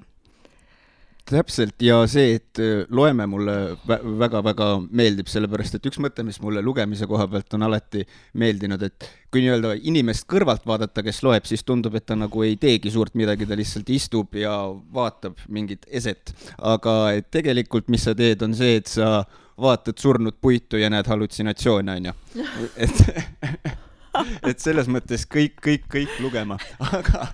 [1.30, 3.56] täpselt ja see, et äh, loeme mulle
[3.88, 8.04] väga-väga meeldib, sellepärast et üks mõte, mis mulle lugemise koha pealt on alati
[8.40, 12.56] meeldinud, et kui nii-öelda inimest kõrvalt vaadata, kes loeb, siis tundub, et ta nagu ei
[12.62, 14.54] teegi suurt midagi, ta lihtsalt istub ja
[14.94, 16.34] vaatab mingit eset.
[16.58, 16.94] aga
[17.32, 19.26] tegelikult, mis sa teed, on see, et sa
[19.58, 22.16] vaatad surnud puitu ja näed hallutsinatsioone, onju.
[22.86, 23.78] et
[24.50, 27.28] et selles mõttes kõik, kõik, kõik lugema, aga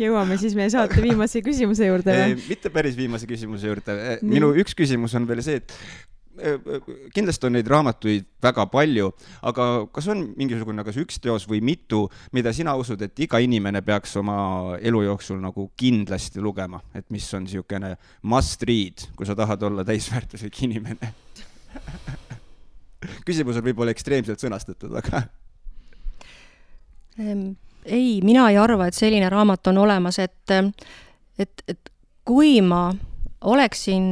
[0.00, 2.36] jõuame siis meie saate viimase küsimuse juurde või?
[2.50, 3.96] mitte päris viimase küsimuse juurde.
[4.22, 5.74] minu üks küsimus on veel see, et
[7.12, 9.10] kindlasti on neid raamatuid väga palju,
[9.50, 13.82] aga kas on mingisugune, kas üks teos või mitu, mida sina usud, et iga inimene
[13.84, 14.38] peaks oma
[14.78, 17.92] elu jooksul nagu kindlasti lugema, et mis on niisugune
[18.22, 21.12] must read, kui sa tahad olla täisväärtuslik inimene
[23.28, 25.26] küsimus on võib-olla ekstreemselt sõnastatud, aga
[27.20, 27.52] Ehm,
[27.84, 30.54] ei, mina ei arva, et selline raamat on olemas, et,
[31.38, 31.92] et, et
[32.28, 32.90] kui ma
[33.48, 34.06] oleksin,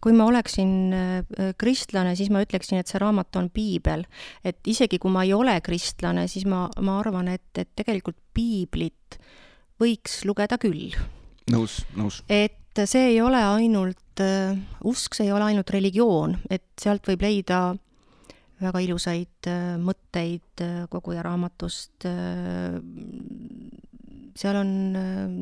[0.00, 4.04] kui ma oleksin äh, kristlane, siis ma ütleksin, et see raamat on piibel.
[4.44, 9.18] et isegi kui ma ei ole kristlane, siis ma, ma arvan, et, et tegelikult piiblit
[9.80, 10.94] võiks lugeda küll.
[11.52, 12.22] nõus, nõus.
[12.28, 14.56] et see ei ole ainult uh,
[14.88, 17.60] usk, see ei ole ainult religioon, et sealt võib leida
[18.68, 22.06] väga ilusaid äh, mõtteid äh, koguja raamatust.
[22.08, 22.80] Äh,
[24.34, 24.70] seal on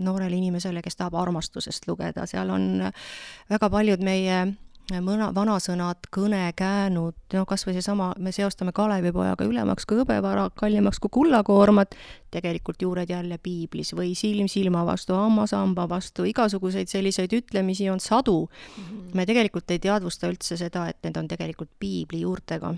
[0.05, 2.91] noorele inimesele, kes tahab armastusest lugeda, seal on
[3.49, 4.43] väga paljud meie
[5.01, 11.13] mõna, vanasõnad, kõnekäänud, no kas või seesama, me seostame Kalevipojaga ülemaks kui hõbevara, kallimaks kui
[11.13, 11.95] kullakoormat,
[12.35, 18.01] tegelikult juured jälle piiblis või silm silma vastu, hammas hamba vastu, igasuguseid selliseid ütlemisi on
[18.01, 18.85] sadu mm.
[18.85, 19.15] -hmm.
[19.15, 22.75] me tegelikult ei teadvusta üldse seda, et need on tegelikult piibli juurtega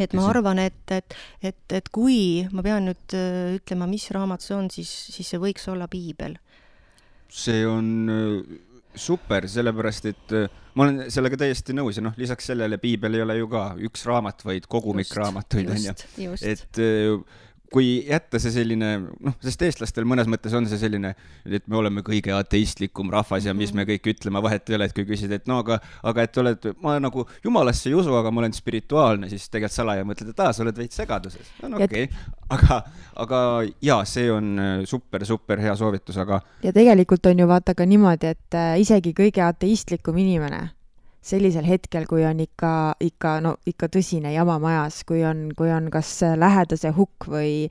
[0.00, 4.44] et ma arvan, et, et, et, et kui ma pean nüüd äh, ütlema, mis raamat
[4.44, 6.38] see on, siis, siis see võiks olla piibel.
[7.32, 8.58] see on äh,
[8.94, 13.24] super, sellepärast et äh, ma olen sellega täiesti nõus ja noh, lisaks sellele piibel ei
[13.24, 16.36] ole ju ka üks raamat, vaid kogumik raamatuid, onju.
[16.40, 16.82] et
[17.72, 18.90] kui jätta see selline,
[19.24, 21.14] noh, sest eestlastel mõnes mõttes on see selline,
[21.46, 24.96] et me oleme kõige ateistlikum rahvas ja mis me kõik ütleme, vahet ei ole, et
[24.96, 25.78] kui küsida, et no aga,
[26.08, 30.06] aga et oled, ma nagu jumalasse ei usu, aga ma olen spirituaalne, siis tegelikult salaja
[30.08, 31.54] mõtled, et aa, sa oled veits segaduses.
[31.64, 32.82] no okei okay., aga,
[33.24, 33.40] aga
[33.84, 36.42] jaa, see on super, super hea soovitus, aga.
[36.62, 40.68] ja tegelikult on ju vaata ka niimoodi, et äh, isegi kõige ateistlikum inimene
[41.22, 45.88] sellisel hetkel, kui on ikka, ikka, no ikka tõsine jama majas, kui on, kui on
[45.94, 47.68] kas lähedase hukk või,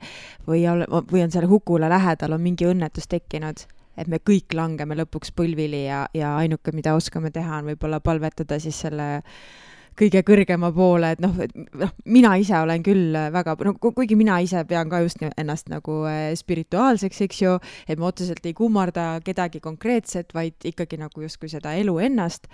[0.48, 3.66] või, või on selle hukule lähedal, on mingi õnnetus tekkinud,
[4.00, 8.56] et me kõik langeme lõpuks põlvili ja, ja ainuke, mida oskame teha, on võib-olla palvetada
[8.62, 9.10] siis selle
[10.00, 11.34] kõige kõrgema poole, et noh,
[11.76, 15.98] noh, mina ise olen küll väga, no kuigi mina ise pean ka just ennast nagu
[16.08, 21.52] äh, spirituaalseks, eks ju, et ma otseselt ei kummarda kedagi konkreetset, vaid ikkagi nagu justkui
[21.52, 22.48] seda elu ennast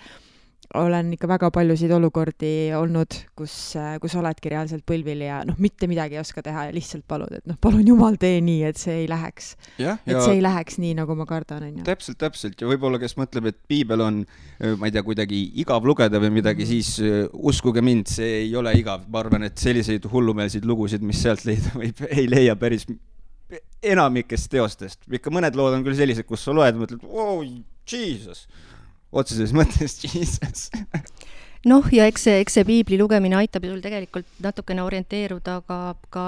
[0.77, 3.53] olen ikka väga paljusid olukordi olnud, kus,
[4.01, 7.47] kus oledki reaalselt põlvili ja noh, mitte midagi ei oska teha ja lihtsalt palud, et
[7.49, 9.55] noh, palun jumal, tee nii, et see ei läheks.
[9.79, 11.87] et see ei läheks nii, nagu ma kardan, on ju.
[11.87, 14.21] täpselt, täpselt ja võib-olla, kes mõtleb, et piibel on,
[14.77, 16.85] ma ei tea, kuidagi igav lugeda või midagi mm, -hmm.
[16.85, 21.21] siis uh, uskuge mind, see ei ole igav, ma arvan, et selliseid hullumeelseid lugusid, mis
[21.25, 22.85] sealt leida võib, ei leia päris
[23.81, 27.41] enamikest teostest, ikka mõned lood on küll sellised, kus sa loed, mõtled, oh,
[27.89, 28.45] jesus
[29.11, 30.69] otseses mõttes Jesus
[31.67, 35.79] noh, ja eks see, eks see piibli lugemine aitab sul tegelikult natukene orienteeruda ka,
[36.13, 36.25] ka,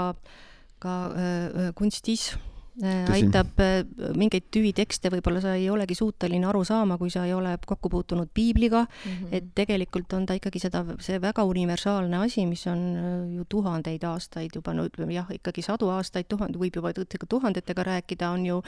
[0.82, 2.32] ka äh, kunstis
[2.84, 3.08] äh,.
[3.16, 3.86] aitab äh,
[4.18, 8.32] mingeid tüvitekste, võib-olla sa ei olegi suuteline aru saama, kui sa ei ole kokku puutunud
[8.34, 9.32] piibliga mm, -hmm.
[9.32, 14.04] et tegelikult on ta ikkagi seda, see väga universaalne asi, mis on äh, ju tuhandeid
[14.04, 16.92] aastaid juba, no ütleme jah, ikkagi sadu aastaid, tuhand-, võib juba
[17.30, 18.62] tuhandetega rääkida, on ju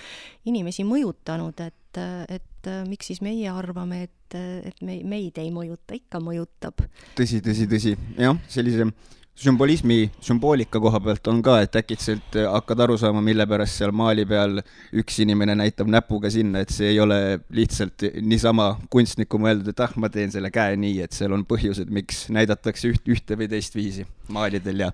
[0.46, 4.38] inimesi mõjutanud, et et, et miks siis meie arvame, et,
[4.70, 6.86] et me, meid ei mõjuta, ikka mõjutab.
[7.18, 8.88] tõsi, tõsi, tõsi, jah, sellise
[9.36, 14.28] sümbolismi, sümboolika koha pealt on ka, et äkitselt hakkad aru saama, mille pärast seal maali
[14.30, 14.62] peal
[14.94, 19.98] üks inimene näitab näpuga sinna, et see ei ole lihtsalt niisama kunstniku mõeldud, et ah,
[19.98, 23.76] ma teen selle käe nii, et seal on põhjused, miks näidatakse üht, ühte või teist
[23.76, 24.94] viisi maalidel ja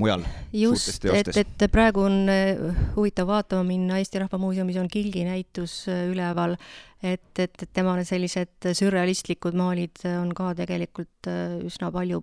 [0.00, 2.56] mujal just, et, et praegu on äh,
[2.96, 6.56] huvitav vaatama minna, Eesti Rahva Muuseumis on Kilgi näitus äh, üleval,
[7.02, 12.22] et, et, et tema sellised sürrealistlikud maalid on ka tegelikult äh, üsna palju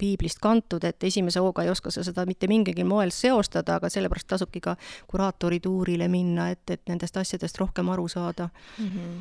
[0.00, 4.32] piiblist kantud, et esimese hooga ei oska sa seda mitte mingilgi moel seostada, aga sellepärast
[4.34, 4.76] tasubki ka
[5.10, 8.50] kuraatori tuurile minna, et, et nendest asjadest rohkem aru saada.
[8.78, 8.88] Mm.
[8.88, 9.20] -hmm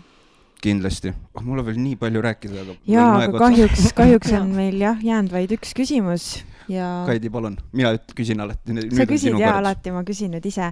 [0.60, 1.14] kindlasti.
[1.34, 2.74] Oh,, mul on veel nii palju rääkida, aga.
[2.84, 6.90] jaa, aga kahjuks, kahjuks on meil jah jäänud vaid üks küsimus ja.
[7.10, 8.78] Kaidi, palun, mina küsin alati.
[8.96, 10.72] sa küsid jaa alati, ma küsin nüüd ise.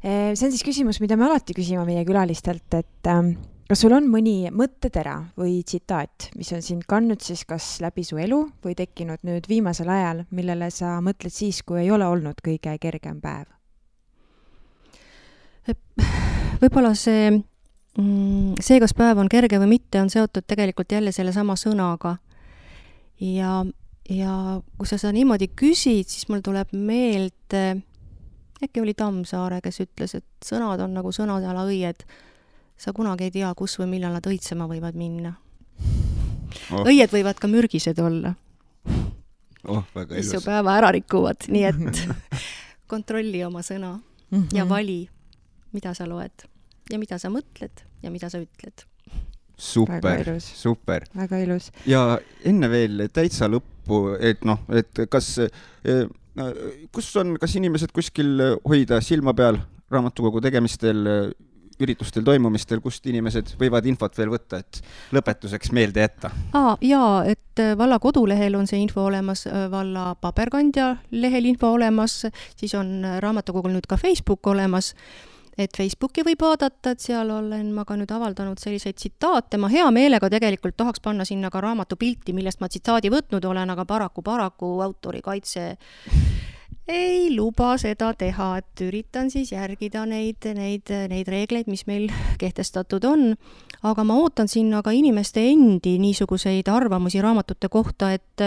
[0.00, 3.34] See on siis küsimus, mida me alati küsime meie külalistelt, et ähm,
[3.68, 8.18] kas sul on mõni mõttetera või tsitaat, mis on sind kandnud siis kas läbi su
[8.18, 12.74] elu või tekkinud nüüd viimasel ajal, millele sa mõtled siis, kui ei ole olnud kõige
[12.82, 13.46] kergem päev?
[16.60, 17.30] võib-olla see,
[18.00, 22.16] mm, see, kas päev on kerge või mitte, on seotud tegelikult jälle sellesama sõnaga.
[23.20, 23.62] ja
[24.10, 24.32] ja
[24.78, 27.64] kui sa seda niimoodi küsid, siis mul tuleb meelde,
[28.60, 32.04] äkki oli Tammsaare, kes ütles, et sõnad on nagu sõnasalaõied.
[32.80, 35.34] sa kunagi ei tea, kus või millal nad õitsema võivad minna
[36.72, 36.86] oh..
[36.86, 38.34] õied võivad ka mürgised olla
[39.68, 39.84] oh,.
[40.10, 42.04] mis su päeva ära rikuvad, nii et
[42.92, 44.56] kontrolli oma sõna mm -hmm.
[44.56, 45.02] ja vali,
[45.72, 46.46] mida sa loed
[46.90, 48.86] ja mida sa mõtled ja mida sa ütled
[49.60, 51.04] super, super.
[51.14, 51.70] väga ilus.
[51.86, 53.48] ja enne veel täitsa
[53.90, 55.38] lõppu, et noh, et kas,
[55.84, 56.06] eh,
[56.92, 59.58] kus on, kas inimesed kuskil hoida silma peal
[59.90, 61.32] raamatukogu tegemistel,
[61.80, 64.82] üritustel, toimumistel, kust inimesed võivad infot veel võtta, et
[65.16, 66.30] lõpetuseks meelde jätta?
[66.52, 72.26] aa, jaa, et valla kodulehel on see info olemas, valla paberkandja lehel info olemas,
[72.56, 74.94] siis on raamatukogul nüüd ka Facebook olemas
[75.60, 79.86] et Facebooki võib vaadata, et seal olen ma ka nüüd avaldanud selliseid tsitaate, ma hea
[79.94, 84.24] meelega tegelikult tahaks panna sinna ka raamatu pilti, millest ma tsitaadi võtnud olen, aga paraku,
[84.26, 85.66] paraku autorikaitse
[86.90, 92.10] ei luba seda teha, et üritan siis järgida neid, neid, neid reegleid, mis meil
[92.40, 93.34] kehtestatud on.
[93.86, 98.42] aga ma ootan sinna ka inimeste endi niisuguseid arvamusi raamatute kohta, et,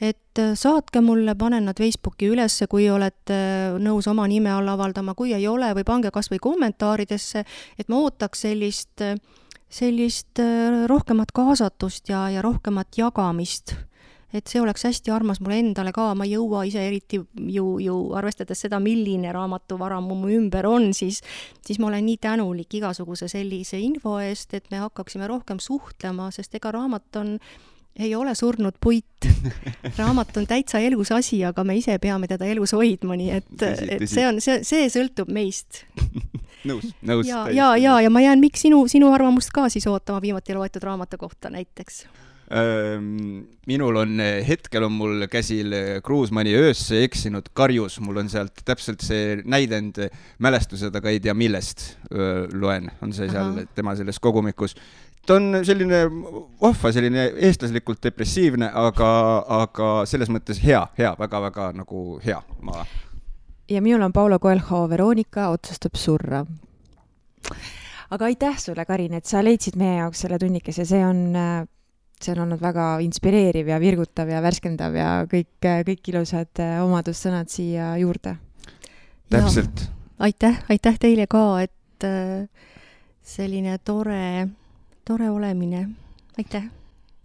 [0.00, 0.20] et
[0.54, 3.38] saatke mulle, panen nad Facebooki ülesse, kui olete
[3.82, 7.44] nõus oma nime all avaldama, kui ei ole, või pange kas või kommentaaridesse,
[7.78, 9.04] et ma ootaks sellist,
[9.68, 10.42] sellist
[10.90, 13.76] rohkemat kaasatust ja, ja rohkemat jagamist.
[14.28, 17.16] Et see oleks hästi armas mulle endale ka, ma ei jõua ise eriti
[17.48, 21.22] ju, ju arvestades seda, milline raamatuvara mu ümber on, siis,
[21.64, 26.60] siis ma olen nii tänulik igasuguse sellise info eest, et me hakkaksime rohkem suhtlema, sest
[26.60, 27.38] ega raamat on
[27.98, 29.04] ei ole surnud puit.
[29.98, 34.06] raamat on täitsa elus asi, aga me ise peame teda elus hoidma, nii et, et
[34.06, 35.82] see on, see, see sõltub meist
[36.68, 37.26] nõus, nõus.
[37.26, 40.86] ja, ja, ja, ja ma jään, miks sinu, sinu arvamust ka siis ootama viimati loetud
[40.86, 42.04] raamatu kohta näiteks
[43.68, 49.04] minul on, hetkel on mul käsil Kruusmanni eh, Öösse eksinud karjus, mul on sealt täpselt
[49.04, 50.00] see näidend,
[50.40, 51.90] mälestused, aga ei tea millest
[52.54, 53.66] loen, on see seal Aha.
[53.76, 54.78] tema selles kogumikus.
[55.28, 56.04] Ta on selline
[56.62, 59.10] vahva, selline eestlaslikult depressiivne, aga,
[59.62, 62.86] aga selles mõttes hea, hea väga,, väga-väga nagu hea, ma.
[63.68, 66.44] ja minul on Paulo Coelho Veronika otsustab surra
[68.10, 71.36] aga aitäh sulle, Karin, et sa leidsid meie jaoks selle tunnikese, see on
[72.18, 75.52] see on olnud väga inspireeriv ja virgutav ja värskendav ja kõik,
[75.86, 78.36] kõik ilusad omadussõnad siia juurde.
[79.30, 79.84] täpselt.
[80.18, 82.08] aitäh, aitäh teile ka, et
[83.22, 84.48] selline tore,
[85.08, 85.88] tore olemine,
[86.38, 86.68] aitäh!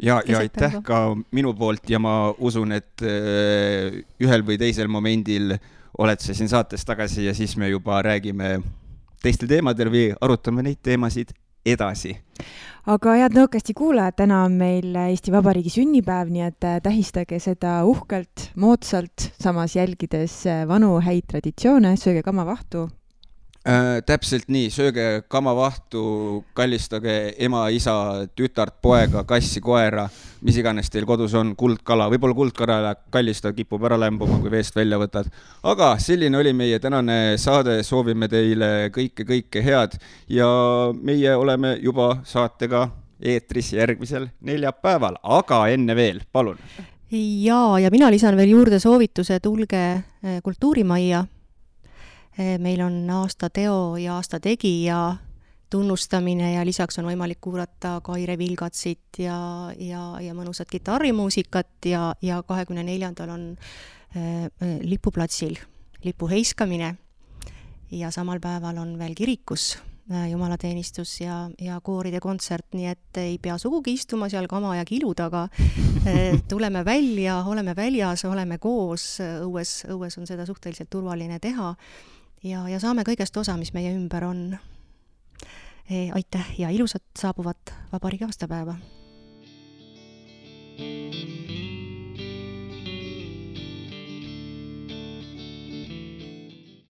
[0.04, 5.54] Ja, ja aitäh ka minu poolt ja ma usun, et ühel või teisel momendil
[6.02, 8.56] oled sa siin saates tagasi ja siis me juba räägime
[9.24, 11.36] teistel teemadel või arutame neid teemasid
[11.66, 12.16] edasi.
[12.86, 17.78] aga head Nõukasti kuulajad, täna on meil Eesti Vabariigi sünnipäev, nii et äh, tähistage seda
[17.88, 22.90] uhkelt, moodsalt, samas jälgides äh, vanu häid traditsioone, sööge kamavahtu,
[23.68, 24.02] äh,.
[24.06, 27.96] täpselt nii, sööge kamavahtu, kallistage ema, isa,
[28.36, 30.08] tütart, poega, kassi, koera,
[30.44, 35.00] mis iganes teil kodus on, kuldkala, võib-olla kuldkala kallista kipub ära lämbuma, kui veest välja
[35.02, 35.30] võtad.
[35.64, 40.00] aga selline oli meie tänane saade, soovime teile kõike, kõike head.
[40.28, 40.48] Ja
[40.94, 42.90] meie oleme juba saatega
[43.24, 46.60] eetris järgmisel neljapäeval, aga enne veel, palun.
[47.14, 51.22] Jaa, ja mina lisan veel juurde soovituse, tulge eh, Kultuurimajja
[52.38, 55.16] meil on aasta teo ja aasta tegija
[55.74, 59.38] tunnustamine ja lisaks on võimalik kuulata Kaire Vilgatsit ja,
[59.82, 64.46] ja, ja mõnusat kitarrimuusikat ja, ja kahekümne neljandal on äh,
[64.86, 65.58] lipuplatsil
[66.06, 66.92] lipu heiskamine
[67.92, 69.72] ja samal päeval on veel kirikus
[70.12, 74.86] äh, jumalateenistus ja, ja kooride kontsert, nii et ei pea sugugi istuma seal kama ja
[74.86, 75.48] kilu taga
[76.06, 76.38] äh,.
[76.54, 81.74] tuleme välja, oleme väljas, oleme koos, õues, õues on seda suhteliselt turvaline teha
[82.44, 84.44] ja, ja saame kõigest osa, mis meie ümber on
[85.90, 86.10] e,.
[86.12, 88.76] aitäh ja ilusat saabuvat vabariigi aastapäeva!
[90.74, 91.73] thank you